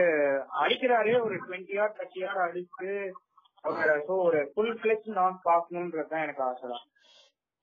அடிக்கிறாரு 0.61 1.11
ஒரு 1.21 1.35
டுவெண்ட்டி 1.43 1.75
ஆர் 1.77 1.95
தேர்ட்டி 1.97 2.21
ஆர் 2.29 2.39
அடிச்சு 2.45 2.91
ஸோ 4.05 4.15
ஒரு 4.25 4.39
ஃபுல் 4.51 4.75
ஃபிளெக்ஸ் 4.79 5.11
நாக் 5.17 5.45
பார்க்கணுன்றது 5.45 6.09
தான் 6.11 6.23
எனக்கு 6.23 6.43
ஆசை. 6.43 6.67
தான் 6.67 6.85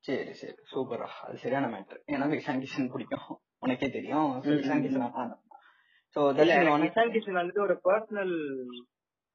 சரி. 0.05 0.33
சரி 0.33 0.55
சூப்பரா 0.73 1.09
அது 1.21 1.37
சரியான 1.37 1.69
மேட்டர் 1.69 2.01
எனக்கு 2.07 2.39
இஷான் 2.41 2.63
கிஷன் 2.63 2.91
பிடிக்கும். 2.93 3.29
உனக்கே 3.59 3.89
தெரியும். 3.89 4.31
இஷான். 4.55 4.83
கிஷன் 4.85 5.05
உனக்கு? 5.05 6.89
இஷான் 6.89 7.13
கிஷன் 7.15 7.39
வந்துட்டு 7.41 7.63
ஒரு 7.63 7.77
பர்சனல் 7.85 8.35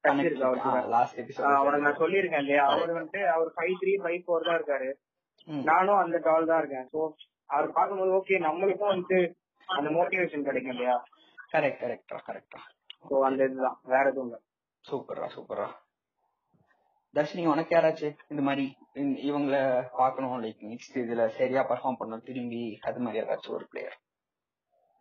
உனக்கு 0.04 0.36
நான் 0.90 1.16
எபிசோட் 1.20 1.98
சொல்லியிருக்கேன் 2.00 2.42
இல்லையா? 2.44 2.62
அவர் 2.68 2.92
வந்துட்டு 2.92 3.22
அவர் 3.34 3.50
ஃபைவ் 3.56 3.74
த்ரீ 3.80 3.92
ஃபைவ் 4.02 4.22
ஃபோர் 4.24 4.46
தான் 4.46 4.58
இருக்காரு. 4.58 4.88
நானும் 5.66 6.00
அந்த 6.02 6.16
டால் 6.26 6.48
தான் 6.50 6.60
இருக்கேன். 6.62 6.86
சோ 6.92 7.00
அவர் 7.50 7.68
பார்க்கும்போது 7.76 8.12
ஓகே 8.18 8.38
நம்மளுக்கும் 8.46 8.92
வந்துட்டு 8.92 9.18
அந்த 9.68 9.88
மோட்டிவேஷன் 9.96 10.46
கிடைக்கும் 10.48 10.74
இல்லையா? 10.74 10.96
கரெக்ட் 11.52 11.82
கரெக்டா 11.82 12.18
கரெக்டா 12.28 12.60
சோ 13.04 13.14
அந்த 13.28 13.40
இதுதான். 13.48 13.78
வேற 13.92 14.04
எதுவும் 14.08 14.28
இல்ல. 14.28 14.38
சூப்பர்ரா 14.84 15.26
சூப்பர்ரா 15.34 15.68
தர்ஷினி 17.14 17.44
உனக்கு 17.52 17.72
யாராச்சும் 17.74 18.18
இந்த 18.32 18.42
மாதிரி 18.46 18.64
இவங்கள 19.28 19.56
பார்க்கணும் 19.98 20.42
லைக் 20.44 20.60
நெக்ஸ்ட் 20.70 20.96
இதுல 21.00 21.22
சரியா 21.38 21.62
பர்ஃபார்ம் 21.70 21.98
பண்ணணும் 22.00 22.26
திரும்பி 22.28 22.60
அது 22.88 23.02
மாதிரி 23.04 23.20
ஏதாச்சும் 23.22 23.56
ஒரு 23.56 23.66
பிளேயர் 23.70 23.96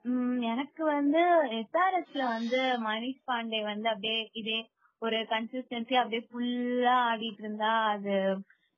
உம் 0.05 0.41
எனக்கு 0.51 0.81
வந்து 0.91 1.21
எஸ்ஆர்எஸ்ல 1.57 2.23
வந்து 2.35 2.59
மணிஷ் 2.85 3.23
பாண்டே 3.27 3.59
வந்து 3.65 3.87
அப்படியே 3.93 4.19
இதே 4.41 4.57
ஒரு 5.01 5.17
கன்சிஸ்டன்சி 5.29 5.95
அப்படியே 5.95 6.23
ஃபுல்லா 6.29 6.95
ஆடிட்டு 7.09 7.43
இருந்தா 7.43 7.73
அது 7.91 8.15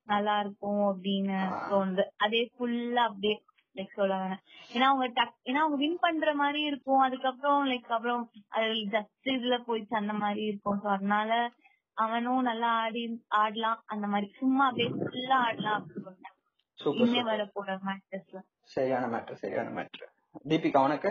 நல்லா 0.08 0.36
இருக்கும் 0.40 0.84
அப்படின்னு. 0.90 1.40
தோணுது. 1.72 2.04
அதே 2.18 2.42
ஃபுல்லா 2.54 3.04
அப்படியே 3.06 3.36
லைக் 3.76 3.98
சொல்ல 3.98 4.14
வேணாம் 4.22 4.42
ஏன்னா 4.72 4.88
அவங்க 4.90 5.06
டக் 5.18 5.36
ஏன்னா 5.46 5.60
அவங்க 5.64 5.78
வின் 5.78 6.00
பண்ற 6.00 6.32
மாதிரி 6.36 6.62
இருக்கும். 6.64 7.02
அதுக்கப்புறம் 7.02 7.62
லைக் 7.68 7.90
அப்புறம் 7.90 8.24
அது 8.50 8.66
ஜஸ்ட் 8.96 9.30
இதுல 9.36 9.58
போயிடுச்சு 9.68 9.96
அந்த 9.96 10.16
மாதிரி 10.16 10.44
இருக்கும். 10.46 10.80
ஸோ 10.84 10.90
அதனால 10.90 11.32
அவனும் 11.98 12.42
நல்லா 12.42 12.70
ஆடி 12.84 13.04
ஆடலாம் 13.40 13.80
அந்த 13.86 14.06
மாதிரி. 14.08 14.28
சும்மா 14.40 14.66
அப்படியே 14.68 14.90
ஃபுல்லா 15.02 15.38
ஆடலாம் 15.48 15.80
அப்படின்னு 15.80 16.30
இனிமே 16.80 17.08
சூப்பர் 17.14 17.30
வர 17.32 17.44
போற 17.54 17.72
மேட்சஸ்ல 17.84 18.40
சரியான 18.70 19.06
மேட்ரு 19.08 19.36
சரியான 19.36 19.70
மேட்ரு 19.72 20.06
தீபிகா 20.50 20.82
உனக்கு? 20.84 21.10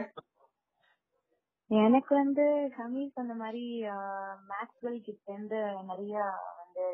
எனக்கு 1.71 2.13
வந்து 2.15 2.45
ஹமீஸ் 2.77 3.21
அந்த 3.23 3.35
மாதிரி 3.35 3.65
மேக்ஸ்வெல் 4.51 4.97
கிட்ட 5.01 5.27
இருந்து 5.33 5.59
நிறைய 5.91 6.15
வந்து 6.61 6.85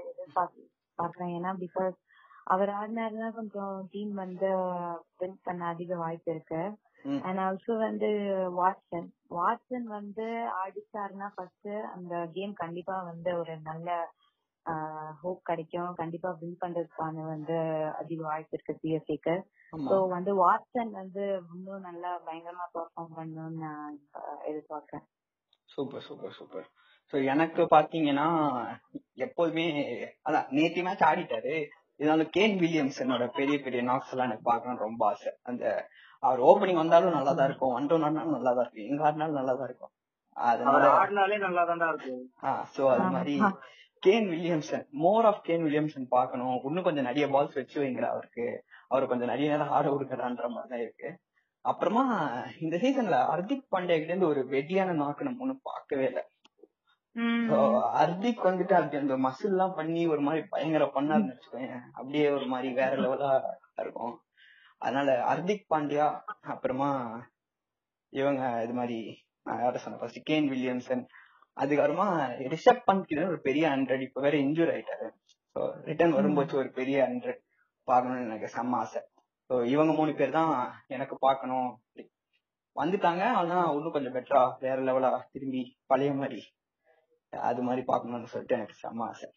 பாக்குறேன். 0.99 1.33
ஏன்னா 1.37 1.53
பிகாஸ் 1.63 1.97
அவர் 2.45 2.71
ஆடினாருன்னா 2.81 3.29
கொஞ்சம் 3.35 3.77
டீம் 3.93 4.13
வந்து 4.15 4.51
வின் 5.21 5.41
பண்ண 5.43 5.63
அதிக 5.67 5.97
வாய்ப்பு 5.97 6.31
இருக்கு. 6.35 6.61
அண்ட் 7.27 7.41
ஆல்சோ 7.47 7.73
வந்து 7.79 8.09
வாட்சன் 8.61 9.09
வாட்சன் 9.31 9.87
வந்து 9.97 10.27
ஆடிச்சாருன்னா 10.63 11.29
ஃபர்ஸ்ட் 11.35 11.71
அந்த 11.95 12.15
கேம் 12.37 12.55
கண்டிப்பா 12.63 12.97
வந்து 13.03 13.31
ஒரு 13.39 13.55
நல்ல 13.71 13.89
ஹோப் 15.23 15.43
கிடைக்கும். 15.43 15.91
கண்டிப்பா 15.95 16.31
வின் 16.41 16.61
பண்றதுக்கான 16.65 17.27
வந்து 17.35 17.59
அதிக 18.03 18.21
வாய்ப்பு 18.31 18.57
இருக்கு 18.57 18.81
சிஎஸ்சிக்கு 18.83 19.37
சோ 19.73 19.97
வந்து 20.15 20.33
வாட்சன் 20.43 20.93
வந்து 21.01 21.25
இன்னும் 21.55 21.87
நல்லா 21.89 22.11
பயங்கரமா 22.27 22.67
பெர்ஃபார்ம் 22.75 23.17
பண்ணணும்னு 23.19 23.63
நான் 23.65 23.97
எதிர்பார்க்கிறேன். 24.51 25.05
Super 25.75 26.05
super 26.09 26.37
super. 26.39 26.67
சோ 27.13 27.17
எனக்கு 27.33 27.63
பாத்தீங்கன்னா 27.75 28.29
எப்போதுமே 29.27 29.67
அதான் 30.27 30.49
நேத்தி 30.59 30.83
மேட்ச் 30.87 31.09
ஆடிட்டாரு. 31.09 31.55
இருந்தாலும் 32.01 32.33
கேன் 32.37 32.57
வில்லியம்சனோட 32.63 33.27
பெரிய 33.39 33.57
பெரிய 33.67 33.83
நாக்ஸ் 33.91 34.13
எல்லாம் 34.15 34.29
எனக்கு 34.31 34.49
பார்க்கணும்னு 34.51 34.87
ரொம்ப 34.87 35.03
ஆசை. 35.11 35.33
அந்த 35.51 35.65
அவர் 36.23 36.41
ஓப்பனிங் 36.51 36.83
வந்தாலும் 36.83 37.17
நல்லா 37.19 37.33
தான் 37.39 37.49
இருக்கும். 37.51 37.75
ஒன் 37.77 37.89
டூ 37.91 37.97
ஆடினாலும் 38.07 38.37
நல்லா 38.37 38.53
தான் 38.57 38.65
இருக்கும். 38.65 38.89
எங்க 38.91 39.03
ஆடினாலும் 39.09 39.39
நல்லா 39.41 39.55
தான் 39.61 39.69
இருக்கும். 39.71 39.93
அதனால 40.37 40.89
ஆடினாலே 41.01 41.37
நல்லா 41.47 41.63
தான்டா 41.69 41.89
இருக்கும் 41.93 42.25
சோ 42.75 42.83
அது 42.95 43.07
மாதிரி 43.17 43.35
Kane 44.07 44.27
Williamson 44.33 44.85
more 45.05 45.27
of 45.31 45.43
Kane 45.49 45.65
Williamson 45.67 46.07
பார்க்கணும். 46.17 46.57
இன்னும் 46.69 46.87
கொஞ்சம் 46.89 47.09
நிறைய 47.09 47.27
பால்ஸ் 47.35 47.59
வச்சு 47.61 47.77
வைங்கடா 47.83 48.09
அவருக்கு. 48.15 48.47
அவர் 48.93 49.11
கொஞ்சம் 49.11 49.33
நிறைய 49.33 49.49
நேரம் 49.53 49.75
ஆட 49.77 49.87
விடுங்கடான்ற 49.93 50.49
மாதிரி 50.55 50.71
தான் 50.73 50.85
இருக்கு. 50.87 51.09
அப்புறமா 51.65 52.05
இந்த 52.65 52.77
சீசன்ல 52.83 53.19
ஹர்திக் 53.31 53.71
பாண்டியா 53.75 53.97
கிட்ட 53.99 54.13
இருந்து 54.13 54.33
ஒரு 54.33 54.43
வெட்டியான 54.55 54.97
நாக்கு 55.03 55.27
நம்ம 55.29 55.43
ஒண்ணும் 55.45 55.67
பார்க்கவே 55.71 56.05
இல்லை. 56.11 56.25
ஹர்திக் 57.97 58.47
வந்துட்டு 58.49 58.75
அப்படி 58.79 59.01
அந்த 59.03 59.17
மசில் 59.27 59.53
எல்லாம் 59.53 59.77
பண்ணி 59.79 60.03
ஒரு 60.15 60.23
மாதிரி 60.27 60.43
பயங்கர 60.55 60.85
பண்ணாருன்னு 60.97 61.33
வச்சுக்கோங்க 61.33 61.77
அப்படியே 61.99 62.27
ஒரு 62.37 62.47
மாதிரி 62.53 62.69
வேற 62.81 62.93
லெவலா 63.05 63.31
இருக்கும். 63.83 64.15
அதனால 64.83 65.11
ஹர்திக் 65.31 65.71
பாண்டியா 65.73 66.07
அப்புறமா 66.55 66.91
இவங்க 68.13 68.43
இது 68.65 68.75
மாதிரி 68.81 68.99
நான் 69.47 69.63
யார 69.63 69.81
சொன்ன 69.85 69.99
ஃபர்ஸ்ட் 70.01 70.27
கேன் 70.31 70.51
வில்லியம்சன் 70.53 71.03
அதுக்கப்புறமா 71.57 72.07
ரிஷப் 72.55 72.87
பந்த் 72.89 73.09
கிட்ட 73.11 73.23
ஒரு 73.33 73.39
பெரிய 73.49 73.65
ஹண்ட்ரட் 73.75 74.03
இப்ப 74.07 74.21
வேற 74.27 74.37
இன்ஜூர் 74.45 74.73
ஆயிட்டாரு. 74.75 75.07
ஸோ 75.57 75.61
ரிட்டர்ன் 75.91 76.17
வரும்போது 76.19 76.59
ஒரு 76.63 76.71
பெரிய 76.81 76.97
ஹண்ட்ரட் 77.07 77.41
பார்க்கணும்னு 77.89 78.27
எனக்கு 78.29 78.49
செம்ம 78.57 78.79
ஆசை. 78.83 79.01
ஸோ 79.51 79.57
இவங்க 79.75 79.93
மூணு 80.01 80.13
பேர் 80.21 80.37
தான் 80.41 80.53
எனக்கு 80.97 81.17
பார்க்கணும். 81.27 81.71
வந்துட்டாங்க 82.77 83.25
ஆனா 83.41 83.59
இன்னும் 83.77 83.95
கொஞ்சம் 83.95 84.15
பெட்டரா 84.17 84.43
வேற 84.65 84.79
லெவலா 84.89 85.11
திரும்பி 85.35 85.63
பழைய 85.91 86.13
மாதிரி 86.21 86.41
அது 87.33 87.61
மாதிரி 87.69 87.83
பார்க்கணும்னு 87.91 88.33
சொல்லிட்டு 88.33 88.57
எனக்கு 88.59 88.77
செம்ம 88.83 89.07
ஆசை. 89.11 89.29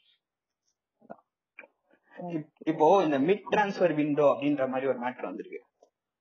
இப்போ 2.72 2.88
இந்த 3.06 3.18
மிட் 3.28 3.46
டிரான்ஸ்பர் 3.54 3.94
விண்டோ 4.00 4.26
அப்படின்ற 4.34 4.64
மாதிரி 4.72 4.88
ஒரு 4.92 5.00
மேட்டர் 5.04 5.30
வந்திருக்கு. 5.30 5.60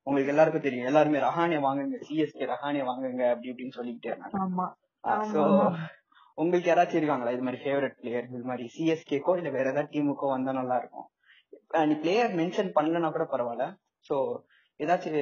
உங்களுக்கு 0.07 0.33
எல்லாருக்கும் 0.33 0.67
தெரியும். 0.67 0.89
எல்லாருமே 0.91 1.19
ரஹானே 1.25 1.59
வாங்குங்க 1.65 1.99
சிஎஸ்கே 2.09 2.47
ரஹானே 2.53 2.83
வாங்குங்க 2.91 3.25
அப்படி 3.33 3.51
இப்படின்னு 3.53 3.77
சொல்லிக்கிட்டே 3.79 4.11
இருந்தாங்க. 4.13 4.39
சோ 5.31 5.43
உங்களுக்கு 6.39 6.71
யாராச்சும் 6.71 7.01
இருக்காங்களா? 7.01 7.33
இது 7.33 7.45
மாதிரி 7.47 7.61
ஃபேவரட் 7.63 7.97
பிளேயர் 8.01 8.27
இது 8.31 8.45
மாதிரி 8.45 8.65
சிஎஸ்கேக்கோ 8.75 9.33
இல்ல 9.39 9.51
வேற 9.51 9.67
ஏதாவது 9.73 9.93
டீமுக்கோ 9.95 10.27
வந்தா 10.33 10.53
நல்லா 10.59 10.77
இருக்கும். 10.79 11.07
நீ 11.89 11.95
பிளேயர் 12.03 12.33
மென்ஷன் 12.41 12.75
பண்ணலன்னா 12.77 13.11
கூட 13.13 13.25
பரவாயில்ல. 13.33 13.67
சோ 14.07 14.17
ஏதாச்சும் 14.81 15.17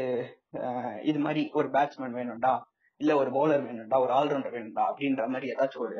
இது 1.05 1.19
மாதிரி 1.19 1.43
ஒரு 1.55 1.69
பேட்ஸ்மேன் 1.73 2.17
வேணும்டா 2.19 2.53
இல்ல 3.01 3.13
ஒரு 3.17 3.31
பவுலர் 3.31 3.65
வேணும்டா 3.67 3.99
ஒரு 4.05 4.13
ஆல்ரவுண்டர் 4.13 4.55
வேணும்டா 4.57 4.85
அப்படின்ற 4.91 5.25
மாதிரி 5.29 5.47
ஏதாச்சும் 5.55 5.85
ஒரு 5.87 5.97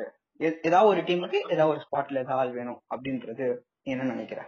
ஏதாவது 0.65 0.89
ஒரு 0.89 1.01
டீமுக்கு 1.07 1.39
ஏதாவது 1.47 1.73
ஒரு 1.73 1.81
ஸ்பாட்ல 1.85 2.21
ஏதாவது 2.23 2.39
ஆள் 2.39 2.53
வேணும் 2.57 2.81
அப்படின்றது 2.93 3.45
நீ 3.79 3.91
என்ன 3.93 4.07
நினைக்கிற? 4.11 4.41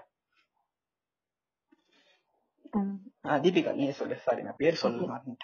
உம். 2.74 2.96
ஆஹ் 3.26 3.42
தீபிகா 3.44 3.72
நீயே 3.78 3.94
சொல்லு. 4.00 4.15
சாரி 4.26 4.42
நான் 4.48 4.60
பேர் 4.60 4.82
சொல்ல 4.84 5.08
மாட்டேன் 5.12 5.38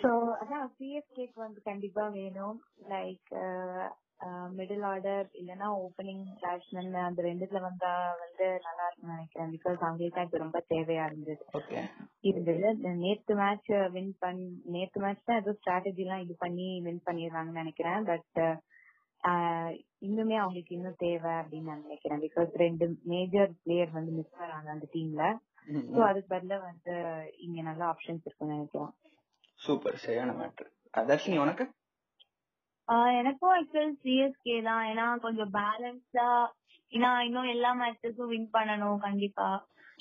சோ 0.00 0.10
அதான் 0.42 0.68
சிஎஸ்கேக்கு 0.76 1.38
வந்து 1.44 1.60
கண்டிப்பா 1.70 2.04
வேணும். 2.18 2.58
லைக் 2.92 3.30
மிடில் 4.56 4.84
ஆர்டர் 4.88 5.28
இல்லனா 5.40 5.66
ஓப்பனிங் 5.84 6.24
பேட்ஸ்மேன் 6.40 6.96
அந்த 7.04 7.20
ரெண்டுத்துல 7.26 7.60
வந்தா 7.66 7.92
வந்து 8.22 8.46
நல்லா 8.66 8.84
இருக்கும்னு 8.86 9.14
நினைக்கிறேன். 9.14 9.52
பிகாஸ் 9.54 9.78
அவங்களுக்கு 9.86 10.24
இப்ப 10.26 10.40
ரொம்ப 10.44 10.58
தேவையா 10.72 11.04
இருந்தது. 11.10 11.44
ஓகே 11.58 11.78
இருந்தது. 12.30 12.66
நேத்து 13.04 13.34
மேட்ச் 13.40 13.70
வின் 13.94 14.12
பண் 14.24 14.42
நேத்து 14.74 15.00
மேட்ச் 15.04 15.26
தான் 15.28 15.40
ஏதோ 15.42 15.54
ஸ்ட்ராட்டஜி 15.60 16.04
எல்லாம் 16.06 16.24
இது 16.26 16.36
பண்ணி 16.44 16.68
வின் 16.86 17.06
பண்ணிடுறாங்கன்னு 17.08 17.62
நினைக்கிறேன். 17.62 18.02
பட் 18.10 18.40
இன்னுமே 20.08 20.36
அவங்களுக்கு 20.42 20.76
இன்னும் 20.76 21.00
தேவை 21.04 21.32
அப்படின்னு 21.40 21.70
நான் 21.70 21.86
நினைக்கிறேன். 21.86 22.22
பிகாஸ் 22.26 22.52
ரெண்டு 22.64 22.84
மேஜர் 23.12 23.50
பிளேயர் 23.64 23.96
வந்து 23.98 24.12
மிஸ் 24.18 24.38
ஆறாங்க 24.44 24.70
அந்த 24.76 24.88
டீம்ல 24.94 25.24
சோ 25.90 26.00
அதுக்கு 26.06 26.30
பதிலா 26.34 26.58
வந்து 26.68 26.94
இங்க 27.46 27.58
நல்ல 27.62 27.82
ஆப்ஷன்ஸ் 27.92 28.26
இருக்குன்னு 28.26 28.56
நினைக்கிறேன் 28.56 28.92
சூப்பர் 29.60 30.02
சரியான 30.02 30.30
மேட்ரு 30.36 30.66
தர்ஷினி 31.08 31.36
உனக்கு? 31.38 31.64
ஆஹ் 32.88 33.12
எனக்கும் 33.18 33.52
ஆக்சுவல் 33.56 33.92
சிஎஸ்கே 34.02 34.56
தான். 34.62 34.84
ஏன்னா 34.90 35.04
கொஞ்சம் 35.24 35.52
பேலன்ஸ்டா 35.56 36.28
ஏன்னா 36.92 37.10
இன்னும் 37.26 37.50
எல்லா 37.52 37.70
மேட்சஸும் 37.80 38.30
வின் 38.30 38.48
பண்ணணும் 38.54 39.02
கண்டிப்பா. 39.04 39.48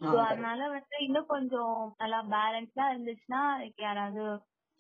சோ 0.04 0.16
அதனால 0.26 0.60
வந்து 0.70 0.96
இன்னும் 1.06 1.28
கொஞ்சம் 1.28 1.74
நல்லா 2.00 2.20
பேலன்ஸ்டா 2.34 2.86
இருந்துச்சுன்னா 2.92 3.42
யாராவது 3.80 4.24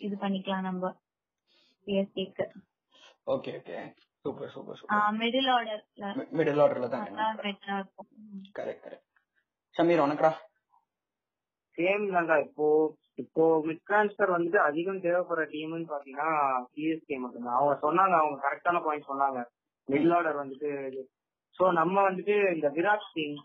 இது 0.01 0.15
பண்ணிக்கலாம் 0.21 0.67
நம்ம 0.69 0.91
சிஎஸ்கேக்கு 1.87 2.45
okay 3.27 3.51
okay 3.59 3.77
super 4.25 4.51
super 4.53 4.77
super 4.79 5.17
middle 5.19 5.49
ஆர்டர்ல 5.55 6.07
மிடில் 6.37 6.61
ஆர்டர்ல 6.63 6.87
தான் 6.93 7.05
பெட்டரா 7.43 7.75
இருக்கும். 7.79 8.09
கரெக்ட் 8.55 8.83
கரெக்ட் 8.85 9.05
ஷமீர் 9.75 10.03
உனக்குடா? 10.05 10.31
சேம் 11.77 12.05
தான்டா 12.13 12.37
இப்போ 12.45 12.65
இப்போ 13.21 13.43
மிட் 13.67 13.83
டிரான்ஸ்பர் 13.87 14.33
வந்துட்டு 14.35 14.59
அதிகம் 14.69 15.03
தேவைப்படுற 15.05 15.43
டீம்னு 15.53 15.87
பாத்தீங்கன்னா 15.93 16.29
சிஎஸ்கே 16.73 17.17
மட்டும்தான். 17.23 17.57
அவங்க 17.59 17.73
சொன்னாங்க 17.85 18.15
அவங்க 18.21 18.37
கரெக்டான 18.45 18.81
பாயிண்ட் 18.85 19.09
சொன்னாங்க. 19.11 19.39
மிடில் 19.87 20.13
ஆர்டர் 20.17 20.41
வந்துட்டு 20.43 20.69
சோ 21.57 21.65
நம்ம 21.79 21.95
வந்துட்டு 22.09 22.35
இந்த 22.55 22.67
விராட் 22.75 23.07
சிங் 23.13 23.37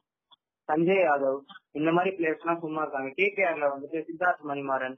சஞ்சய் 0.68 1.04
யாதவ் 1.06 1.38
இந்த 1.78 1.90
மாதிரி 1.96 2.10
பிளேயர்ஸ் 2.16 2.42
எல்லாம் 2.44 2.62
சும்மா 2.64 2.82
இருக்காங்க. 2.84 3.10
கேகேஆர்ல 3.20 3.66
வந்துட்டு 3.74 3.98
சித்தார்த் 4.08 4.44
மணிமாறன். 4.50 4.96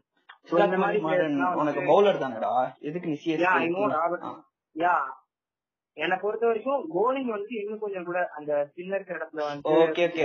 உனக்கு 1.60 1.80
பவுலர் 1.90 2.20
தானடா? 2.24 2.50
எதுக்கு. 2.88 3.12
யா 4.76 4.94
என்னை 5.96 6.16
பொறுத்த 6.22 6.44
வரைக்கும் 6.46 6.80
bowling 6.94 7.28
வந்து 7.30 7.52
இன்னும் 7.60 7.82
கொஞ்சம் 7.82 8.04
கூட 8.04 8.20
அந்த 8.38 8.52
ஸ்பின்னர் 8.68 8.98
இருக்கிற 8.98 9.18
இடத்துல 9.18 9.44
வந்து 9.44 9.70
ஓகே 9.76 10.06
ஓகே. 10.08 10.24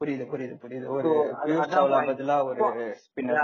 புரியுது 0.00 0.24
புரியுது 0.32 0.54
புரியுது. 0.62 0.86
ஒரு. 0.94 1.10
பதிலா 2.10 2.36
ஒரு 2.50 2.60
ஸ்பின்னர் 3.02 3.40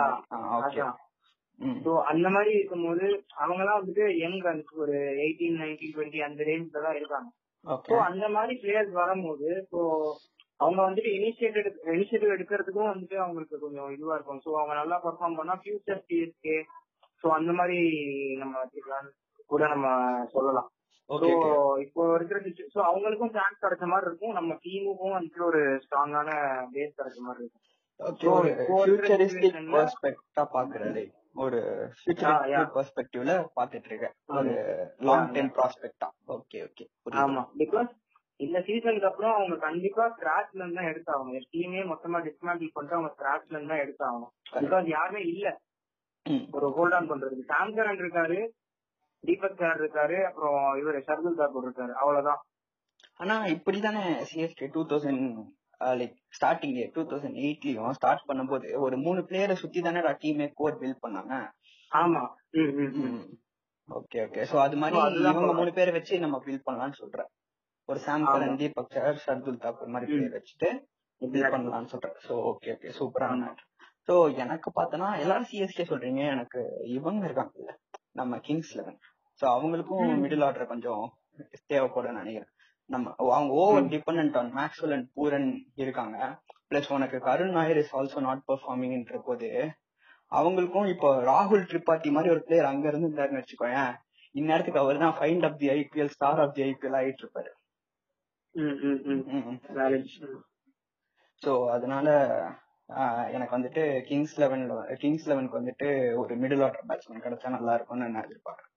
சோ 1.82 1.90
அந்த 2.10 2.28
மாதிரி 2.28 2.52
இருக்கும்போது 2.54 3.04
அவங்க 3.36 3.60
எல்லாம் 3.64 3.80
வந்துட்டு 3.80 4.04
யங் 4.18 4.38
ஒரு 4.82 4.94
எயிட்டீன் 5.24 5.58
நைன்டீன் 5.60 5.92
டுவெண்ட்டி 5.94 6.22
அந்த 6.28 6.42
ரேஞ்ச்ல 6.48 6.84
தான் 6.86 6.96
இருக்காங்க. 6.96 7.28
சோ 7.88 7.98
அந்த 8.06 8.24
மாதிரி 8.28 8.54
பிளேயர்ஸ் 8.62 8.94
வரும்போது 9.00 9.50
சோ 9.70 9.80
அவங்க 10.60 10.80
வந்துட்டு 10.82 11.10
இனிஷியேட்டிவ் 11.18 11.66
இனிஷியேட்டிவ் 11.94 12.34
எடுக்கிறதுக்கும் 12.34 12.90
வந்துட்டு 12.90 13.16
அவங்களுக்கு 13.18 13.58
கொஞ்சம் 13.58 13.90
இதுவா 13.90 14.16
இருக்கும். 14.16 14.42
சோ 14.44 14.50
அவங்க 14.58 14.74
நல்லா 14.74 14.96
பெர்ஃபார்ம் 15.04 15.38
பண்ணா 15.38 15.56
ஃபியூச்சர் 15.62 16.02
சிஎஸ்கே 16.08 16.56
சோ 17.24 17.28
அந்த 17.30 17.52
மாதிரி 17.52 17.78
நம்ம 18.36 18.54
வச்சுக்கலாம் 18.62 19.08
கூட 19.50 19.62
நம்ம 19.66 19.86
சொல்லலாம். 20.32 20.68
இப்போ 21.84 22.02
இருக்கிற 22.16 22.38
சோ 22.74 22.78
அவங்களுக்கும் 22.90 23.34
சான்ஸ் 23.36 23.62
கிடைச்ச 23.64 23.84
மாதிரி 23.92 24.08
இருக்கும். 24.10 24.36
நம்ம 24.38 24.52
டீமுக்கும் 24.64 25.16
வந்துட்டு 25.16 25.42
ஒரு 25.50 25.60
ஸ்ட்ராங்கான 25.84 26.30
பேஸ் 26.74 26.98
கிடைச்ச 27.00 27.18
மாதிரி 27.26 27.42
இருக்கும். 27.44 27.64
ஒரு 31.44 31.58
பெர்ஸ்பெக்டிவ்ல 32.76 33.32
பாத்துட்டு 33.58 33.88
இருக்கேன். 33.90 34.14
ஒரு 34.38 34.52
லாங் 35.08 35.30
டைம் 35.32 35.50
ப்ராஸ்பெக்டா 35.58 36.08
ஓகே 36.36 36.58
ஓகே 36.68 36.84
ஆமா. 37.24 37.42
பிகாஸ் 37.62 37.90
இந்த 38.40 38.58
சீசனுக்கு 38.68 39.08
அப்புறம் 39.10 39.34
அவங்க 39.36 39.56
கண்டிப்பா 39.66 40.04
ஸ்கிராச்ல 40.14 40.60
இருந்து 40.60 40.78
தான் 40.80 40.90
எடுத்தாகணும். 40.92 41.44
டீமே 41.54 41.82
மொத்தமா 41.92 42.18
டிஸ்மேண்டில் 42.28 42.72
பண்ணிட்டு 42.74 42.96
அவங்க 42.98 43.10
ஸ்கிராச்ல 43.16 43.54
இருந்து 43.56 43.72
தான் 43.74 43.84
எடுத்தாகணும். 43.84 44.32
பிகாஸ் 44.62 44.88
யாருமே 44.96 45.22
இல்ல. 45.32 45.46
ஒரு 46.56 46.66
ஹோல்ட் 46.76 46.96
ஆன் 46.98 47.10
பண்றதுக்கு. 47.10 47.50
சாம்சரன் 47.52 48.02
இருக்காரு. 48.02 48.38
தீபக் 49.28 49.60
சார் 49.62 49.80
இருக்காரு 49.82 50.16
அப்புறம் 50.28 50.62
இவர் 50.80 50.98
ஷர்துல் 51.08 51.40
தாக்கூர் 51.40 51.66
இருக்காரு 51.68 51.92
அவ்வளவுதான். 52.02 52.40
ஆனா 53.22 53.34
இப்படிதானே 53.54 54.02
CSK 54.30 54.66
two 54.72 54.82
thousand 54.90 55.24
like 56.00 56.14
starting 56.36 56.74
two 56.94 57.02
thousand 57.10 57.38
எயிட்லயும் 57.44 57.96
start 57.98 58.28
பண்ணும்போது 58.28 58.68
ஒரு 58.84 58.96
மூணு 58.96 59.20
பிளேயரை 59.28 59.56
சுத்தி 59.62 59.80
தானே 59.80 60.00
டீமே 60.22 60.46
கோர் 60.60 60.78
பில்ட் 60.80 61.04
பண்ணாங்க? 61.04 61.34
ஆமா. 61.90 62.22
ஓகே 63.88 64.18
ஓகே 64.26 64.42
சோ 64.50 64.56
அது 64.66 64.76
மாதிரி 64.82 64.98
இவங்க. 65.20 65.54
மூணு 65.60 65.72
பேரை 65.78 65.92
வச்சு 65.96 66.20
நம்ம 66.24 66.36
பில்ட் 66.46 66.66
பண்ணலாம்னு 66.68 67.00
சொல்றேன். 67.02 67.30
ஒரு 67.88 67.98
சாம் 68.06 68.26
ஆமா. 68.26 68.54
தீபக் 68.60 68.94
சார் 68.96 69.22
ஷர்துல் 69.24 69.62
தாக்கூர் 69.64 69.92
மாதிரி. 69.94 70.18
பேர் 70.20 70.36
வச்சுட்டு 70.36 70.68
பில்ட். 71.20 71.52
பண்ணலாம்னு 71.54 71.92
சொல்றேன். 71.94 72.16
சோ 72.26 72.34
ஓகே 72.50 72.70
ஓகே 72.76 72.92
சூப்பரான 72.98 73.50
சோ 74.08 74.14
எனக்கு 74.42 74.68
பார்த்தனா 74.78 75.08
எல்லாரும் 75.20 75.50
சிஎஸ்கே 75.50 75.84
சொல்றீங்க. 75.90 76.22
எனக்கு 76.36 76.62
இவங்க 76.96 77.22
இருக்காங்கல்ல. 77.28 77.74
நம்ம 78.20 78.38
கிங்ஸ் 78.46 78.72
லெவன் 78.78 78.98
சோ 79.40 79.44
அவங்களுக்கும். 79.56 80.10
மிடில் 80.24 80.44
ஆர்டர் 80.46 80.72
கொஞ்சம் 80.72 81.04
தேவைப்படும் 81.70 82.18
நினைக்கிறேன். 82.20 82.50
நம்ம 82.90 83.12
அவங்க 83.34 83.52
over 83.62 83.86
depend 83.94 84.36
on 84.40 84.50
Maxwell 84.58 84.94
and 84.96 85.08
Pooran 85.16 85.48
இருக்காங்க. 85.82 86.16
பிளஸ் 86.70 86.92
உனக்கு 86.96 87.18
Karun 87.28 87.54
Nair 87.56 87.80
is 87.82 87.94
also 87.98 88.20
not 88.26 88.46
பெர்ஃபார்மிங்ன்ற 88.50 89.18
போது 89.28 89.48
அவங்களுக்கும் 90.32 90.88
இப்போ 90.92 91.08
ராகுல் 91.30 91.68
திரிபாதி 91.70 92.10
மாதிரி 92.14 92.32
ஒரு 92.34 92.42
பிளேயர் 92.46 92.70
அங்க 92.70 92.84
இருந்து 92.90 93.08
இருந்தாருன்னு 93.08 93.40
வச்சுக்கோயேன் 93.40 93.92
இந்நேரத்துக்கு 94.34 94.82
அவர் 94.82 95.02
தான் 95.02 95.16
find 95.18 95.44
of 95.48 95.58
the 95.60 95.68
IPL 95.78 96.12
star 96.14 96.40
of 96.44 96.54
the 96.56 96.62
IPL 96.68 96.96
ஆயிட்டு 97.00 97.22
இருப்பாரு. 97.24 97.50
சோ 101.42 101.52
அதனால 101.76 102.08
எனக்கு 103.34 103.56
வந்துட்டு 103.56 103.82
கிங்ஸ் 104.08 104.36
லெவன்ல 104.42 104.74
கிங்ஸ் 105.02 105.28
லெவனுக்கு 105.30 105.60
வந்துட்டு 105.60 105.88
ஒரு 106.22 106.34
மிடில் 106.42 106.64
ஆர்டர் 106.66 106.88
பேட்ஸ்மேன் 106.90 107.24
கிடைச்சா 107.26 107.54
நல்லா 107.56 107.74
இருக்கும்னு 107.76 108.12
நான் 108.14 108.26
எதிர்பார்க்கறேன். 108.28 108.73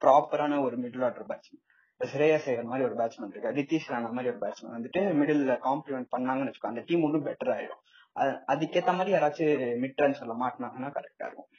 ப்ராப்பரான 0.00 0.62
ஒரு 0.62 0.76
middle 0.76 1.04
order 1.04 1.26
batsman 1.26 1.66
Shreya 2.00 2.36
Sekhar 2.44 2.62
மாதிரி 2.62 2.88
ஒரு 2.88 2.94
பேட்ஸ்மேன் 2.94 3.30
இருக்கு 3.30 3.50
நிதிஷ் 3.52 3.88
ராணா 3.88 4.10
மாதிரி 4.10 4.30
ஒரு 4.30 4.38
பேட்ஸ்மேன் 4.38 4.74
வந்துட்டு 4.76 5.00
மிடில் 5.14 5.44
காம்ப்ளிமெண்ட் 5.60 6.12
பண்ணாங்கன்னு 6.12 6.50
வச்சுக்கோ 6.50 6.72
அந்த 6.72 6.82
டீம் 6.86 7.02
இன்னும் 7.02 7.26
பெட்டர் 7.26 7.52
ஆயிடும் 7.54 7.82
அது- 8.16 8.38
அதுக்கேத்த 8.46 8.94
மாதிரி 8.94 9.14
யாராச்சும் 9.16 9.50
மிட் 9.82 10.00
ரன்ஸ்ல 10.02 10.36
மாட்டினாங்கன்னா 10.40 10.90
கரெக்டா 10.90 11.26
இருக்கும். 11.26 11.50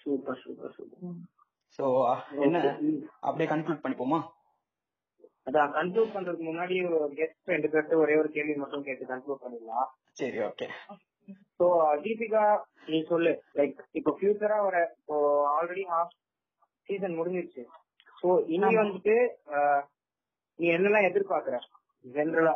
சூப்பர் 0.00 0.38
சூப்பர் 0.42 0.72
சூப்பர். 0.72 1.12
சோ 1.78 1.84
என்ன. 2.40 2.58
அப்படியே 3.20 3.50
கன்க்ளூட் 3.50 3.82
பண்ணிப்போமா? 3.84 4.18
அதான் 5.46 5.72
கன்க்ளூட் 5.72 6.14
பண்றதுக்கு 6.14 6.48
முன்னாடி 6.48 6.74
கெஸ்ட் 7.14 7.44
ரெண்டு 7.44 7.68
பேர்ட்டு 7.68 7.94
ஒரே 7.94 8.16
ஒரு 8.16 8.30
கேள்வி 8.30 8.54
மட்டும் 8.54 8.82
கேட்டு 8.82 9.04
கன்க்ளூட் 9.04 9.42
பண்ணிடலாம். 9.42 9.88
சரி 10.12 10.38
ஓகே 10.38 10.66
சோ 11.58 11.66
தீபிகா 12.04 12.42
நீ 12.86 13.02
சொல்லு. 13.02 13.32
லைக் 13.54 13.78
இப்போ 13.90 14.18
ஃபியூச்சரா 14.20 14.58
இப்போ 14.98 15.16
ஆல்ரெடி 15.52 15.84
ஹாஃப் 15.88 16.12
சீசன் 16.88 17.18
முடிஞ்சிருச்சு. 17.18 17.62
சோ 18.20 18.28
இனி 18.54 18.68
வந்துட்டு 18.80 19.16
நீ 20.58 20.66
என்னெல்லாம் 20.76 21.08
எதிர்பார்க்கற 21.08 21.58
ஜென்ரலா 22.04 22.54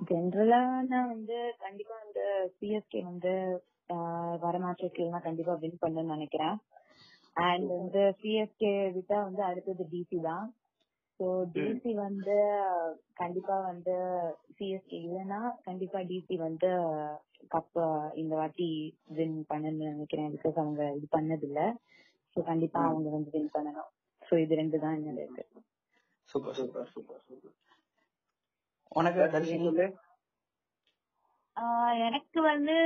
ஜென்ரலா 0.00 0.60
நான் 0.90 1.10
வந்து 1.14 1.36
கண்டிப்பா 1.64 1.94
வந்து 2.04 2.24
சிஎஸ்கே 2.56 3.00
வந்து 3.10 3.32
வர 4.44 4.54
மேட்சஸ்ல 4.64 5.20
கண்டிப்பா 5.26 5.54
வின் 5.62 5.82
பண்ணுன்னு 5.82 6.14
நினைக்கிறேன். 6.16 6.56
அண்ட் 7.36 7.70
வந்து 7.80 8.02
சிஎஸ்கே 8.20 8.72
விட்டா 8.96 9.16
வந்து 9.28 9.42
அடுத்தது 9.50 9.84
டிசி 9.92 10.18
தான். 10.28 10.46
ஸோ 11.20 11.26
டிசி 11.54 11.90
வந்து 11.96 12.36
கண்டிப்பா 13.14 13.56
வந்து 13.62 13.94
சிஎஸ்கே 14.56 14.98
இல்லைன்னா 15.00 15.40
கண்டிப்பா 15.62 15.98
டிசி 16.02 16.36
வந்து 16.38 16.70
கப் 17.48 17.78
இந்த 18.14 18.32
வாட்டி 18.36 18.68
வின் 19.10 19.36
பண்ணணும்னு 19.50 19.92
நினைக்கிறேன் 19.92 20.32
பிகாஸ் 20.34 20.60
அவங்க 20.62 20.82
இது 20.96 21.08
பண்ணது 21.10 21.46
இல்ல 21.48 21.60
ஸோ 22.36 22.40
கண்டிப்பா 22.44 22.80
அவங்க 22.84 23.08
வந்து 23.10 23.30
வின் 23.30 23.54
பண்ணணும். 23.56 23.90
ஸோ 24.22 24.34
இது 24.38 24.54
ரெண்டு 24.54 24.76
தான் 24.78 24.96
என்னோட 24.98 25.18
இருக்கு 25.18 25.44
சூப்பர் 26.28 26.56
சூப்பர் 26.58 26.90
சூப்பர் 26.94 27.22
சூப்பர். 27.26 27.54
உனக்கு 28.92 29.20
எனக்கு 32.06 32.40
வந்து 32.42 32.76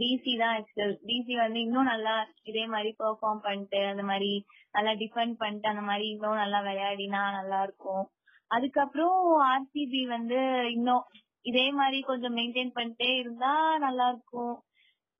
டிசி 0.00 0.32
தான் 0.40 0.54
ஆக்சுவல் 0.56 0.94
டிசி 1.06 1.34
வந்து 1.36 1.58
இன்னும் 1.60 1.90
நல்லா 1.90 2.14
இதே 2.44 2.64
மாதிரி 2.66 2.90
பெர்ஃபார்ம் 3.00 3.42
பண்ணிட்டு 3.46 3.80
அந்த 3.86 4.04
மாதிரி 4.10 4.30
நல்லா 4.74 4.92
டிஃபெண்ட் 5.00 5.36
பண்ணிட்டு 5.40 5.68
அந்த 5.68 5.84
மாதிரி 5.88 6.06
இன்னும் 6.08 6.40
நல்லா 6.42 6.60
விளையாடினா 6.60 7.22
நல்லா 7.38 7.58
இருக்கும் 7.62 8.04
அதுக்கப்புறம் 8.50 9.16
ஆர்சிபி 9.48 10.02
வந்து 10.08 10.38
இன்னும் 10.70 11.04
இதே 11.46 11.66
மாதிரி 11.72 11.98
கொஞ்சம் 12.02 12.36
மெயின்டைன் 12.38 12.72
பண்ணிட்டே 12.76 13.10
இருந்தா 13.18 13.52
நல்லா 13.78 14.06
இருக்கும் 14.08 14.54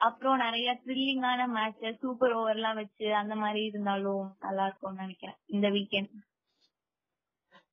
அப்புறம் 0.01 0.43
நிறைய 0.43 0.69
த்ரில்லிங்கான 0.83 1.47
மேட்ச் 1.55 1.87
சூப்பர் 2.03 2.35
ஓவர் 2.35 2.57
எல்லாம் 2.57 2.77
வச்சு 2.77 3.07
அந்த 3.21 3.35
மாதிரி 3.35 3.63
இருந்தாலும் 3.65 4.27
நல்லா 4.43 4.67
இருக்கும்னு 4.69 5.05
நினைக்கிறேன் 5.05 5.39
இந்த 5.49 5.69
வீக்கெண்ட் 5.69 6.13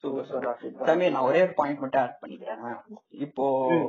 சூப்பர் 0.04 0.88
தமிழ் 0.88 1.14
நான் 1.14 1.28
ஒரே 1.28 1.42
பாயிண்ட் 1.58 1.82
மட்டும் 1.84 2.02
ஆட் 2.02 2.20
பண்ணிக்கிறேன். 2.22 2.64
இப்போ 3.26 3.46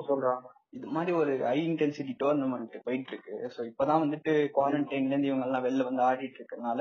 சொல்றான் 0.09 0.45
இது 0.73 0.89
மாதிரி 0.95 1.13
ஒரு 1.13 1.33
ஹை 1.49 1.59
இன்டென்சிட்டி 1.69 2.15
டோர்னமெண்ட் 2.23 2.75
போயிட்டு 2.87 3.11
இருக்கு 3.13 3.35
ஸோ 3.55 3.61
இப்பதான் 3.71 4.03
வந்துட்டு 4.05 4.33
குவாரண்டைன்ல 4.57 5.13
இருந்து 5.13 5.31
இவங்க 5.31 5.47
எல்லாம் 5.49 5.67
வெளில 5.67 5.87
வந்து 5.89 6.03
ஆடிட்டு 6.03 6.39
இருக்கறனால 6.41 6.81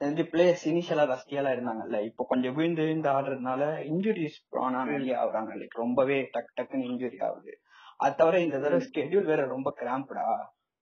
வந்து 0.00 0.22
பிளேயர்ஸ் 0.32 0.64
இனிஷியலா 0.70 1.04
ரஸ்டியெல்லாம் 1.12 1.54
இருந்தாங்கல்ல. 1.56 1.98
இப்போ 2.00 2.22
கொஞ்சம் 2.28 2.54
விழுந்து 2.56 2.82
விழுந்து 2.82 3.08
ஆடுறதுனால 3.14 3.62
இன்ஜுரிஸ் 3.88 4.36
ஆனா 4.64 4.80
நிறைய 4.90 5.14
ஆகுறாங்க. 5.22 5.52
லைக் 5.60 5.74
ரொம்பவே 5.76 6.18
டக் 6.34 6.54
டக்குன்னு 6.56 6.88
இன்ஜுரி 6.90 7.18
ஆகுது. 7.28 7.52
அது 8.00 8.14
தவிர 8.16 8.40
இந்த 8.40 8.56
தடவை 8.58 8.80
ஸ்கெடியூல் 8.80 9.30
வேற 9.32 9.44
ரொம்ப 9.46 9.68
கிராம்ப்டா 9.80 10.26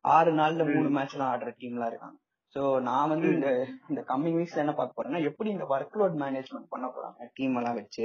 ஆறு 0.05 0.33
நாள்ல 0.33 0.65
மூணு 0.75 0.89
மேட்ச் 0.91 1.15
எல்லாம் 1.17 1.33
ஆடுற 1.35 1.53
டீம் 1.59 1.77
எல்லாம் 1.77 1.93
இருக்காங்க. 1.93 2.19
சோ 2.57 2.63
நான் 2.81 3.09
வந்து 3.09 3.29
இந்த 3.33 3.49
இந்த 3.89 4.01
கம்மிங் 4.11 4.37
வீக்ஸ்ல 4.39 4.63
என்ன 4.65 4.75
பார்க்க 4.75 4.99
போறேன்னா 4.99 5.23
எப்படி 5.31 5.49
இந்த 5.51 5.65
ஒர்க் 5.75 5.97
லோட் 6.01 6.15
மேனேஜ்மெண்ட் 6.25 6.73
பண்ண 6.75 6.87
போறாங்க 6.89 7.31
டீம் 7.35 7.57
எல்லாம் 7.57 7.79
வச்சு. 7.81 8.05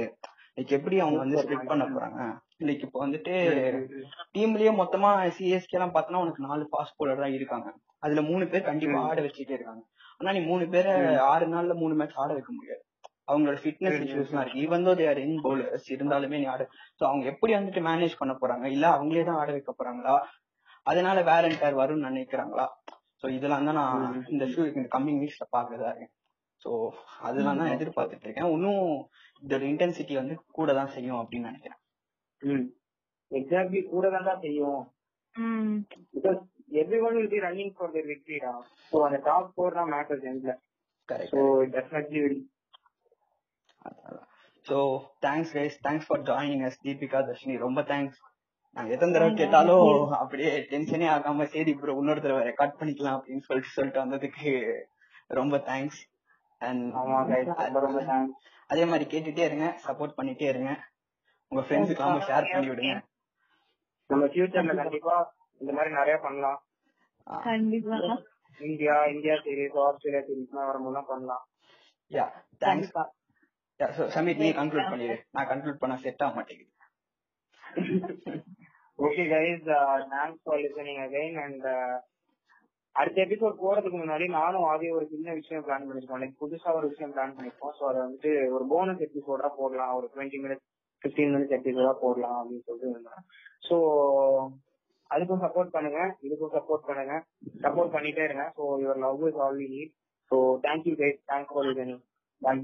லைக் 0.56 0.68
எப்படி 0.68 1.00
அவங்க 1.00 1.18
வந்து 1.18 1.36
ஸ்பிளிட் 1.42 1.66
பண்ண 1.66 1.84
போறாங்க? 1.84 2.20
லைக் 2.62 2.80
இப்போ 2.80 3.06
வந்துட்டு 3.06 3.34
டீம்லயே 4.38 4.72
மொத்தமா 4.80 5.32
சிஎஸ்கே 5.38 5.68
எல்லாம் 5.68 5.94
பார்த்தோன்னா 5.94 6.16
உனக்கு 6.16 6.46
நாலு 6.46 6.68
பாஸ் 6.68 6.96
போலர் 6.96 7.18
தான் 7.18 7.32
இருக்காங்க. 7.32 7.74
அதுல 7.98 8.22
மூணு 8.22 8.46
பேர் 8.46 8.62
கண்டிப்பா 8.62 8.98
ஆட 9.02 9.22
வச்சுட்டே 9.22 9.50
இருக்காங்க. 9.50 9.82
ஆனா 10.18 10.38
நீ 10.38 10.44
மூணு 10.44 10.68
பேரை 10.68 11.16
ஆறு 11.16 11.46
நாள்ல 11.46 11.74
மூணு 11.74 11.94
மேட்ச் 11.94 12.12
ஆட 12.14 12.32
வைக்க 12.32 12.52
முடியாது. 12.52 12.84
அவங்களோட 13.32 13.58
ஃபிட்னஸ் 13.64 14.00
இஷ்யூஸ் 14.04 14.26
எல்லாம் 14.26 14.46
இருக்கு. 14.46 14.60
ஈவன் 14.60 14.86
தோ 14.86 14.96
தேர் 14.96 15.18
இன் 15.18 15.40
பவுலர்ஸ் 15.42 15.88
இருந்தாலுமே 15.88 16.38
நீ 16.38 16.44
ஆட. 16.44 16.68
சோ 16.94 17.04
அவங்க 17.04 17.26
எப்படி 17.26 17.54
வந்துட்டு 17.54 17.82
மேனேஜ் 17.90 18.12
பண்ண 18.18 18.36
போறாங்க? 18.40 18.64
இல்ல 18.64 18.88
அவங்களே 18.88 19.24
தான் 19.24 19.36
ஆட 19.36 19.52
வைக்க 19.52 19.74
போறாங்களா? 19.78 20.20
அதனால 20.82 21.22
வேற 21.22 21.48
என்டையர் 21.48 21.78
வரும்னு 21.82 22.06
நினைக்கிறாங்களா? 22.08 22.66
சோ 23.22 23.30
இதெல்லாம் 23.30 23.64
தான் 23.64 23.74
நான் 23.74 24.24
இந்த 24.28 24.44
few- 24.44 24.76
இந்த 24.76 24.98
கம்மிங் 24.98 25.22
வீக்ஸ்ல 25.22 25.56
பாக்குறதா 25.56 25.88
இருக்கேன். 25.88 26.12
சோ 26.62 26.70
அதெல்லாம் 27.20 27.60
தான் 27.60 27.74
எதிர்பார்த்துட்டு 27.74 28.26
இருக்கேன் 28.26 28.52
இன்னும் 28.54 28.86
இதோட 29.42 29.62
இன்டென்சிட்டி 29.70 30.14
வந்து 30.18 30.34
கூட 30.58 30.70
தான் 30.78 30.92
செய்யும் 30.94 31.20
அப்படின்னு 31.20 31.50
நினைக்கிறேன். 31.50 31.80
எக்ஸாக்ட்லி 33.30 33.80
கூட 33.92 34.06
தான் 34.16 34.42
செய்யும். 34.44 34.80
Because 36.14 36.40
every 36.80 36.98
one 37.06 37.16
will 37.16 37.32
be 37.32 37.40
running 37.46 37.72
for 37.76 37.92
their 37.94 38.06
victory 38.10 38.38
டா? 38.44 38.52
ஸோ 38.92 38.96
அந்த 39.06 39.18
டாப் 39.28 39.50
ஃபோர் 39.54 39.76
தான் 39.78 39.90
மேட்டர்ஸ் 39.94 40.26
எண்ட்ல 40.30 40.52
correct 41.08 41.32
so 41.34 41.40
definitely 41.76 42.20
will 42.24 42.40
so 44.66 44.78
thanks 45.26 45.54
guys 45.56 45.78
thanks 45.86 46.06
for 46.08 46.22
joining 46.28 46.64
us 46.68 46.78
Deepika 46.84 47.20
Darshini 47.28 47.56
ரொம்ப 47.64 47.80
தேங்க்ஸ் 47.90 48.20
நாங்க 48.76 48.90
எத்தனை 48.94 49.14
தடவை 49.14 49.32
கேட்டாலும் 49.40 49.88
அப்படியே 50.20 50.50
டென்ஷனே 50.70 51.08
ஆகாம 51.14 51.46
சரி 51.54 51.72
ப்ரோ 51.80 51.96
இன்னொரு 52.00 52.22
தடவை 52.24 52.42
ரெக்கார்ட் 52.50 52.78
பண்ணிக்கலாம் 52.78 53.16
அப்படின்னு 53.18 53.44
சொல்லிட்டு 53.48 53.76
சொல்லிட்டு 53.76 54.02
வந்ததுக்கு 54.04 54.52
ரொம்ப 55.40 55.56
தேங்க்ஸ் 55.68 56.00
அண்ட் 56.68 56.86
அதே 58.72 58.84
மாதிரி 58.90 59.04
கேட்டுட்டே 59.12 59.44
இருங்க 59.48 59.66
சப்போர்ட் 59.86 60.18
பண்ணிட்டே 60.18 60.48
இருங்க. 60.52 60.72
உங்க 61.52 61.62
ஃப்ரெண்ட்ஸுக்கு 61.66 62.26
ஷேர் 62.28 62.50
பண்ணி 62.52 62.68
விடுங்க. 62.72 62.94
நம்ம 64.10 64.24
ஃபியூச்சர்ல 64.32 64.74
கண்டிப்பா 64.82 65.16
இந்த 65.62 65.72
மாதிரி 65.76 65.90
நிறைய 65.98 66.16
பண்ணலாம். 66.26 66.60
கண்டிப்பா. 67.48 67.98
இந்தியா 68.68 68.94
இந்தியா 69.14 69.34
சீரிஸ் 69.44 69.76
ஆஸ்திரேலியா 69.86 70.22
சீரிஸ்லாம் 70.28 70.70
வரும்போது 70.70 71.02
பண்ணலாம். 71.10 71.44
யா 72.16 72.26
தேங்க்ஸ் 72.62 72.92
கண்டிப்பா. 72.94 73.04
சமீர் 74.16 74.42
நீ 74.44 74.48
கன்க்ளூட் 74.58 74.90
பண்ணிடு. 74.92 75.16
நான் 75.34 75.48
கன்க்ளூட் 75.52 75.82
பண்ண 75.82 75.94
செட் 76.04 76.22
ஆக 76.24 76.34
மாட்டேங்குது. 76.38 76.72
Okay 79.06 79.22
guys 79.34 79.62
thanks 80.12 80.42
for 80.44 80.60
listening 80.64 81.00
again 81.06 81.38
and 81.44 81.66
அடுத்த 82.96 83.18
எபிசோட் 83.24 83.62
போறதுக்கு 83.62 83.98
முன்னாடி 84.00 84.24
நானும் 84.38 84.66
ஆதிய 84.70 84.96
ஒரு 84.96 85.06
சின்ன 85.12 85.34
விஷயம் 85.38 85.64
பிளான் 85.66 85.86
பண்ணிருக்கோம். 85.88 86.20
லைக் 86.22 86.40
புதுசா 86.42 86.70
ஒரு 86.78 86.86
விஷயம் 86.90 87.12
பிளான் 87.14 87.34
பண்ணிருக்கோம். 87.36 87.74
ஸோ 87.78 87.82
அதை 87.90 87.98
வந்துட்டு 88.04 88.32
ஒரு 88.56 88.64
போனஸ் 88.72 89.04
எபிசோடா 89.06 89.48
போடலாம். 89.60 89.94
ஒரு 89.98 90.08
டுவெண்ட்டி 90.14 90.40
மினிட்ஸ் 90.44 90.66
பிப்டீன் 91.02 91.32
மினிட்ஸ் 91.34 91.56
எபிசோடா 91.58 91.92
போடலாம் 92.04 92.36
அப்படின்னு 92.40 92.66
சொல்லிட்டு 92.66 92.92
இருந்தேன் 92.92 93.24
ஸோ 93.68 93.76
அதுக்கும் 95.10 95.42
சப்போர்ட் 95.44 95.74
பண்ணுங்க. 95.76 96.00
இதுக்கும் 96.26 96.54
சப்போர்ட் 96.56 96.86
பண்ணுங்க. 96.90 97.14
சப்போர்ட் 97.64 97.94
பண்ணிட்டே 97.96 98.24
இருங்க. 98.28 98.44
So 98.56 98.62
your 98.84 99.02
love 99.06 99.26
is 99.30 99.40
all 99.44 99.58
we 99.62 99.68
need 99.74 99.92
so 100.30 100.38
thank you 100.66 100.94
guys 101.02 101.20
thanks 101.32 101.52
for 101.54 101.68
listening 101.68 102.02
bye 102.42 102.62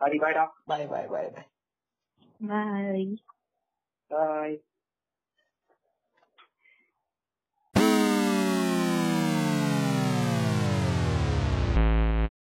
Hari 0.00 0.18
பாய்டா 0.24 0.44
பாய் 0.70 0.88
பாய் 0.92 1.08
பாய் 1.12 1.30
பாய் 1.34 1.48
பாய் 2.50 3.06
பாய் 4.10 4.56